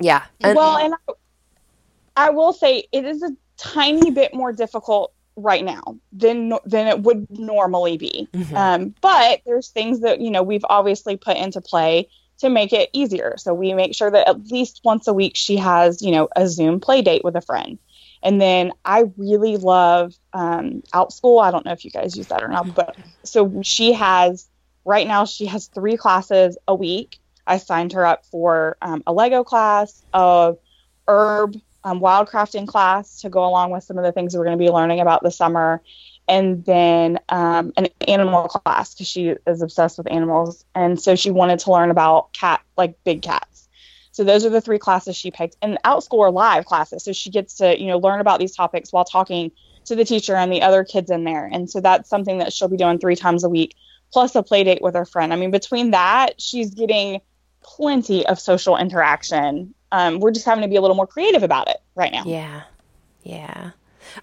yeah 0.00 0.24
and, 0.40 0.56
well 0.56 0.76
and 0.76 0.94
I, 1.08 2.26
I 2.26 2.30
will 2.30 2.52
say 2.52 2.86
it 2.92 3.04
is 3.04 3.22
a 3.22 3.30
tiny 3.56 4.10
bit 4.10 4.34
more 4.34 4.52
difficult 4.52 5.12
right 5.36 5.64
now 5.64 5.98
than 6.12 6.50
than 6.64 6.86
it 6.86 7.00
would 7.00 7.26
normally 7.30 7.96
be 7.96 8.28
mm-hmm. 8.32 8.56
um, 8.56 8.94
but 9.00 9.40
there's 9.46 9.68
things 9.68 10.00
that 10.00 10.20
you 10.20 10.30
know 10.30 10.42
we've 10.42 10.64
obviously 10.68 11.16
put 11.16 11.36
into 11.36 11.60
play 11.60 12.08
to 12.38 12.50
make 12.50 12.72
it 12.72 12.90
easier. 12.92 13.34
So 13.38 13.54
we 13.54 13.74
make 13.74 13.94
sure 13.94 14.10
that 14.10 14.28
at 14.28 14.50
least 14.50 14.80
once 14.84 15.06
a 15.06 15.12
week 15.12 15.36
she 15.36 15.56
has, 15.56 16.02
you 16.02 16.10
know, 16.10 16.28
a 16.34 16.48
Zoom 16.48 16.80
play 16.80 17.02
date 17.02 17.22
with 17.24 17.36
a 17.36 17.40
friend. 17.40 17.78
And 18.22 18.40
then 18.40 18.72
I 18.84 19.04
really 19.16 19.56
love 19.56 20.14
um, 20.32 20.82
Outschool. 20.92 21.42
I 21.42 21.50
don't 21.50 21.64
know 21.64 21.72
if 21.72 21.84
you 21.84 21.90
guys 21.90 22.16
use 22.16 22.28
that 22.28 22.42
or 22.42 22.48
not, 22.48 22.74
but 22.74 22.96
so 23.22 23.62
she 23.62 23.92
has 23.92 24.48
right 24.84 25.06
now 25.06 25.26
she 25.26 25.46
has 25.46 25.66
three 25.66 25.96
classes 25.96 26.56
a 26.66 26.74
week. 26.74 27.18
I 27.46 27.58
signed 27.58 27.92
her 27.92 28.06
up 28.06 28.24
for 28.26 28.78
um, 28.80 29.02
a 29.06 29.12
Lego 29.12 29.44
class, 29.44 30.02
a 30.14 30.54
herb 31.06 31.56
um, 31.84 32.00
wildcrafting 32.00 32.66
class 32.66 33.20
to 33.20 33.28
go 33.28 33.44
along 33.44 33.70
with 33.70 33.84
some 33.84 33.98
of 33.98 34.04
the 34.04 34.12
things 34.12 34.34
we're 34.34 34.44
going 34.44 34.58
to 34.58 34.62
be 34.64 34.70
learning 34.70 35.00
about 35.00 35.22
the 35.22 35.30
summer, 35.30 35.82
and 36.26 36.64
then 36.64 37.18
um, 37.28 37.72
an 37.76 37.88
animal 38.08 38.48
class 38.48 38.94
because 38.94 39.06
she 39.06 39.34
is 39.46 39.62
obsessed 39.62 39.98
with 39.98 40.10
animals, 40.10 40.64
and 40.74 41.00
so 41.00 41.14
she 41.14 41.30
wanted 41.30 41.58
to 41.60 41.70
learn 41.70 41.90
about 41.90 42.32
cat, 42.32 42.62
like 42.76 42.96
big 43.04 43.22
cats. 43.22 43.68
So 44.12 44.24
those 44.24 44.44
are 44.44 44.50
the 44.50 44.60
three 44.60 44.78
classes 44.78 45.16
she 45.16 45.30
picked, 45.30 45.56
and 45.60 45.78
Outschool 45.84 46.32
live 46.32 46.64
classes, 46.64 47.04
so 47.04 47.12
she 47.12 47.30
gets 47.30 47.56
to 47.58 47.78
you 47.78 47.86
know 47.86 47.98
learn 47.98 48.20
about 48.20 48.40
these 48.40 48.56
topics 48.56 48.92
while 48.92 49.04
talking 49.04 49.52
to 49.84 49.94
the 49.94 50.04
teacher 50.04 50.34
and 50.34 50.50
the 50.50 50.62
other 50.62 50.84
kids 50.84 51.10
in 51.10 51.24
there, 51.24 51.46
and 51.52 51.68
so 51.68 51.80
that's 51.80 52.08
something 52.08 52.38
that 52.38 52.52
she'll 52.52 52.68
be 52.68 52.78
doing 52.78 52.98
three 52.98 53.16
times 53.16 53.44
a 53.44 53.48
week, 53.48 53.76
plus 54.10 54.34
a 54.34 54.42
play 54.42 54.64
date 54.64 54.80
with 54.80 54.94
her 54.94 55.04
friend. 55.04 55.34
I 55.34 55.36
mean, 55.36 55.50
between 55.50 55.90
that, 55.90 56.40
she's 56.40 56.72
getting 56.72 57.20
plenty 57.62 58.26
of 58.26 58.38
social 58.38 58.76
interaction. 58.76 59.74
Um, 59.92 60.20
we're 60.20 60.32
just 60.32 60.46
having 60.46 60.62
to 60.62 60.68
be 60.68 60.76
a 60.76 60.80
little 60.80 60.96
more 60.96 61.06
creative 61.06 61.42
about 61.42 61.68
it 61.68 61.76
right 61.94 62.12
now. 62.12 62.24
Yeah, 62.24 62.62
yeah. 63.22 63.70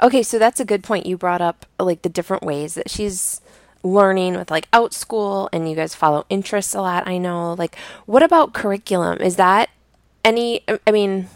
Okay, 0.02 0.24
so 0.24 0.38
that's 0.38 0.60
a 0.60 0.66
good 0.66 0.84
point. 0.84 1.06
You 1.06 1.18
brought 1.18 1.42
up 1.42 1.66
like 1.80 2.02
the 2.02 2.10
different 2.10 2.44
ways 2.44 2.76
that 2.76 2.90
she's 2.90 3.42
learning 3.84 4.36
with 4.36 4.52
like 4.52 4.70
Outschool 4.72 5.50
and 5.52 5.70
you 5.70 5.76
guys 5.76 5.96
follow 5.96 6.26
interests 6.30 6.76
a 6.76 6.82
lot, 6.82 7.08
I 7.08 7.18
know. 7.18 7.54
Like 7.54 7.76
what 8.06 8.24
about 8.24 8.54
curriculum? 8.54 9.20
Is 9.22 9.36
that 9.38 9.70
any 10.24 10.64
I 10.86 10.92
mean 10.92 11.28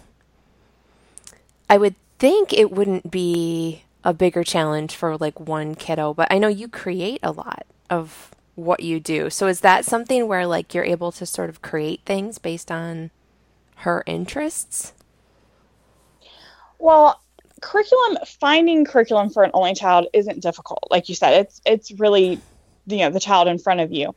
I 1.70 1.78
would 1.78 1.96
think 2.20 2.54
it 2.54 2.72
wouldn't 2.72 3.10
be 3.10 3.84
a 4.04 4.14
bigger 4.14 4.44
challenge 4.44 4.96
for 4.96 5.18
like 5.18 5.40
one 5.40 5.76
kiddo, 5.76 6.14
but 6.14 6.28
I 6.32 6.38
know 6.38 6.48
you 6.48 6.68
create 6.68 7.20
a 7.24 7.32
lot 7.32 7.66
of 7.90 8.32
what 8.54 8.82
you 8.82 9.00
do. 9.00 9.30
So 9.30 9.48
is 9.48 9.62
that 9.62 9.84
something 9.84 10.28
where 10.28 10.46
like 10.46 10.74
you're 10.74 10.86
able 10.86 11.12
to 11.14 11.26
sort 11.26 11.50
of 11.50 11.62
create 11.62 12.02
things 12.06 12.38
based 12.38 12.72
on 12.72 13.10
her 13.76 14.04
interests? 14.06 14.94
Well, 16.80 17.22
curriculum 17.62 18.18
finding 18.40 18.86
curriculum 18.86 19.30
for 19.30 19.44
an 19.44 19.52
only 19.54 19.74
child 19.74 20.08
isn't 20.14 20.42
difficult. 20.42 20.84
Like 20.92 21.10
you 21.10 21.16
said 21.16 21.34
it's 21.34 21.62
it's 21.66 21.92
really 21.92 22.40
you 22.86 22.98
know 22.98 23.10
the 23.10 23.20
child 23.20 23.48
in 23.48 23.58
front 23.58 23.80
of 23.80 23.92
you. 23.92 24.16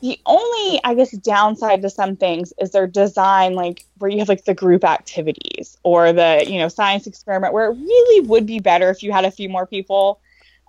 The 0.00 0.18
only 0.24 0.80
i 0.82 0.94
guess 0.94 1.10
downside 1.12 1.82
to 1.82 1.90
some 1.90 2.16
things 2.16 2.54
is 2.58 2.70
their 2.70 2.86
design 2.86 3.54
like 3.54 3.84
where 3.98 4.10
you 4.10 4.18
have 4.18 4.30
like 4.30 4.44
the 4.44 4.54
group 4.54 4.82
activities 4.82 5.76
or 5.82 6.12
the 6.12 6.44
you 6.48 6.58
know 6.58 6.68
science 6.68 7.06
experiment 7.06 7.52
where 7.52 7.70
it 7.70 7.76
really 7.76 8.26
would 8.26 8.46
be 8.46 8.60
better 8.60 8.88
if 8.90 9.02
you 9.02 9.12
had 9.12 9.24
a 9.24 9.30
few 9.30 9.48
more 9.48 9.66
people. 9.66 10.20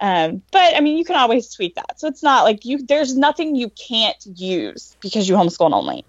Um, 0.02 0.42
but 0.52 0.76
i 0.76 0.80
mean 0.80 0.98
you 0.98 1.06
can 1.06 1.16
always 1.16 1.54
tweak 1.54 1.76
that. 1.76 2.00
So 2.00 2.08
it's 2.08 2.24
not 2.24 2.44
like 2.44 2.66
you 2.66 2.86
there's 2.86 3.16
nothing 3.16 3.56
you 3.56 3.70
can't 3.70 4.24
use 4.36 4.98
because 5.02 5.30
you 5.30 5.36
homeschool 5.36 5.74
only 5.74 6.06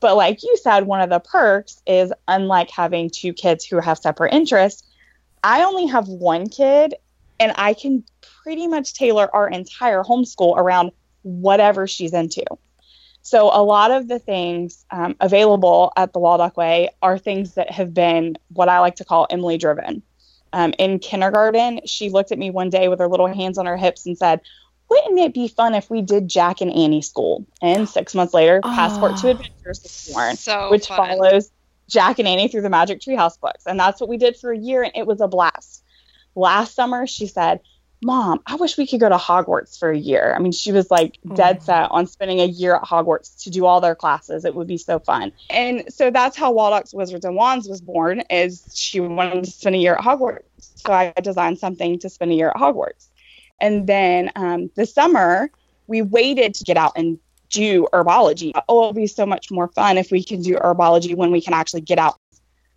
but 0.00 0.16
like 0.16 0.42
you 0.42 0.56
said 0.62 0.84
one 0.84 1.00
of 1.00 1.10
the 1.10 1.20
perks 1.20 1.82
is 1.86 2.12
unlike 2.28 2.70
having 2.70 3.10
two 3.10 3.32
kids 3.32 3.64
who 3.64 3.80
have 3.80 3.98
separate 3.98 4.32
interests 4.32 4.82
I 5.44 5.62
only 5.62 5.86
have 5.86 6.08
one 6.08 6.48
kid 6.48 6.94
and 7.38 7.52
I 7.56 7.74
can 7.74 8.02
pretty 8.42 8.66
much 8.66 8.94
tailor 8.94 9.34
our 9.36 9.48
entire 9.48 10.02
homeschool 10.02 10.56
around 10.56 10.90
whatever 11.22 11.86
she's 11.86 12.14
into. 12.14 12.44
So 13.20 13.50
a 13.52 13.62
lot 13.62 13.90
of 13.90 14.08
the 14.08 14.18
things 14.18 14.84
um, 14.90 15.16
available 15.20 15.92
at 15.96 16.14
the 16.14 16.18
Waldock 16.18 16.56
Way 16.56 16.88
are 17.02 17.18
things 17.18 17.54
that 17.54 17.70
have 17.70 17.92
been 17.92 18.36
what 18.54 18.70
I 18.70 18.80
like 18.80 18.96
to 18.96 19.04
call 19.04 19.26
Emily 19.28 19.58
driven. 19.58 20.02
Um, 20.54 20.72
in 20.78 20.98
kindergarten, 20.98 21.80
she 21.84 22.08
looked 22.08 22.32
at 22.32 22.38
me 22.38 22.50
one 22.50 22.70
day 22.70 22.88
with 22.88 23.00
her 23.00 23.08
little 23.08 23.26
hands 23.26 23.58
on 23.58 23.66
her 23.66 23.76
hips 23.76 24.06
and 24.06 24.16
said, 24.16 24.40
wouldn't 24.88 25.18
it 25.18 25.34
be 25.34 25.48
fun 25.48 25.74
if 25.74 25.90
we 25.90 26.02
did 26.02 26.28
Jack 26.28 26.60
and 26.60 26.70
Annie 26.70 27.02
school? 27.02 27.44
And 27.62 27.88
six 27.88 28.14
months 28.14 28.34
later, 28.34 28.60
oh, 28.62 28.68
Passport 28.68 29.16
to 29.18 29.28
ah, 29.28 29.30
Adventures 29.30 29.80
was 29.82 30.10
born, 30.12 30.36
so 30.36 30.70
which 30.70 30.86
fun. 30.86 30.96
follows 30.96 31.50
Jack 31.88 32.18
and 32.18 32.28
Annie 32.28 32.48
through 32.48 32.62
the 32.62 32.70
Magic 32.70 33.00
Treehouse 33.00 33.40
books. 33.40 33.64
And 33.66 33.78
that's 33.78 34.00
what 34.00 34.08
we 34.08 34.16
did 34.16 34.36
for 34.36 34.52
a 34.52 34.58
year, 34.58 34.82
and 34.82 34.92
it 34.94 35.06
was 35.06 35.20
a 35.20 35.28
blast. 35.28 35.82
Last 36.34 36.74
summer, 36.74 37.06
she 37.06 37.26
said, 37.26 37.60
Mom, 38.02 38.40
I 38.46 38.56
wish 38.56 38.76
we 38.76 38.86
could 38.86 39.00
go 39.00 39.08
to 39.08 39.16
Hogwarts 39.16 39.78
for 39.78 39.90
a 39.90 39.96
year. 39.96 40.34
I 40.36 40.38
mean, 40.38 40.52
she 40.52 40.72
was 40.72 40.90
like 40.90 41.18
dead 41.34 41.60
mm. 41.60 41.62
set 41.62 41.90
on 41.90 42.06
spending 42.06 42.40
a 42.40 42.44
year 42.44 42.74
at 42.76 42.82
Hogwarts 42.82 43.42
to 43.44 43.50
do 43.50 43.64
all 43.64 43.80
their 43.80 43.94
classes. 43.94 44.44
It 44.44 44.54
would 44.54 44.66
be 44.66 44.76
so 44.76 44.98
fun. 44.98 45.32
And 45.48 45.84
so 45.88 46.10
that's 46.10 46.36
how 46.36 46.52
Waldock's 46.52 46.92
Wizards 46.92 47.24
and 47.24 47.34
Wands 47.34 47.66
was 47.66 47.80
born, 47.80 48.22
is 48.28 48.70
she 48.74 49.00
wanted 49.00 49.44
to 49.44 49.50
spend 49.50 49.76
a 49.76 49.78
year 49.78 49.94
at 49.94 50.00
Hogwarts. 50.00 50.42
So 50.58 50.92
I 50.92 51.14
designed 51.22 51.58
something 51.58 51.98
to 52.00 52.10
spend 52.10 52.30
a 52.32 52.34
year 52.34 52.50
at 52.50 52.56
Hogwarts. 52.56 53.08
And 53.60 53.86
then 53.86 54.30
um, 54.36 54.70
the 54.74 54.86
summer, 54.86 55.50
we 55.86 56.02
waited 56.02 56.54
to 56.54 56.64
get 56.64 56.76
out 56.76 56.92
and 56.96 57.18
do 57.50 57.86
herbology. 57.92 58.52
Oh, 58.68 58.82
it'll 58.82 58.92
be 58.92 59.06
so 59.06 59.24
much 59.24 59.50
more 59.50 59.68
fun 59.68 59.96
if 59.96 60.10
we 60.10 60.24
can 60.24 60.42
do 60.42 60.54
herbology 60.56 61.14
when 61.14 61.30
we 61.30 61.40
can 61.40 61.54
actually 61.54 61.82
get 61.82 61.98
out. 61.98 62.18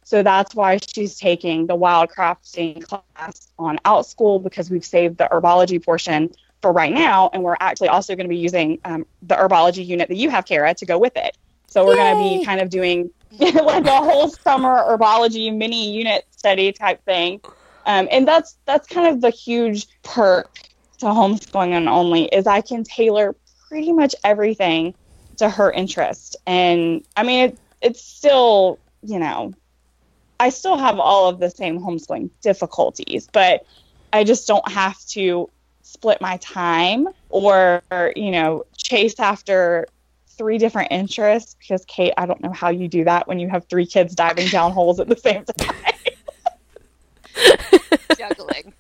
So 0.03 0.23
that's 0.23 0.55
why 0.55 0.78
she's 0.78 1.17
taking 1.17 1.67
the 1.67 1.75
wildcrafting 1.75 2.84
class 2.88 3.51
on 3.59 3.78
Outschool 3.84 4.41
because 4.41 4.69
we've 4.69 4.86
saved 4.86 5.17
the 5.17 5.28
herbology 5.30 5.84
portion 5.84 6.32
for 6.61 6.71
right 6.71 6.93
now. 6.93 7.30
And 7.34 7.43
we're 7.43 7.57
actually 7.59 7.89
also 7.89 8.15
going 8.15 8.25
to 8.25 8.30
be 8.30 8.38
using 8.38 8.80
um, 8.86 9.05
the 9.23 9.36
herbology 9.36 9.86
unit 9.86 10.07
that 10.07 10.15
you 10.15 10.30
have, 10.30 10.45
Kara, 10.45 10.73
to 10.75 10.86
go 10.86 10.97
with 10.97 11.17
it. 11.17 11.36
So 11.67 11.86
we're 11.86 11.95
going 11.95 12.15
to 12.15 12.39
be 12.39 12.45
kind 12.45 12.61
of 12.61 12.69
doing 12.69 13.09
like 13.39 13.86
a 13.86 13.97
whole 13.97 14.30
summer 14.30 14.78
herbology 14.88 15.53
mini 15.53 15.91
unit 15.91 16.25
study 16.32 16.71
type 16.71 17.03
thing. 17.03 17.41
Um, 17.88 18.07
and 18.11 18.27
that's 18.27 18.57
that's 18.65 18.88
kind 18.88 19.07
of 19.07 19.21
the 19.21 19.29
huge 19.29 19.88
perk 20.03 20.59
to 20.99 21.05
homeschooling 21.05 21.71
and 21.71 21.88
only 21.88 22.25
is 22.25 22.45
I 22.45 22.61
can 22.61 22.83
tailor 22.83 23.35
pretty 23.69 23.93
much 23.93 24.13
everything 24.23 24.93
to 25.38 25.49
her 25.49 25.71
interest. 25.71 26.35
And 26.45 27.03
I 27.15 27.23
mean, 27.23 27.49
it, 27.49 27.57
it's 27.81 28.01
still, 28.03 28.77
you 29.01 29.19
know, 29.19 29.53
I 30.39 30.49
still 30.49 30.77
have 30.77 30.99
all 30.99 31.29
of 31.29 31.39
the 31.39 31.49
same 31.49 31.79
homeschooling 31.79 32.29
difficulties, 32.41 33.29
but 33.31 33.65
I 34.11 34.23
just 34.23 34.47
don't 34.47 34.69
have 34.69 34.99
to 35.07 35.49
split 35.81 36.19
my 36.19 36.38
time 36.38 37.07
or, 37.29 37.81
you 38.15 38.31
know, 38.31 38.65
chase 38.75 39.19
after 39.19 39.88
three 40.38 40.57
different 40.57 40.91
interests 40.91 41.55
because 41.59 41.85
Kate, 41.85 42.13
I 42.17 42.25
don't 42.25 42.41
know 42.41 42.51
how 42.51 42.69
you 42.69 42.88
do 42.88 43.05
that 43.05 43.27
when 43.27 43.39
you 43.39 43.49
have 43.49 43.65
three 43.69 43.85
kids 43.85 44.13
diving 44.13 44.49
down 44.49 44.71
holes 44.73 44.99
at 44.99 45.07
the 45.07 45.15
same 45.15 45.45
time. 45.45 45.86
Juggling. 48.18 48.74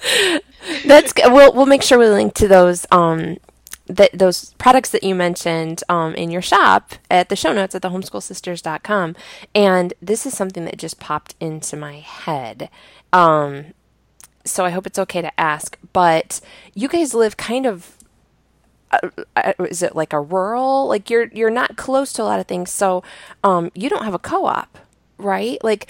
That's 0.86 1.12
good. 1.12 1.32
We'll 1.32 1.52
we'll 1.52 1.66
make 1.66 1.82
sure 1.82 1.98
we 1.98 2.06
link 2.06 2.34
to 2.34 2.48
those 2.48 2.86
um 2.90 3.38
that 3.86 4.10
those 4.12 4.54
products 4.54 4.90
that 4.90 5.02
you 5.02 5.14
mentioned 5.14 5.82
um, 5.88 6.14
in 6.14 6.30
your 6.30 6.42
shop 6.42 6.94
at 7.10 7.28
the 7.28 7.36
show 7.36 7.52
notes 7.52 7.74
at 7.74 7.82
thehomeschoolsisters.com. 7.82 9.16
And 9.54 9.94
this 10.00 10.24
is 10.24 10.36
something 10.36 10.64
that 10.64 10.78
just 10.78 11.00
popped 11.00 11.34
into 11.40 11.76
my 11.76 11.96
head. 11.96 12.70
Um, 13.12 13.74
so 14.44 14.64
I 14.64 14.70
hope 14.70 14.86
it's 14.86 14.98
okay 14.98 15.22
to 15.22 15.40
ask, 15.40 15.78
but 15.92 16.40
you 16.74 16.88
guys 16.88 17.14
live 17.14 17.36
kind 17.36 17.66
of 17.66 17.96
uh, 18.90 19.08
uh, 19.36 19.52
is 19.60 19.82
it 19.82 19.96
like 19.96 20.12
a 20.12 20.20
rural 20.20 20.86
like 20.86 21.08
you're 21.08 21.28
you're 21.32 21.50
not 21.50 21.76
close 21.76 22.12
to 22.12 22.22
a 22.22 22.24
lot 22.24 22.38
of 22.38 22.46
things 22.46 22.70
so 22.70 23.02
um 23.42 23.70
you 23.74 23.88
don't 23.88 24.04
have 24.04 24.12
a 24.12 24.18
co-op 24.18 24.78
right 25.16 25.64
like 25.64 25.86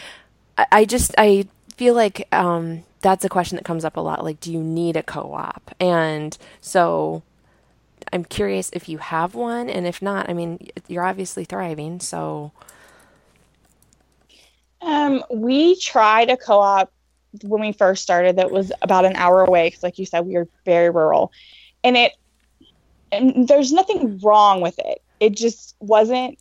I, 0.56 0.66
I 0.70 0.84
just 0.84 1.12
i 1.18 1.48
feel 1.82 1.94
like 1.94 2.28
um 2.30 2.84
that's 3.00 3.24
a 3.24 3.28
question 3.28 3.56
that 3.56 3.64
comes 3.64 3.84
up 3.84 3.96
a 3.96 4.00
lot 4.00 4.22
like 4.22 4.38
do 4.38 4.52
you 4.52 4.62
need 4.62 4.96
a 4.96 5.02
co-op? 5.02 5.74
And 5.80 6.38
so 6.60 7.24
i'm 8.12 8.24
curious 8.24 8.70
if 8.72 8.88
you 8.88 8.98
have 8.98 9.34
one 9.34 9.68
and 9.68 9.84
if 9.84 10.00
not 10.00 10.30
i 10.30 10.32
mean 10.32 10.60
you're 10.86 11.04
obviously 11.04 11.44
thriving 11.44 11.98
so. 11.98 12.52
Um 14.80 15.24
we 15.28 15.76
tried 15.80 16.30
a 16.30 16.36
co-op 16.36 16.92
when 17.42 17.60
we 17.60 17.72
first 17.72 18.04
started 18.04 18.36
that 18.36 18.52
was 18.52 18.70
about 18.80 19.04
an 19.04 19.16
hour 19.16 19.42
away 19.42 19.66
because 19.66 19.82
like 19.82 19.98
you 19.98 20.06
said 20.06 20.20
we 20.20 20.34
were 20.34 20.48
very 20.64 20.90
rural. 20.90 21.32
And 21.82 21.96
it 21.96 22.12
and 23.10 23.48
there's 23.48 23.72
nothing 23.72 24.20
wrong 24.20 24.60
with 24.60 24.78
it. 24.78 25.02
It 25.18 25.30
just 25.30 25.74
wasn't 25.80 26.38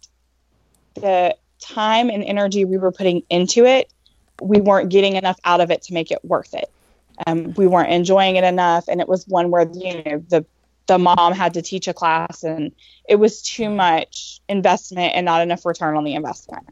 the 0.93 1.35
time 1.59 2.11
and 2.11 2.23
energy 2.23 2.63
we 2.63 2.77
were 2.77 2.91
putting 2.91 3.23
into 3.29 3.65
it 3.65 3.91
we 4.41 4.59
weren't 4.59 4.89
getting 4.89 5.15
enough 5.15 5.39
out 5.45 5.61
of 5.61 5.71
it 5.71 5.81
to 5.83 5.93
make 5.93 6.11
it 6.11 6.19
worth 6.23 6.53
it. 6.53 6.69
Um, 7.27 7.53
we 7.53 7.67
weren't 7.67 7.91
enjoying 7.91 8.35
it 8.35 8.43
enough, 8.43 8.87
and 8.87 8.99
it 8.99 9.07
was 9.07 9.27
one 9.27 9.51
where 9.51 9.69
you 9.73 10.03
know 10.03 10.23
the 10.29 10.45
the 10.87 10.97
mom 10.97 11.33
had 11.33 11.53
to 11.53 11.61
teach 11.61 11.87
a 11.87 11.93
class, 11.93 12.43
and 12.43 12.71
it 13.07 13.15
was 13.15 13.41
too 13.41 13.69
much 13.69 14.41
investment 14.49 15.13
and 15.15 15.25
not 15.25 15.41
enough 15.41 15.65
return 15.65 15.95
on 15.95 16.03
the 16.03 16.15
investment. 16.15 16.67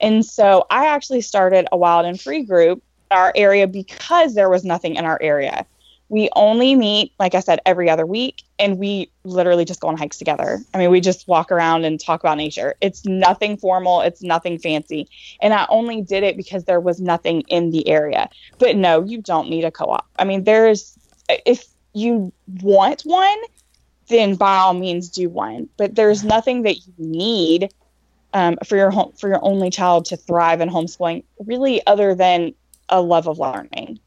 And 0.00 0.24
so 0.24 0.66
I 0.70 0.86
actually 0.86 1.20
started 1.20 1.66
a 1.70 1.76
wild 1.76 2.06
and 2.06 2.18
free 2.18 2.42
group 2.42 2.82
in 3.10 3.16
our 3.16 3.32
area 3.36 3.66
because 3.66 4.34
there 4.34 4.48
was 4.48 4.64
nothing 4.64 4.96
in 4.96 5.04
our 5.04 5.18
area 5.20 5.66
we 6.10 6.28
only 6.34 6.74
meet, 6.74 7.12
like 7.20 7.36
I 7.36 7.40
said, 7.40 7.60
every 7.64 7.88
other 7.88 8.04
week, 8.04 8.42
and 8.58 8.78
we 8.78 9.12
literally 9.22 9.64
just 9.64 9.80
go 9.80 9.86
on 9.86 9.96
hikes 9.96 10.18
together. 10.18 10.58
I 10.74 10.78
mean, 10.78 10.90
we 10.90 11.00
just 11.00 11.28
walk 11.28 11.52
around 11.52 11.84
and 11.84 12.00
talk 12.00 12.18
about 12.18 12.36
nature. 12.36 12.74
It's 12.80 13.06
nothing 13.06 13.56
formal, 13.56 14.00
it's 14.00 14.20
nothing 14.20 14.58
fancy. 14.58 15.08
And 15.40 15.54
I 15.54 15.66
only 15.68 16.02
did 16.02 16.24
it 16.24 16.36
because 16.36 16.64
there 16.64 16.80
was 16.80 17.00
nothing 17.00 17.42
in 17.42 17.70
the 17.70 17.86
area. 17.86 18.28
But 18.58 18.74
no, 18.74 19.04
you 19.04 19.22
don't 19.22 19.48
need 19.48 19.64
a 19.64 19.70
co 19.70 19.84
op. 19.84 20.06
I 20.18 20.24
mean, 20.24 20.42
there's, 20.42 20.98
if 21.28 21.64
you 21.92 22.32
want 22.60 23.02
one, 23.02 23.38
then 24.08 24.34
by 24.34 24.56
all 24.56 24.74
means 24.74 25.10
do 25.10 25.28
one. 25.28 25.68
But 25.76 25.94
there's 25.94 26.24
nothing 26.24 26.62
that 26.62 26.74
you 26.74 26.92
need 26.98 27.72
um, 28.34 28.58
for 28.66 28.76
your 28.76 28.90
home 28.90 29.12
for 29.12 29.28
your 29.28 29.44
only 29.44 29.70
child 29.70 30.06
to 30.06 30.16
thrive 30.16 30.60
in 30.60 30.68
homeschooling, 30.70 31.22
really, 31.46 31.86
other 31.86 32.16
than 32.16 32.52
a 32.88 33.00
love 33.00 33.28
of 33.28 33.38
learning. 33.38 34.00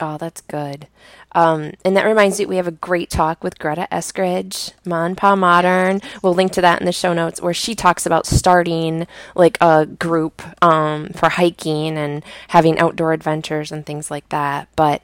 Oh, 0.00 0.18
that's 0.18 0.40
good. 0.40 0.88
Um, 1.32 1.72
and 1.84 1.96
that 1.96 2.04
reminds 2.04 2.38
me, 2.38 2.46
we 2.46 2.56
have 2.56 2.66
a 2.66 2.72
great 2.72 3.10
talk 3.10 3.44
with 3.44 3.58
Greta 3.58 3.86
Eskridge, 3.92 4.72
Ma 4.84 5.04
and 5.04 5.16
Pa 5.16 5.36
Modern. 5.36 6.00
We'll 6.22 6.34
link 6.34 6.52
to 6.52 6.60
that 6.60 6.80
in 6.80 6.86
the 6.86 6.92
show 6.92 7.12
notes, 7.12 7.40
where 7.40 7.54
she 7.54 7.74
talks 7.74 8.06
about 8.06 8.26
starting 8.26 9.06
like 9.34 9.56
a 9.60 9.86
group 9.86 10.42
um, 10.62 11.10
for 11.10 11.28
hiking 11.28 11.96
and 11.96 12.24
having 12.48 12.78
outdoor 12.78 13.12
adventures 13.12 13.70
and 13.70 13.86
things 13.86 14.10
like 14.10 14.28
that. 14.30 14.68
But 14.74 15.02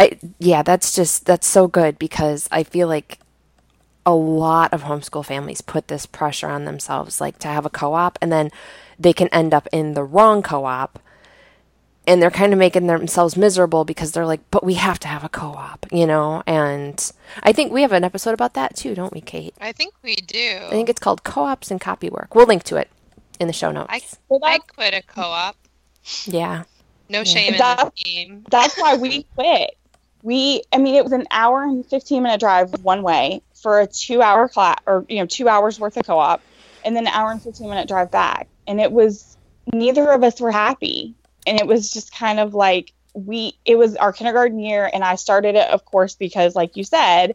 I, 0.00 0.18
yeah, 0.38 0.62
that's 0.62 0.94
just 0.94 1.26
that's 1.26 1.46
so 1.46 1.68
good 1.68 1.98
because 1.98 2.48
I 2.50 2.62
feel 2.62 2.88
like 2.88 3.18
a 4.04 4.14
lot 4.14 4.72
of 4.72 4.82
homeschool 4.82 5.24
families 5.24 5.60
put 5.60 5.88
this 5.88 6.06
pressure 6.06 6.48
on 6.48 6.64
themselves, 6.64 7.20
like 7.20 7.38
to 7.40 7.48
have 7.48 7.64
a 7.66 7.70
co-op, 7.70 8.18
and 8.20 8.32
then 8.32 8.50
they 8.98 9.12
can 9.12 9.28
end 9.28 9.54
up 9.54 9.68
in 9.72 9.94
the 9.94 10.04
wrong 10.04 10.42
co-op 10.42 10.98
and 12.06 12.20
they're 12.20 12.30
kind 12.30 12.52
of 12.52 12.58
making 12.58 12.86
themselves 12.86 13.36
miserable 13.36 13.84
because 13.84 14.12
they're 14.12 14.26
like, 14.26 14.40
but 14.50 14.64
we 14.64 14.74
have 14.74 14.98
to 15.00 15.08
have 15.08 15.22
a 15.24 15.28
co 15.28 15.48
op, 15.48 15.86
you 15.92 16.06
know? 16.06 16.42
And 16.46 17.12
I 17.42 17.52
think 17.52 17.72
we 17.72 17.82
have 17.82 17.92
an 17.92 18.04
episode 18.04 18.34
about 18.34 18.54
that 18.54 18.76
too, 18.76 18.94
don't 18.94 19.12
we, 19.12 19.20
Kate? 19.20 19.54
I 19.60 19.72
think 19.72 19.94
we 20.02 20.16
do. 20.16 20.58
I 20.66 20.70
think 20.70 20.88
it's 20.88 21.00
called 21.00 21.22
Co 21.22 21.44
ops 21.44 21.70
and 21.70 21.80
Copy 21.80 22.08
Work. 22.10 22.34
We'll 22.34 22.46
link 22.46 22.64
to 22.64 22.76
it 22.76 22.88
in 23.38 23.46
the 23.46 23.52
show 23.52 23.70
notes. 23.70 23.88
I, 23.90 24.02
I 24.42 24.58
quit 24.58 24.94
a 24.94 25.02
co 25.02 25.22
op. 25.22 25.56
Yeah. 26.24 26.64
No 27.08 27.24
shame 27.24 27.54
that, 27.58 27.80
in 27.80 27.86
the 27.86 28.04
game. 28.04 28.44
That's 28.50 28.76
why 28.78 28.96
we 28.96 29.22
quit. 29.34 29.76
We, 30.22 30.62
I 30.72 30.78
mean, 30.78 30.94
it 30.94 31.04
was 31.04 31.12
an 31.12 31.26
hour 31.30 31.62
and 31.62 31.84
15 31.86 32.22
minute 32.22 32.40
drive 32.40 32.72
one 32.82 33.02
way 33.02 33.42
for 33.54 33.80
a 33.80 33.86
two 33.86 34.22
hour 34.22 34.48
class 34.48 34.78
or, 34.86 35.04
you 35.08 35.18
know, 35.18 35.26
two 35.26 35.48
hours 35.48 35.78
worth 35.78 35.96
of 35.96 36.06
co 36.06 36.18
op 36.18 36.42
and 36.84 36.96
then 36.96 37.06
an 37.06 37.12
hour 37.12 37.30
and 37.30 37.40
15 37.40 37.68
minute 37.68 37.86
drive 37.86 38.10
back. 38.10 38.48
And 38.66 38.80
it 38.80 38.90
was, 38.90 39.36
neither 39.72 40.10
of 40.10 40.24
us 40.24 40.40
were 40.40 40.50
happy 40.50 41.14
and 41.46 41.58
it 41.58 41.66
was 41.66 41.90
just 41.90 42.14
kind 42.14 42.40
of 42.40 42.54
like 42.54 42.92
we 43.14 43.56
it 43.64 43.76
was 43.76 43.96
our 43.96 44.12
kindergarten 44.12 44.58
year 44.58 44.88
and 44.92 45.04
I 45.04 45.16
started 45.16 45.54
it 45.54 45.68
of 45.68 45.84
course 45.84 46.14
because 46.14 46.54
like 46.54 46.76
you 46.76 46.84
said 46.84 47.34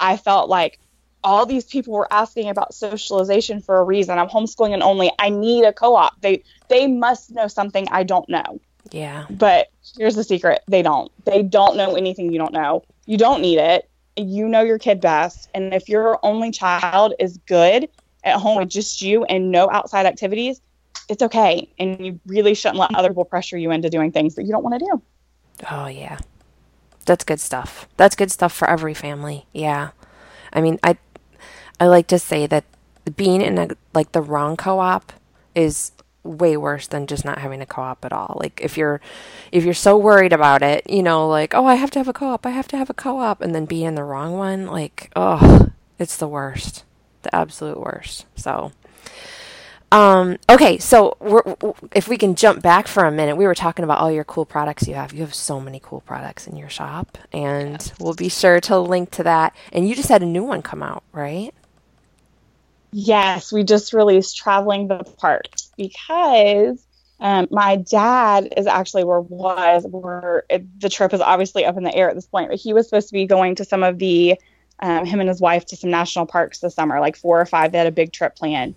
I 0.00 0.16
felt 0.16 0.48
like 0.48 0.78
all 1.24 1.46
these 1.46 1.64
people 1.64 1.94
were 1.94 2.12
asking 2.12 2.50
about 2.50 2.74
socialization 2.74 3.62
for 3.62 3.78
a 3.78 3.82
reason. 3.82 4.18
I'm 4.18 4.28
homeschooling 4.28 4.74
and 4.74 4.82
only 4.82 5.10
I 5.18 5.30
need 5.30 5.64
a 5.64 5.72
co-op. 5.72 6.20
They 6.20 6.44
they 6.68 6.86
must 6.86 7.30
know 7.30 7.48
something 7.48 7.88
I 7.90 8.02
don't 8.02 8.28
know. 8.28 8.60
Yeah. 8.90 9.24
But 9.30 9.68
here's 9.96 10.14
the 10.14 10.24
secret. 10.24 10.60
They 10.68 10.82
don't. 10.82 11.10
They 11.24 11.42
don't 11.42 11.76
know 11.76 11.96
anything 11.96 12.30
you 12.30 12.38
don't 12.38 12.52
know. 12.52 12.84
You 13.06 13.16
don't 13.16 13.40
need 13.40 13.58
it. 13.58 13.88
You 14.16 14.46
know 14.46 14.60
your 14.60 14.78
kid 14.78 15.00
best. 15.00 15.48
And 15.54 15.72
if 15.72 15.88
your 15.88 16.18
only 16.22 16.50
child 16.50 17.14
is 17.18 17.38
good 17.46 17.88
at 18.22 18.36
home 18.36 18.58
with 18.58 18.68
just 18.68 19.00
you 19.00 19.24
and 19.24 19.50
no 19.50 19.68
outside 19.70 20.06
activities, 20.06 20.60
it's 21.08 21.22
okay. 21.22 21.68
And 21.78 22.04
you 22.04 22.20
really 22.26 22.54
shouldn't 22.54 22.78
let 22.78 22.94
other 22.94 23.08
people 23.08 23.24
pressure 23.24 23.58
you 23.58 23.70
into 23.70 23.90
doing 23.90 24.12
things 24.12 24.34
that 24.36 24.44
you 24.44 24.52
don't 24.52 24.62
want 24.62 24.78
to 24.78 24.86
do. 24.86 25.02
Oh 25.70 25.86
yeah. 25.86 26.18
That's 27.06 27.24
good 27.24 27.40
stuff. 27.40 27.88
That's 27.96 28.16
good 28.16 28.30
stuff 28.30 28.52
for 28.52 28.68
every 28.68 28.94
family. 28.94 29.46
Yeah. 29.52 29.90
I 30.52 30.60
mean 30.60 30.78
i 30.82 30.96
i 31.80 31.86
like 31.86 32.06
to 32.08 32.18
say 32.18 32.46
that 32.46 32.64
being 33.16 33.42
in 33.42 33.58
a 33.58 33.68
like 33.92 34.12
the 34.12 34.22
wrong 34.22 34.56
co-op 34.56 35.12
is 35.54 35.92
way 36.22 36.56
worse 36.56 36.86
than 36.86 37.06
just 37.06 37.24
not 37.24 37.38
having 37.38 37.60
a 37.60 37.66
co-op 37.66 38.04
at 38.04 38.12
all. 38.12 38.38
Like 38.40 38.60
if 38.62 38.78
you're 38.78 39.00
if 39.52 39.64
you're 39.64 39.74
so 39.74 39.96
worried 39.98 40.32
about 40.32 40.62
it 40.62 40.88
you 40.88 41.02
know 41.02 41.28
like 41.28 41.54
oh 41.54 41.66
i 41.66 41.74
have 41.74 41.90
to 41.92 41.98
have 41.98 42.08
a 42.08 42.12
co-op. 42.12 42.46
I 42.46 42.50
have 42.50 42.68
to 42.68 42.76
have 42.78 42.90
a 42.90 42.94
co-op. 42.94 43.40
And 43.42 43.54
then 43.54 43.66
be 43.66 43.84
in 43.84 43.94
the 43.94 44.04
wrong 44.04 44.32
one 44.38 44.66
like 44.66 45.10
oh 45.14 45.68
it's 45.98 46.16
the 46.16 46.28
worst. 46.28 46.84
The 47.22 47.34
absolute 47.34 47.80
worst. 47.80 48.26
So 48.36 48.72
um, 49.92 50.38
okay, 50.50 50.78
so 50.78 51.16
if 51.92 52.08
we 52.08 52.16
can 52.16 52.34
jump 52.34 52.62
back 52.62 52.88
for 52.88 53.04
a 53.04 53.12
minute, 53.12 53.36
we 53.36 53.46
were 53.46 53.54
talking 53.54 53.84
about 53.84 53.98
all 53.98 54.10
your 54.10 54.24
cool 54.24 54.44
products 54.44 54.88
you 54.88 54.94
have. 54.94 55.12
You 55.12 55.20
have 55.20 55.34
so 55.34 55.60
many 55.60 55.80
cool 55.80 56.00
products 56.00 56.46
in 56.46 56.56
your 56.56 56.68
shop, 56.68 57.16
and 57.32 57.92
we'll 58.00 58.14
be 58.14 58.28
sure 58.28 58.60
to 58.62 58.78
link 58.78 59.12
to 59.12 59.22
that. 59.22 59.54
And 59.72 59.88
you 59.88 59.94
just 59.94 60.08
had 60.08 60.22
a 60.22 60.26
new 60.26 60.42
one 60.42 60.62
come 60.62 60.82
out, 60.82 61.04
right? 61.12 61.54
Yes, 62.90 63.52
we 63.52 63.64
just 63.64 63.92
released 63.92 64.36
Traveling 64.36 64.88
the 64.88 64.98
Parks 65.18 65.70
because 65.76 66.84
um, 67.20 67.48
my 67.50 67.76
dad 67.76 68.52
is 68.56 68.66
actually 68.66 69.04
where 69.04 69.20
was 69.20 69.84
where 69.88 70.44
it, 70.50 70.80
the 70.80 70.88
trip 70.88 71.12
is 71.14 71.20
obviously 71.20 71.64
up 71.64 71.76
in 71.76 71.84
the 71.84 71.94
air 71.94 72.08
at 72.08 72.16
this 72.16 72.26
point, 72.26 72.50
but 72.50 72.58
he 72.58 72.72
was 72.72 72.88
supposed 72.88 73.08
to 73.08 73.12
be 73.12 73.26
going 73.26 73.54
to 73.56 73.64
some 73.64 73.82
of 73.82 73.98
the 73.98 74.38
um, 74.80 75.06
him 75.06 75.20
and 75.20 75.28
his 75.28 75.40
wife 75.40 75.64
to 75.66 75.76
some 75.76 75.90
national 75.90 76.26
parks 76.26 76.58
this 76.58 76.74
summer, 76.74 77.00
like 77.00 77.16
four 77.16 77.40
or 77.40 77.46
five. 77.46 77.70
They 77.70 77.78
had 77.78 77.86
a 77.86 77.92
big 77.92 78.12
trip 78.12 78.36
planned 78.36 78.74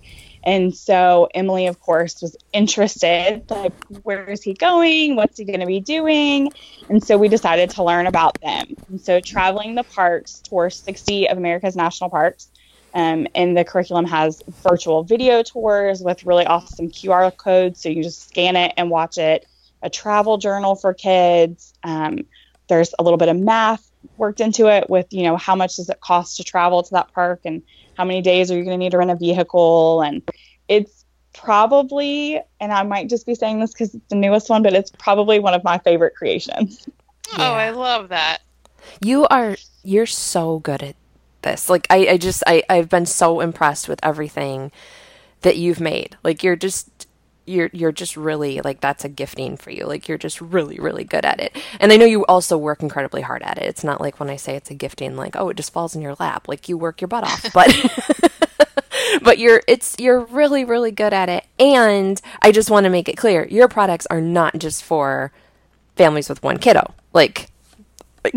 And 0.48 0.74
so 0.74 1.28
Emily, 1.36 1.68
of 1.68 1.82
course, 1.82 2.22
was 2.22 2.38
interested 2.54 3.43
like, 3.50 3.74
where 4.04 4.24
is 4.24 4.41
he 4.41 4.54
going? 4.54 5.18
What's 5.18 5.38
he 5.38 5.43
going 5.43 5.60
to 5.60 5.66
be 5.66 5.82
doing? 5.82 6.54
And 6.88 7.04
so 7.04 7.18
we 7.18 7.28
decided 7.28 7.70
to 7.72 7.84
learn 7.84 8.08
about 8.08 8.39
them. 8.39 8.78
And 8.88 9.02
so 9.02 9.20
traveling 9.20 9.76
the 9.76 9.84
parks, 9.84 10.39
tour 10.39 10.70
60 10.70 11.28
of 11.28 11.38
America's 11.38 11.76
national 11.76 12.10
parks. 12.10 12.48
Um, 12.93 13.28
and 13.36 13.58
the 13.58 13.66
curriculum 13.66 14.06
has 14.06 14.41
virtual 14.64 15.04
video 15.04 15.43
tours 15.43 16.02
with 16.02 16.26
really 16.26 16.45
awesome 16.45 16.91
QR 16.91 17.36
codes. 17.36 17.82
So 17.82 17.89
you 17.89 18.02
just 18.02 18.30
scan 18.30 18.56
it 18.56 18.72
and 18.78 18.89
watch 18.89 19.18
it. 19.18 19.45
A 19.82 19.89
travel 19.89 20.38
journal 20.38 20.76
for 20.76 20.93
kids. 20.93 21.74
Um, 21.84 22.20
there's 22.68 22.93
a 22.99 23.03
little 23.03 23.18
bit 23.18 23.30
of 23.30 23.38
math 23.38 23.89
worked 24.18 24.39
into 24.39 24.68
it 24.68 24.89
with, 24.89 25.11
you 25.11 25.24
know, 25.24 25.38
how 25.38 25.55
much 25.55 25.76
does 25.76 25.89
it 25.89 25.99
cost 25.99 26.38
to 26.38 26.43
travel 26.43 26.84
to 26.84 26.91
that 26.91 27.11
park 27.13 27.41
and 27.45 27.61
how 27.95 28.05
many 28.05 28.22
days 28.22 28.51
are 28.51 28.57
you 28.57 28.63
going 28.63 28.74
to 28.74 28.84
need 28.84 28.91
to 28.91 28.97
rent 28.97 29.11
a 29.11 29.15
vehicle? 29.15 30.01
And 30.01 30.22
it's 30.68 31.05
probably, 31.34 32.39
and 32.59 32.72
I 32.72 32.84
might 32.84 33.09
just 33.09 33.26
be 33.26 33.36
saying 33.36 33.59
this 33.59 33.74
because 33.74 33.93
it's 33.93 34.07
the 34.09 34.15
newest 34.15 34.49
one, 34.49 34.63
but 34.63 34.74
it's 34.74 34.91
probably 34.97 35.39
one 35.39 35.53
of 35.53 35.63
my 35.63 35.78
favorite 35.80 36.15
creations. 36.15 36.88
Yeah. 37.32 37.49
Oh, 37.49 37.53
I 37.53 37.72
love 37.72 38.09
that. 38.09 38.39
You 39.01 39.28
are, 39.28 39.57
you're 39.84 40.05
so 40.05 40.59
good 40.59 40.82
at 40.82 40.95
this. 41.41 41.70
Like, 41.70 41.86
I, 41.89 42.07
I 42.07 42.18
just, 42.18 42.43
I, 42.47 42.63
I've 42.70 42.89
been 42.89 43.05
so 43.05 43.39
impressed 43.41 43.89
with 43.89 43.99
everything 44.03 44.72
that 45.41 45.57
you've 45.57 45.80
made. 45.80 46.18
Like, 46.24 46.43
you're 46.43 46.55
just, 46.55 46.97
you're 47.48 47.70
you're 47.74 47.91
just 47.91 48.18
really 48.18 48.62
like 48.62 48.82
that's 48.82 49.06
a 49.06 49.10
gifting 49.10 49.58
for 49.58 49.72
you. 49.72 49.86
Like 49.86 50.08
you're 50.08 50.18
just 50.18 50.41
really 50.41 50.78
really 50.80 51.04
good 51.04 51.26
at 51.26 51.39
it. 51.39 51.56
And 51.80 51.91
I 51.91 51.98
know 51.98 52.06
you 52.06 52.26
also 52.26 52.58
work 52.58 52.82
incredibly 52.82 53.22
hard 53.22 53.43
at 53.43 53.58
it. 53.58 53.66
It's 53.66 53.84
not 53.84 54.02
like 54.02 54.20
when 54.20 54.30
I 54.30 54.36
say 54.36 54.56
it's 54.56 54.72
a 54.72 54.76
gifting 54.76 55.16
like 55.16 55.36
oh 55.36 55.50
it 55.50 55.58
just 55.58 55.74
falls 55.74 55.95
in 55.95 56.02
your 56.02 56.16
lap. 56.20 56.48
Like 56.48 56.70
you 56.70 56.78
work 56.78 57.02
your 57.02 57.08
butt 57.08 57.24
off. 57.24 57.45
But 57.54 57.74
but 59.24 59.39
you're 59.39 59.62
it's 59.68 59.95
you're 60.00 60.22
really 60.26 60.66
really 60.66 60.91
good 60.91 61.14
at 61.14 61.30
it. 61.30 61.45
And 61.60 62.22
I 62.41 62.52
just 62.52 62.70
want 62.70 62.84
to 62.84 62.89
make 62.89 63.10
it 63.10 63.18
clear, 63.18 63.48
your 63.48 63.68
products 63.68 64.06
are 64.08 64.22
not 64.22 64.60
just 64.60 64.84
for 64.84 65.32
families 65.95 66.30
with 66.30 66.43
one 66.43 66.58
kiddo. 66.58 66.93
Like 67.14 67.50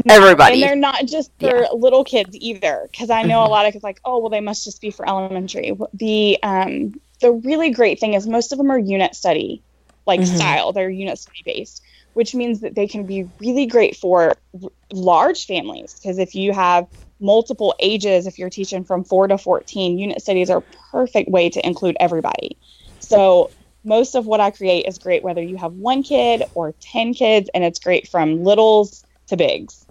no, 0.04 0.14
everybody. 0.14 0.54
And 0.54 0.62
they're 0.62 0.76
not 0.76 1.06
just 1.06 1.30
for 1.38 1.62
yeah. 1.62 1.68
little 1.72 2.04
kids 2.04 2.36
either, 2.36 2.88
because 2.90 3.10
I 3.10 3.22
know 3.22 3.38
mm-hmm. 3.38 3.46
a 3.46 3.50
lot 3.50 3.66
of 3.66 3.72
kids 3.72 3.84
like, 3.84 4.00
oh, 4.04 4.18
well, 4.18 4.30
they 4.30 4.40
must 4.40 4.64
just 4.64 4.80
be 4.80 4.90
for 4.90 5.08
elementary. 5.08 5.76
The 5.94 6.38
um, 6.42 7.00
the 7.20 7.32
really 7.32 7.70
great 7.70 8.00
thing 8.00 8.14
is 8.14 8.26
most 8.26 8.52
of 8.52 8.58
them 8.58 8.70
are 8.70 8.78
unit 8.78 9.14
study 9.14 9.62
like 10.06 10.20
mm-hmm. 10.20 10.36
style. 10.36 10.72
They're 10.72 10.90
unit 10.90 11.18
study 11.18 11.42
based 11.44 11.82
which 12.14 12.34
means 12.34 12.60
that 12.60 12.74
they 12.74 12.86
can 12.86 13.04
be 13.04 13.28
really 13.38 13.66
great 13.66 13.96
for 13.96 14.36
r- 14.62 14.70
large 14.92 15.46
families 15.46 15.94
because 15.94 16.18
if 16.18 16.34
you 16.34 16.52
have 16.52 16.86
multiple 17.20 17.74
ages 17.80 18.26
if 18.26 18.38
you're 18.38 18.50
teaching 18.50 18.84
from 18.84 19.04
4 19.04 19.28
to 19.28 19.38
14 19.38 19.98
unit 19.98 20.20
studies 20.20 20.50
are 20.50 20.58
a 20.58 20.90
perfect 20.90 21.30
way 21.30 21.50
to 21.50 21.64
include 21.66 21.96
everybody. 22.00 22.56
So 23.00 23.50
most 23.84 24.14
of 24.14 24.26
what 24.26 24.40
i 24.40 24.50
create 24.50 24.86
is 24.86 24.98
great 24.98 25.22
whether 25.22 25.42
you 25.42 25.56
have 25.56 25.72
one 25.72 26.02
kid 26.02 26.42
or 26.54 26.74
10 26.80 27.14
kids 27.14 27.48
and 27.54 27.64
it's 27.64 27.78
great 27.78 28.06
from 28.06 28.44
littles 28.44 29.06
to 29.26 29.36
bigs 29.38 29.86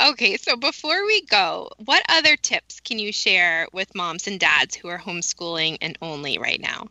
Okay, 0.00 0.36
so 0.36 0.56
before 0.56 1.06
we 1.06 1.22
go, 1.26 1.70
what 1.84 2.02
other 2.08 2.36
tips 2.36 2.80
can 2.80 2.98
you 2.98 3.12
share 3.12 3.68
with 3.72 3.94
moms 3.94 4.26
and 4.26 4.40
dads 4.40 4.74
who 4.74 4.88
are 4.88 4.98
homeschooling 4.98 5.78
and 5.80 5.96
only 6.02 6.36
right 6.36 6.60
now? 6.60 6.88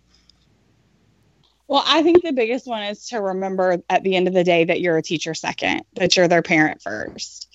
Well, 1.68 1.84
I 1.86 2.02
think 2.02 2.24
the 2.24 2.32
biggest 2.32 2.66
one 2.66 2.84
is 2.84 3.08
to 3.08 3.20
remember 3.20 3.84
at 3.90 4.04
the 4.04 4.16
end 4.16 4.30
of 4.30 4.34
the 4.34 4.44
day 4.44 4.64
that 4.64 4.80
you're 4.80 4.98
a 4.98 5.02
teacher 5.02 5.34
second, 5.34 5.84
that 5.96 6.16
you're 6.16 6.30
their 6.30 6.42
parent 6.42 6.82
first, 6.82 7.50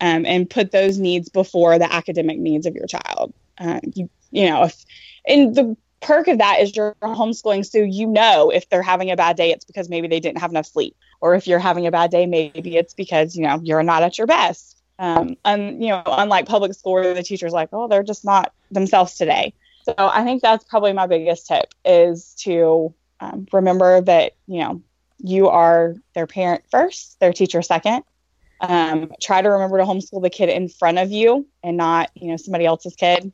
um, 0.00 0.24
and 0.24 0.48
put 0.48 0.70
those 0.70 0.98
needs 0.98 1.28
before 1.28 1.78
the 1.78 1.92
academic 1.92 2.38
needs 2.38 2.64
of 2.64 2.74
your 2.74 2.86
child. 2.86 3.34
Um, 3.58 3.80
you, 3.94 4.08
you 4.30 4.48
know, 4.48 4.64
if, 4.64 4.84
and 5.26 5.54
the 5.54 5.76
perk 6.00 6.28
of 6.28 6.38
that 6.38 6.60
is 6.60 6.74
you're 6.74 6.96
homeschooling, 7.02 7.66
so 7.66 7.78
you 7.78 8.06
know 8.06 8.48
if 8.48 8.70
they're 8.70 8.82
having 8.82 9.10
a 9.10 9.16
bad 9.16 9.36
day, 9.36 9.50
it's 9.50 9.66
because 9.66 9.90
maybe 9.90 10.08
they 10.08 10.20
didn't 10.20 10.40
have 10.40 10.50
enough 10.50 10.66
sleep, 10.66 10.96
or 11.20 11.34
if 11.34 11.46
you're 11.46 11.58
having 11.58 11.86
a 11.86 11.90
bad 11.90 12.10
day, 12.10 12.24
maybe 12.24 12.78
it's 12.78 12.94
because 12.94 13.36
you 13.36 13.42
know 13.46 13.60
you're 13.62 13.82
not 13.82 14.02
at 14.02 14.16
your 14.16 14.26
best 14.26 14.73
um, 14.98 15.36
and 15.44 15.82
you 15.82 15.88
know, 15.90 16.02
unlike 16.06 16.46
public 16.46 16.74
school 16.74 16.92
where 16.92 17.14
the 17.14 17.22
teacher's 17.22 17.52
like, 17.52 17.70
oh, 17.72 17.88
they're 17.88 18.02
just 18.02 18.24
not 18.24 18.52
themselves 18.70 19.14
today. 19.14 19.54
So 19.84 19.94
I 19.98 20.24
think 20.24 20.42
that's 20.42 20.64
probably 20.64 20.92
my 20.92 21.06
biggest 21.06 21.46
tip 21.46 21.74
is 21.84 22.34
to 22.40 22.94
um, 23.20 23.46
remember 23.52 24.00
that 24.02 24.32
you 24.46 24.60
know 24.60 24.82
you 25.18 25.48
are 25.48 25.94
their 26.14 26.26
parent 26.26 26.64
first, 26.70 27.18
their 27.20 27.32
teacher 27.32 27.62
second. 27.62 28.04
Um, 28.60 29.12
try 29.20 29.42
to 29.42 29.48
remember 29.48 29.78
to 29.78 29.84
homeschool 29.84 30.22
the 30.22 30.30
kid 30.30 30.48
in 30.48 30.68
front 30.68 30.98
of 30.98 31.10
you 31.10 31.46
and 31.62 31.76
not 31.76 32.10
you 32.14 32.30
know 32.30 32.36
somebody 32.36 32.64
else's 32.64 32.94
kid. 32.94 33.32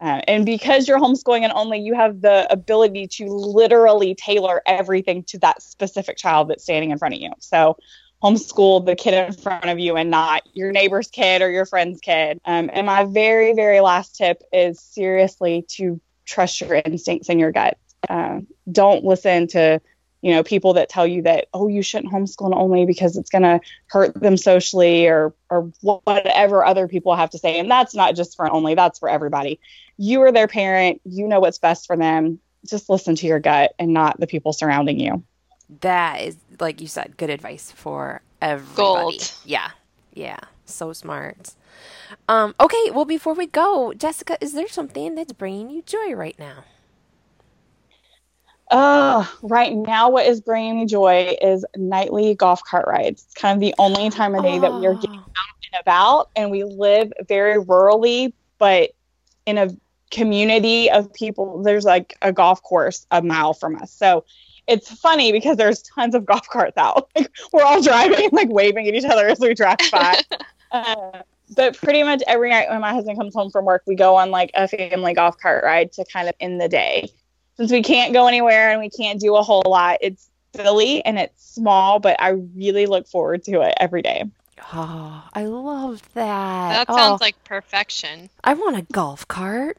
Uh, 0.00 0.20
and 0.26 0.44
because 0.44 0.88
you're 0.88 0.98
homeschooling 0.98 1.42
and 1.42 1.52
only, 1.52 1.78
you 1.78 1.94
have 1.94 2.22
the 2.22 2.50
ability 2.52 3.06
to 3.06 3.26
literally 3.26 4.16
tailor 4.16 4.60
everything 4.66 5.22
to 5.22 5.38
that 5.38 5.62
specific 5.62 6.16
child 6.16 6.48
that's 6.48 6.64
standing 6.64 6.90
in 6.90 6.98
front 6.98 7.14
of 7.14 7.20
you. 7.20 7.30
So 7.38 7.76
homeschool 8.22 8.86
the 8.86 8.94
kid 8.94 9.14
in 9.14 9.32
front 9.32 9.64
of 9.64 9.78
you 9.78 9.96
and 9.96 10.10
not 10.10 10.42
your 10.54 10.70
neighbor's 10.70 11.08
kid 11.08 11.42
or 11.42 11.50
your 11.50 11.66
friend's 11.66 12.00
kid. 12.00 12.40
Um, 12.44 12.70
and 12.72 12.86
my 12.86 13.04
very, 13.04 13.52
very 13.52 13.80
last 13.80 14.16
tip 14.16 14.42
is 14.52 14.80
seriously 14.80 15.64
to 15.70 16.00
trust 16.24 16.60
your 16.60 16.74
instincts 16.74 17.28
and 17.28 17.40
your 17.40 17.52
gut. 17.52 17.76
Uh, 18.08 18.40
don't 18.70 19.04
listen 19.04 19.46
to 19.48 19.80
you 20.22 20.32
know 20.32 20.44
people 20.44 20.74
that 20.74 20.88
tell 20.88 21.06
you 21.06 21.22
that 21.22 21.48
oh 21.52 21.66
you 21.66 21.82
shouldn't 21.82 22.12
homeschool 22.12 22.54
only 22.54 22.86
because 22.86 23.16
it's 23.16 23.30
going 23.30 23.42
to 23.42 23.60
hurt 23.88 24.14
them 24.14 24.36
socially 24.36 25.08
or 25.08 25.34
or 25.50 25.72
whatever 25.80 26.64
other 26.64 26.86
people 26.86 27.16
have 27.16 27.30
to 27.30 27.38
say. 27.38 27.58
And 27.58 27.70
that's 27.70 27.94
not 27.94 28.14
just 28.14 28.36
for 28.36 28.50
only 28.50 28.74
that's 28.74 29.00
for 29.00 29.08
everybody. 29.08 29.60
You 29.98 30.22
are 30.22 30.32
their 30.32 30.48
parent. 30.48 31.00
You 31.04 31.26
know 31.26 31.40
what's 31.40 31.58
best 31.58 31.86
for 31.86 31.96
them. 31.96 32.38
Just 32.68 32.88
listen 32.88 33.16
to 33.16 33.26
your 33.26 33.40
gut 33.40 33.72
and 33.80 33.92
not 33.92 34.20
the 34.20 34.28
people 34.28 34.52
surrounding 34.52 35.00
you 35.00 35.24
that 35.80 36.20
is 36.22 36.36
like 36.60 36.80
you 36.80 36.86
said, 36.86 37.16
good 37.16 37.30
advice 37.30 37.70
for 37.70 38.22
everybody. 38.40 38.76
Gold. 38.76 39.34
Yeah. 39.44 39.70
Yeah. 40.12 40.38
So 40.64 40.92
smart. 40.92 41.54
Um, 42.28 42.54
okay, 42.60 42.90
well, 42.90 43.04
before 43.04 43.34
we 43.34 43.46
go, 43.46 43.92
Jessica, 43.94 44.36
is 44.40 44.52
there 44.52 44.68
something 44.68 45.14
that's 45.14 45.32
bringing 45.32 45.70
you 45.70 45.82
joy 45.82 46.14
right 46.14 46.38
now? 46.38 46.64
Uh, 48.70 49.26
right 49.42 49.74
now, 49.74 50.08
what 50.08 50.26
is 50.26 50.40
bringing 50.40 50.80
me 50.80 50.86
joy 50.86 51.36
is 51.42 51.64
nightly 51.76 52.34
golf 52.34 52.62
cart 52.64 52.86
rides. 52.86 53.24
It's 53.24 53.34
kind 53.34 53.54
of 53.54 53.60
the 53.60 53.74
only 53.78 54.08
time 54.08 54.34
of 54.34 54.42
day 54.42 54.56
oh. 54.56 54.60
that 54.60 54.72
we 54.72 54.86
are 54.86 54.94
getting 54.94 55.18
out 55.18 55.26
and 55.72 55.80
about, 55.80 56.30
and 56.36 56.50
we 56.50 56.64
live 56.64 57.12
very 57.28 57.62
rurally, 57.62 58.32
but 58.58 58.92
in 59.44 59.58
a 59.58 59.68
community 60.12 60.88
of 60.90 61.12
people. 61.12 61.62
There's 61.62 61.84
like 61.84 62.16
a 62.22 62.32
golf 62.32 62.62
course 62.62 63.06
a 63.10 63.20
mile 63.20 63.54
from 63.54 63.76
us, 63.76 63.90
so 63.92 64.24
it's 64.68 64.92
funny 64.92 65.32
because 65.32 65.56
there's 65.56 65.82
tons 65.82 66.14
of 66.14 66.24
golf 66.24 66.48
carts 66.48 66.76
out. 66.76 67.10
Like, 67.16 67.30
we're 67.52 67.64
all 67.64 67.82
driving, 67.82 68.30
like 68.32 68.48
waving 68.48 68.86
at 68.88 68.94
each 68.94 69.04
other 69.04 69.26
as 69.26 69.40
we 69.40 69.54
drive 69.54 69.78
by. 69.90 70.22
uh, 70.70 71.22
but 71.54 71.76
pretty 71.76 72.02
much 72.02 72.22
every 72.26 72.50
night 72.50 72.68
when 72.70 72.80
my 72.80 72.92
husband 72.92 73.18
comes 73.18 73.34
home 73.34 73.50
from 73.50 73.64
work, 73.64 73.82
we 73.86 73.94
go 73.94 74.16
on 74.16 74.30
like 74.30 74.50
a 74.54 74.68
family 74.68 75.14
golf 75.14 75.36
cart 75.38 75.64
ride 75.64 75.92
to 75.92 76.04
kind 76.04 76.28
of 76.28 76.34
end 76.40 76.60
the 76.60 76.68
day. 76.68 77.10
Since 77.56 77.70
we 77.70 77.82
can't 77.82 78.12
go 78.12 78.26
anywhere 78.26 78.70
and 78.70 78.80
we 78.80 78.88
can't 78.88 79.20
do 79.20 79.36
a 79.36 79.42
whole 79.42 79.64
lot, 79.66 79.98
it's 80.00 80.30
silly 80.54 81.04
and 81.04 81.18
it's 81.18 81.54
small, 81.54 81.98
but 81.98 82.16
I 82.20 82.30
really 82.30 82.86
look 82.86 83.06
forward 83.06 83.44
to 83.44 83.60
it 83.60 83.74
every 83.78 84.02
day. 84.02 84.24
Oh, 84.72 85.28
I 85.34 85.44
love 85.44 86.02
that. 86.14 86.86
That 86.86 86.94
sounds 86.94 87.20
oh, 87.20 87.24
like 87.24 87.42
perfection. 87.44 88.30
I 88.44 88.54
want 88.54 88.76
a 88.76 88.82
golf 88.92 89.26
cart. 89.28 89.76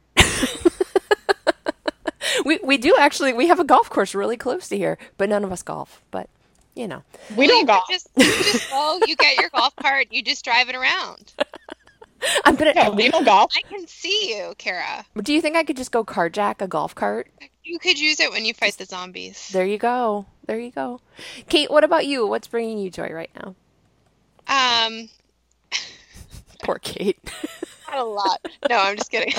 we 2.46 2.60
we 2.64 2.78
do 2.78 2.96
actually 2.98 3.34
we 3.34 3.48
have 3.48 3.60
a 3.60 3.64
golf 3.64 3.90
course 3.90 4.16
really 4.16 4.38
close 4.38 4.70
to 4.70 4.78
here, 4.78 4.98
but 5.18 5.30
none 5.30 5.44
of 5.44 5.52
us 5.52 5.64
golf. 5.64 6.02
But 6.12 6.30
you 6.76 6.88
know, 6.88 7.04
we 7.36 7.48
don't 7.48 7.66
golf. 7.66 7.84
Just, 7.90 8.10
you 8.16 8.26
just 8.26 8.70
go. 8.70 9.00
You 9.06 9.16
get 9.16 9.38
your 9.38 9.50
golf 9.50 9.76
cart. 9.76 10.08
You 10.12 10.24
just 10.24 10.44
drive 10.44 10.70
it 10.70 10.76
around. 10.76 11.34
I'm 12.46 12.56
gonna. 12.56 12.74
Yeah, 12.76 12.90
we 12.90 13.10
don't 13.10 13.26
golf. 13.26 13.52
I 13.56 13.68
can 13.68 13.86
see 13.88 14.36
you, 14.36 14.54
Kara. 14.58 15.06
Do 15.22 15.34
you 15.34 15.42
think 15.42 15.56
I 15.56 15.64
could 15.64 15.78
just 15.78 15.92
go 15.92 16.04
carjack 16.04 16.62
a 16.62 16.68
golf 16.68 16.96
cart? 16.96 17.28
You 17.64 17.80
could 17.80 18.00
use 18.00 18.20
it 18.20 18.32
when 18.32 18.46
you 18.46 18.54
fight 18.54 18.78
the 18.78 18.86
zombies. 18.86 19.50
There 19.50 19.66
you 19.66 19.78
go. 19.78 20.26
There 20.46 20.60
you 20.60 20.72
go. 20.72 21.00
Kate, 21.48 21.70
what 21.70 21.84
about 21.84 22.06
you? 22.06 22.28
What's 22.28 22.48
bringing 22.48 22.78
you 22.78 22.90
joy 22.90 23.10
right 23.10 23.32
now? 23.36 23.56
Um. 24.48 25.10
Poor 26.64 26.80
Kate. 26.80 27.20
Not 27.90 28.00
a 28.00 28.04
lot. 28.04 28.40
No, 28.70 28.78
I'm 28.80 28.98
just 28.98 29.12
kidding. 29.12 29.34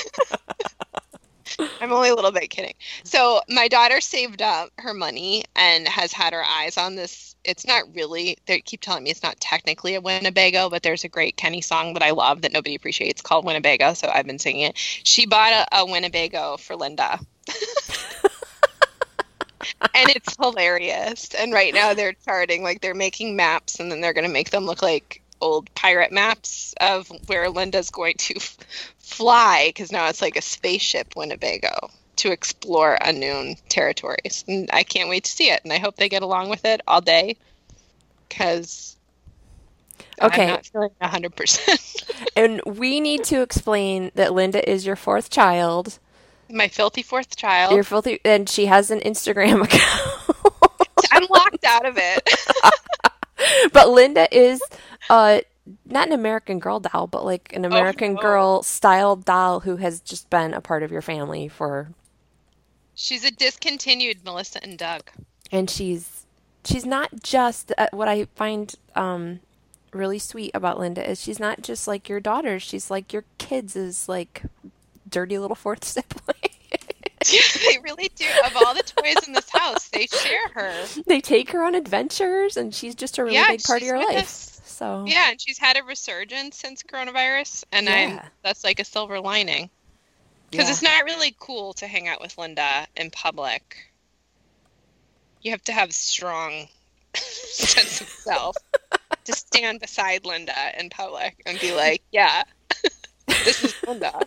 I'm 1.80 1.92
only 1.92 2.08
a 2.08 2.14
little 2.14 2.32
bit 2.32 2.50
kidding. 2.50 2.74
So 3.04 3.40
my 3.48 3.68
daughter 3.68 4.00
saved 4.00 4.42
up 4.42 4.70
her 4.78 4.94
money 4.94 5.44
and 5.54 5.86
has 5.88 6.12
had 6.12 6.32
her 6.32 6.44
eyes 6.44 6.76
on 6.76 6.96
this. 6.96 7.36
It's 7.44 7.66
not 7.66 7.94
really. 7.94 8.38
They 8.46 8.60
keep 8.60 8.80
telling 8.80 9.04
me 9.04 9.10
it's 9.10 9.22
not 9.22 9.38
technically 9.40 9.94
a 9.94 10.00
Winnebago, 10.00 10.70
but 10.70 10.82
there's 10.82 11.04
a 11.04 11.08
great 11.08 11.36
Kenny 11.36 11.60
song 11.60 11.94
that 11.94 12.02
I 12.02 12.10
love 12.10 12.42
that 12.42 12.52
nobody 12.52 12.74
appreciates 12.74 13.22
called 13.22 13.44
Winnebago. 13.44 13.94
So 13.94 14.08
I've 14.12 14.26
been 14.26 14.38
singing 14.38 14.62
it. 14.62 14.78
She 14.78 15.26
bought 15.26 15.52
a, 15.52 15.80
a 15.80 15.86
Winnebago 15.86 16.56
for 16.56 16.76
Linda. 16.76 17.18
and 19.94 20.08
it's 20.10 20.36
hilarious. 20.36 21.28
And 21.34 21.52
right 21.52 21.74
now 21.74 21.94
they're 21.94 22.14
charting 22.24 22.62
like 22.62 22.80
they're 22.80 22.94
making 22.94 23.36
maps, 23.36 23.80
and 23.80 23.90
then 23.90 24.00
they're 24.00 24.12
going 24.12 24.26
to 24.26 24.32
make 24.32 24.50
them 24.50 24.64
look 24.64 24.82
like 24.82 25.22
old 25.44 25.72
pirate 25.74 26.10
maps 26.10 26.74
of 26.80 27.10
where 27.26 27.50
Linda's 27.50 27.90
going 27.90 28.14
to 28.16 28.34
fly 28.98 29.64
because 29.68 29.92
now 29.92 30.08
it's 30.08 30.22
like 30.22 30.36
a 30.36 30.42
spaceship 30.42 31.14
Winnebago. 31.14 31.90
to 32.16 32.32
explore 32.32 32.96
unknown 33.00 33.56
territories. 33.68 34.44
And 34.48 34.70
I 34.72 34.82
can't 34.84 35.10
wait 35.10 35.24
to 35.24 35.30
see 35.30 35.50
it. 35.50 35.60
And 35.62 35.72
I 35.72 35.78
hope 35.78 35.96
they 35.96 36.08
get 36.08 36.22
along 36.22 36.48
with 36.48 36.64
it 36.64 36.80
all 36.88 37.02
day 37.02 37.36
because 38.28 38.96
okay. 40.22 40.44
I'm 40.44 40.48
not 40.48 40.66
feeling 40.66 40.90
100%. 41.02 42.26
and 42.36 42.62
we 42.64 43.00
need 43.00 43.24
to 43.24 43.42
explain 43.42 44.10
that 44.14 44.32
Linda 44.32 44.68
is 44.68 44.86
your 44.86 44.96
fourth 44.96 45.28
child. 45.28 45.98
My 46.48 46.68
filthy 46.68 47.02
fourth 47.02 47.36
child. 47.36 47.74
Your 47.74 47.84
filthy, 47.84 48.20
and 48.24 48.48
she 48.48 48.66
has 48.66 48.90
an 48.90 49.00
Instagram 49.00 49.62
account. 49.64 50.20
I'm 51.12 51.26
locked 51.28 51.64
out 51.64 51.86
of 51.86 51.98
it. 51.98 52.30
but 53.72 53.88
Linda 53.88 54.32
is 54.34 54.62
uh, 55.10 55.40
not 55.86 56.08
an 56.08 56.12
American 56.12 56.58
Girl 56.58 56.80
doll, 56.80 57.06
but 57.06 57.24
like 57.24 57.52
an 57.54 57.64
oh, 57.64 57.68
American 57.68 58.16
oh. 58.18 58.22
Girl 58.22 58.62
style 58.62 59.16
doll 59.16 59.60
who 59.60 59.76
has 59.76 60.00
just 60.00 60.30
been 60.30 60.54
a 60.54 60.60
part 60.60 60.82
of 60.82 60.90
your 60.90 61.02
family 61.02 61.48
for. 61.48 61.90
She's 62.94 63.24
a 63.24 63.30
discontinued 63.30 64.24
Melissa 64.24 64.62
and 64.62 64.78
Doug. 64.78 65.10
And 65.50 65.68
she's 65.68 66.26
she's 66.64 66.86
not 66.86 67.22
just 67.22 67.72
uh, 67.76 67.88
what 67.92 68.08
I 68.08 68.26
find 68.36 68.74
um, 68.94 69.40
really 69.92 70.18
sweet 70.18 70.50
about 70.54 70.78
Linda 70.78 71.08
is 71.08 71.20
she's 71.20 71.40
not 71.40 71.62
just 71.62 71.88
like 71.88 72.08
your 72.08 72.20
daughter. 72.20 72.58
She's 72.58 72.90
like 72.90 73.12
your 73.12 73.24
kids 73.38 73.76
is 73.76 74.08
like 74.08 74.42
dirty 75.08 75.38
little 75.38 75.56
fourth 75.56 75.84
sibling. 75.84 76.36
they 77.30 77.78
really 77.82 78.10
do. 78.16 78.26
Of 78.44 78.56
all 78.56 78.74
the 78.74 78.82
toys 78.82 79.26
in 79.26 79.32
this 79.32 79.48
house, 79.50 79.88
they 79.88 80.06
share 80.06 80.48
her. 80.54 80.84
They 81.06 81.20
take 81.20 81.50
her 81.52 81.64
on 81.64 81.74
adventures, 81.74 82.56
and 82.56 82.74
she's 82.74 82.94
just 82.94 83.16
a 83.16 83.24
really 83.24 83.36
yeah, 83.36 83.48
big 83.48 83.62
part 83.62 83.80
of 83.80 83.86
your 83.86 83.98
life. 83.98 84.18
Us. 84.18 84.53
So 84.74 85.04
yeah, 85.06 85.30
and 85.30 85.40
she's 85.40 85.58
had 85.58 85.76
a 85.76 85.84
resurgence 85.84 86.58
since 86.58 86.82
coronavirus, 86.82 87.64
and 87.70 87.86
yeah. 87.86 87.94
I'm 87.94 88.30
that's 88.42 88.64
like 88.64 88.80
a 88.80 88.84
silver 88.84 89.20
lining 89.20 89.70
because 90.50 90.66
yeah. 90.66 90.72
it's 90.72 90.82
not 90.82 91.04
really 91.04 91.36
cool 91.38 91.74
to 91.74 91.86
hang 91.86 92.08
out 92.08 92.20
with 92.20 92.36
Linda 92.36 92.86
in 92.96 93.12
public. 93.12 93.92
You 95.42 95.52
have 95.52 95.62
to 95.64 95.72
have 95.72 95.92
strong 95.92 96.66
sense 97.14 98.00
of 98.00 98.08
self 98.08 98.56
to 99.24 99.32
stand 99.32 99.80
beside 99.80 100.26
Linda 100.26 100.78
in 100.78 100.90
public 100.90 101.40
and 101.46 101.60
be 101.60 101.72
like, 101.72 102.02
"Yeah, 102.10 102.42
this 103.44 103.62
is 103.62 103.74
Linda." 103.86 104.22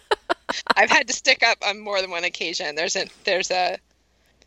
I've 0.77 0.89
had 0.89 1.07
to 1.07 1.13
stick 1.13 1.43
up 1.43 1.57
on 1.67 1.79
more 1.79 2.01
than 2.01 2.09
one 2.09 2.23
occasion. 2.23 2.75
There's 2.75 2.95
a 2.95 3.07
there's 3.25 3.51
a 3.51 3.77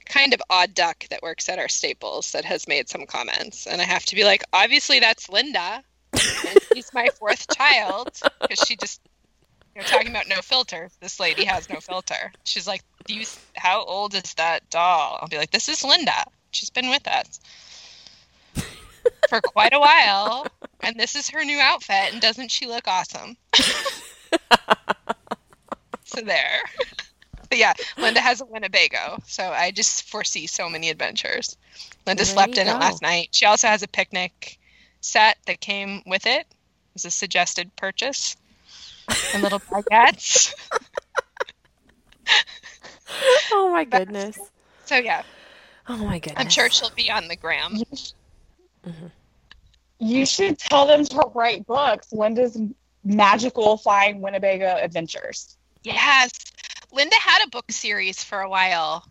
kind 0.07 0.33
of 0.33 0.41
odd 0.49 0.73
duck 0.75 1.07
that 1.11 1.23
works 1.23 1.51
at 1.51 1.59
our 1.59 1.69
Staples 1.69 2.33
that 2.33 2.47
has 2.47 2.67
made 2.67 2.89
some 2.89 3.05
comments, 3.05 3.67
and 3.67 3.83
I 3.83 3.85
have 3.85 4.07
to 4.07 4.17
be 4.17 4.25
like, 4.25 4.43
obviously 4.55 4.99
that's 4.99 5.29
Linda, 5.29 5.85
and 6.49 6.59
she's 6.75 6.93
my 6.93 7.09
fourth 7.18 7.47
child 7.57 8.11
because 8.41 8.66
she 8.66 8.77
just 8.77 9.01
you 9.75 9.81
know 9.81 9.87
talking 9.87 10.09
about 10.09 10.29
no 10.29 10.37
filter. 10.37 10.91
This 11.01 11.21
lady 11.21 11.45
has 11.45 11.68
no 11.68 11.81
filter. 11.81 12.33
She's 12.45 12.66
like, 12.66 12.83
do 13.07 13.14
you 13.14 13.27
how 13.57 13.85
old 13.85 14.14
is 14.14 14.35
that 14.35 14.68
doll? 14.71 15.18
I'll 15.21 15.29
be 15.29 15.39
like, 15.39 15.51
this 15.51 15.68
is 15.68 15.85
Linda. 15.85 16.25
She's 16.51 16.71
been 16.71 16.91
with 16.91 17.07
us 17.07 17.41
for 19.29 19.41
quite 19.41 19.73
a 19.73 19.81
while, 19.81 20.47
and 20.81 20.99
this 20.99 21.14
is 21.16 21.29
her 21.31 21.45
new 21.45 21.59
outfit, 21.59 22.12
and 22.12 22.21
doesn't 22.21 22.51
she 22.51 22.66
look 22.66 22.87
awesome? 22.87 23.37
so 26.05 26.21
there. 26.23 26.61
but 27.49 27.59
yeah, 27.59 27.75
Linda 27.99 28.21
has 28.21 28.41
a 28.41 28.45
Winnebago, 28.45 29.18
so 29.27 29.45
I 29.45 29.71
just 29.71 30.05
foresee 30.05 30.47
so 30.47 30.68
many 30.68 30.91
adventures. 30.91 31.57
Linda 32.07 32.25
there 32.25 32.33
slept 32.33 32.59
in 32.59 32.66
go. 32.66 32.73
it 32.73 32.79
last 32.79 33.03
night. 33.03 33.29
She 33.33 33.47
also 33.47 33.68
has 33.68 33.83
a 33.83 33.89
picnic 33.89 34.59
set 35.01 35.39
that 35.47 35.61
came 35.61 36.03
with 36.07 36.27
it. 36.27 36.41
It 36.41 36.95
was 36.95 37.05
a 37.05 37.11
suggested 37.11 37.75
purchase. 37.77 38.37
And 39.35 39.43
little 39.43 39.61
baguettes. 39.61 40.55
oh 43.53 43.71
my 43.73 43.85
goodness. 43.91 44.39
So 44.87 44.97
yeah. 44.97 45.23
Oh 45.89 45.97
my 45.97 46.19
goodness. 46.19 46.41
I'm 46.41 46.51
sure 46.51 46.71
she'll 46.71 46.91
be 46.91 47.11
on 47.11 47.29
the 47.29 47.37
gram. 47.37 47.77
Mm-hmm. 48.87 49.07
You 49.99 50.25
should 50.25 50.59
tell 50.59 50.87
them 50.87 51.05
to 51.05 51.31
write 51.35 51.67
books. 51.67 52.13
Linda's 52.13 52.59
magical 53.05 53.77
flying 53.77 54.21
Winnebago 54.21 54.77
adventures. 54.81 55.57
Yes. 55.83 56.31
Linda 56.93 57.17
had 57.17 57.45
a 57.45 57.51
book 57.51 57.71
series 57.71 58.23
for 58.23 58.41
a 58.41 58.49
while. 58.49 59.07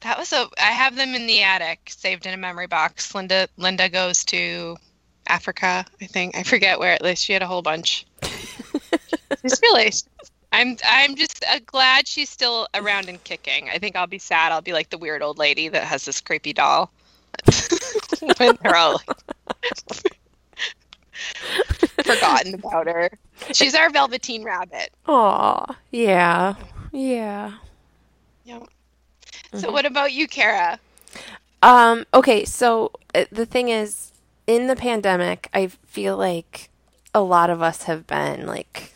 That 0.00 0.18
was 0.18 0.32
a 0.32 0.48
I 0.58 0.72
have 0.72 0.94
them 0.96 1.14
in 1.14 1.26
the 1.26 1.42
attic, 1.42 1.90
saved 1.90 2.26
in 2.26 2.34
a 2.34 2.36
memory 2.36 2.66
box. 2.66 3.14
Linda 3.14 3.48
Linda 3.56 3.88
goes 3.88 4.24
to 4.26 4.76
Africa, 5.28 5.84
I 6.00 6.06
think. 6.06 6.36
I 6.36 6.42
forget 6.42 6.78
where 6.78 6.92
at 6.92 7.02
least 7.02 7.24
she 7.24 7.32
had 7.32 7.42
a 7.42 7.46
whole 7.46 7.62
bunch. 7.62 8.06
It's 9.44 9.60
really 9.62 9.92
I'm 10.52 10.76
I'm 10.86 11.14
just 11.14 11.44
uh, 11.44 11.60
glad 11.66 12.08
she's 12.08 12.30
still 12.30 12.68
around 12.74 13.08
and 13.08 13.22
kicking. 13.24 13.68
I 13.70 13.78
think 13.78 13.96
I'll 13.96 14.06
be 14.06 14.18
sad. 14.18 14.52
I'll 14.52 14.62
be 14.62 14.72
like 14.72 14.90
the 14.90 14.98
weird 14.98 15.22
old 15.22 15.38
lady 15.38 15.68
that 15.68 15.84
has 15.84 16.04
this 16.04 16.20
creepy 16.20 16.52
doll. 16.52 16.90
when 18.38 18.58
they're 18.62 18.74
all 18.74 19.00
like, 19.06 20.16
forgotten 22.04 22.54
about 22.54 22.86
her. 22.86 23.10
She's 23.52 23.74
our 23.74 23.90
Velveteen 23.90 24.42
Rabbit. 24.42 24.90
Aw, 25.06 25.76
yeah, 25.90 26.54
yeah. 26.92 27.52
Yep. 28.44 28.62
So, 29.52 29.58
mm-hmm. 29.58 29.72
what 29.72 29.86
about 29.86 30.12
you, 30.12 30.26
Kara? 30.26 30.80
Um. 31.62 32.06
Okay. 32.14 32.44
So 32.44 32.92
uh, 33.14 33.26
the 33.30 33.46
thing 33.46 33.68
is, 33.68 34.12
in 34.48 34.66
the 34.66 34.74
pandemic, 34.74 35.48
I 35.52 35.66
feel 35.66 36.16
like 36.16 36.70
a 37.14 37.20
lot 37.20 37.50
of 37.50 37.62
us 37.62 37.84
have 37.84 38.06
been 38.06 38.46
like 38.46 38.94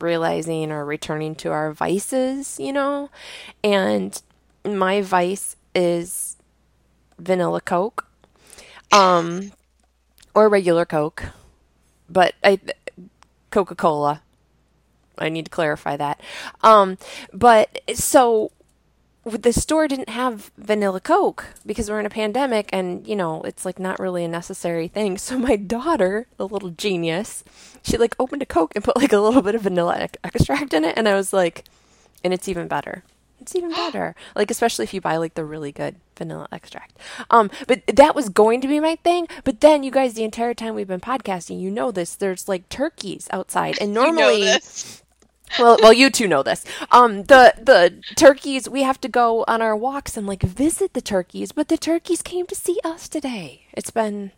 realizing 0.00 0.72
or 0.72 0.84
returning 0.84 1.34
to 1.36 1.50
our 1.50 1.72
vices, 1.72 2.58
you 2.58 2.72
know, 2.72 3.10
and 3.62 4.20
my 4.64 5.02
vice 5.02 5.56
is 5.74 6.36
vanilla 7.18 7.60
Coke, 7.60 8.06
um, 8.92 9.52
or 10.34 10.48
regular 10.48 10.86
Coke, 10.86 11.26
but 12.08 12.34
I 12.42 12.58
Coca 13.50 13.74
Cola. 13.74 14.22
I 15.18 15.28
need 15.28 15.44
to 15.44 15.50
clarify 15.50 15.96
that. 15.98 16.20
Um, 16.62 16.98
but 17.32 17.82
so 17.94 18.50
the 19.24 19.52
store 19.52 19.88
didn't 19.88 20.10
have 20.10 20.50
vanilla 20.58 21.00
Coke 21.00 21.46
because 21.64 21.90
we're 21.90 22.00
in 22.00 22.06
a 22.06 22.10
pandemic 22.10 22.68
and, 22.72 23.06
you 23.06 23.16
know, 23.16 23.42
it's 23.42 23.64
like 23.64 23.78
not 23.78 23.98
really 23.98 24.24
a 24.24 24.28
necessary 24.28 24.88
thing. 24.88 25.18
So 25.24 25.38
my 25.38 25.56
daughter, 25.56 26.26
the 26.36 26.46
little 26.46 26.70
genius, 26.70 27.44
she 27.82 27.96
like 27.96 28.14
opened 28.18 28.42
a 28.42 28.46
Coke 28.46 28.72
and 28.74 28.84
put 28.84 28.96
like 28.96 29.12
a 29.12 29.18
little 29.18 29.40
bit 29.40 29.54
of 29.54 29.62
vanilla 29.62 30.08
extract 30.22 30.74
in 30.74 30.84
it. 30.84 30.98
And 30.98 31.08
I 31.08 31.14
was 31.14 31.32
like, 31.32 31.64
and 32.22 32.34
it's 32.34 32.46
even 32.46 32.68
better. 32.68 33.04
It's 33.40 33.54
even 33.56 33.70
better. 33.72 34.14
Like 34.36 34.50
especially 34.50 34.84
if 34.84 34.92
you 34.92 35.00
buy 35.00 35.16
like 35.16 35.34
the 35.34 35.44
really 35.44 35.72
good 35.72 35.96
vanilla 36.16 36.46
extract. 36.52 36.98
Um, 37.30 37.50
but 37.66 37.86
that 37.86 38.14
was 38.14 38.28
going 38.28 38.60
to 38.60 38.68
be 38.68 38.80
my 38.80 38.96
thing. 38.96 39.28
But 39.44 39.60
then 39.60 39.82
you 39.82 39.90
guys, 39.90 40.14
the 40.14 40.24
entire 40.24 40.54
time 40.54 40.74
we've 40.74 40.86
been 40.88 41.00
podcasting, 41.00 41.60
you 41.60 41.70
know 41.70 41.90
this. 41.90 42.14
There's 42.14 42.48
like 42.48 42.68
turkeys 42.68 43.28
outside, 43.30 43.78
and 43.80 43.94
normally. 43.94 44.50
Well, 45.58 45.78
well, 45.82 45.92
you 45.92 46.10
two 46.10 46.28
know 46.28 46.42
this. 46.42 46.64
Um, 46.90 47.24
the 47.24 47.54
the 47.56 48.00
turkeys. 48.16 48.68
We 48.68 48.82
have 48.82 49.00
to 49.02 49.08
go 49.08 49.44
on 49.46 49.62
our 49.62 49.76
walks 49.76 50.16
and 50.16 50.26
like 50.26 50.42
visit 50.42 50.94
the 50.94 51.00
turkeys, 51.00 51.52
but 51.52 51.68
the 51.68 51.76
turkeys 51.76 52.22
came 52.22 52.46
to 52.46 52.54
see 52.54 52.78
us 52.84 53.08
today. 53.08 53.62
It's 53.72 53.90
been, 53.90 54.32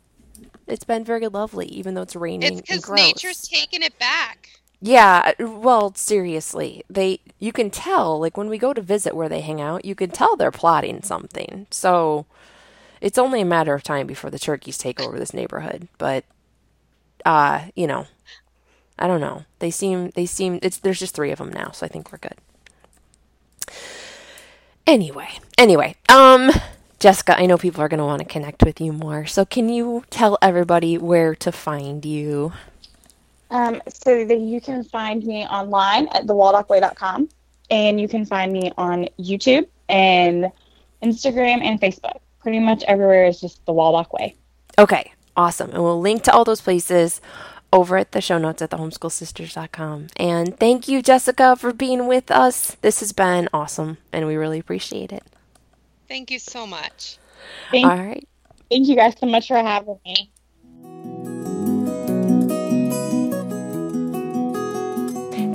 it's 0.67 0.85
been 0.85 1.05
very 1.05 1.29
lovely, 1.29 1.67
even 1.67 1.95
though 1.95 2.03
it's 2.03 2.17
raining. 2.17 2.59
It's 2.59 2.61
because 2.61 2.91
nature's 2.91 3.43
taking 3.43 3.83
it 3.83 3.99
back. 3.99 4.51
Yeah, 4.81 5.33
well, 5.39 5.95
seriously, 5.95 6.83
they 6.91 7.21
you 7.39 7.53
can 7.53 7.71
tell 7.71 8.21
like 8.21 8.37
when 8.37 8.49
we 8.49 8.59
go 8.59 8.75
to 8.75 8.83
visit 8.83 9.17
where 9.17 9.29
they 9.29 9.41
hang 9.41 9.61
out, 9.61 9.85
you 9.85 9.95
can 9.95 10.11
tell 10.11 10.37
they're 10.37 10.51
plotting 10.51 11.03
something. 11.03 11.67
So 11.71 12.27
it's 13.01 13.19
only 13.19 13.41
a 13.41 13.47
matter 13.47 13.75
of 13.75 13.83
time 13.83 14.07
before 14.07 14.31
the 14.31 14.39
turkeys 14.39 14.77
take 14.77 15.01
over 15.01 15.19
this 15.19 15.33
neighborhood. 15.33 15.89
But 15.97 16.25
uh, 17.25 17.67
you 17.75 17.87
know, 17.87 18.07
I 18.99 19.07
don't 19.07 19.21
know. 19.21 19.45
They 19.59 19.71
seem 19.71 20.11
they 20.11 20.27
seem 20.27 20.59
it's 20.63 20.79
there's 20.79 20.99
just 20.99 21.15
3 21.15 21.31
of 21.31 21.39
them 21.39 21.51
now, 21.51 21.71
so 21.73 21.87
I 21.87 21.89
think 21.89 22.13
we're 22.13 22.19
good. 22.19 22.37
Anyway, 24.87 25.29
anyway, 25.59 25.97
um 26.09 26.51
Jessica, 26.99 27.39
I 27.39 27.47
know 27.47 27.59
people 27.59 27.83
are 27.83 27.89
going 27.89 27.99
to 27.99 28.07
want 28.07 28.21
to 28.21 28.25
connect 28.25 28.63
with 28.63 28.81
you 28.81 28.93
more. 28.93 29.27
So 29.27 29.45
can 29.45 29.69
you 29.69 30.05
tell 30.09 30.39
everybody 30.41 30.97
where 30.97 31.35
to 31.37 31.53
find 31.53 32.05
you? 32.05 32.55
Um, 33.51 33.83
so 33.87 34.25
that 34.25 34.39
you 34.39 34.61
can 34.61 34.83
find 34.83 35.25
me 35.25 35.47
online 35.47 36.09
at 36.09 36.27
thewaldockway.com 36.27 37.29
and 37.71 38.01
you 38.01 38.09
can 38.09 38.25
find 38.25 38.53
me 38.53 38.73
on 38.79 39.09
YouTube 39.21 39.67
and 39.89 40.51
Instagram 41.03 41.63
and 41.63 41.81
Facebook. 41.81 42.19
Pretty 42.41 42.61
much 42.61 42.83
everywhere 42.85 43.27
is 43.27 43.41
just 43.41 43.65
the 43.67 43.73
Waldock 43.73 44.13
Way. 44.13 44.35
Okay, 44.79 45.13
awesome. 45.37 45.71
And 45.71 45.83
we'll 45.83 46.01
link 46.01 46.23
to 46.25 46.33
all 46.33 46.45
those 46.45 46.61
places 46.61 47.21
over 47.73 47.97
at 47.97 48.13
the 48.13 48.21
show 48.21 48.39
notes 48.39 48.63
at 48.63 48.71
thehomeschoolsisters.com. 48.71 50.09
And 50.17 50.59
thank 50.59 50.89
you, 50.89 51.03
Jessica, 51.03 51.57
for 51.57 51.73
being 51.73 52.07
with 52.07 52.31
us. 52.31 52.77
This 52.83 53.01
has 53.01 53.13
been 53.13 53.49
awesome, 53.53 53.99
and 54.13 54.27
we 54.27 54.37
really 54.37 54.59
appreciate 54.59 55.13
it. 55.13 55.25
Thank 56.09 56.31
you 56.31 56.39
so 56.39 56.67
much. 56.67 57.19
Thank, 57.71 57.87
all 57.87 57.97
right. 57.97 58.27
Thank 58.71 58.89
you 58.89 58.97
guys 58.97 59.15
so 59.19 59.27
much 59.27 59.49
for 59.49 59.57
having 59.57 59.99
me. 60.05 60.31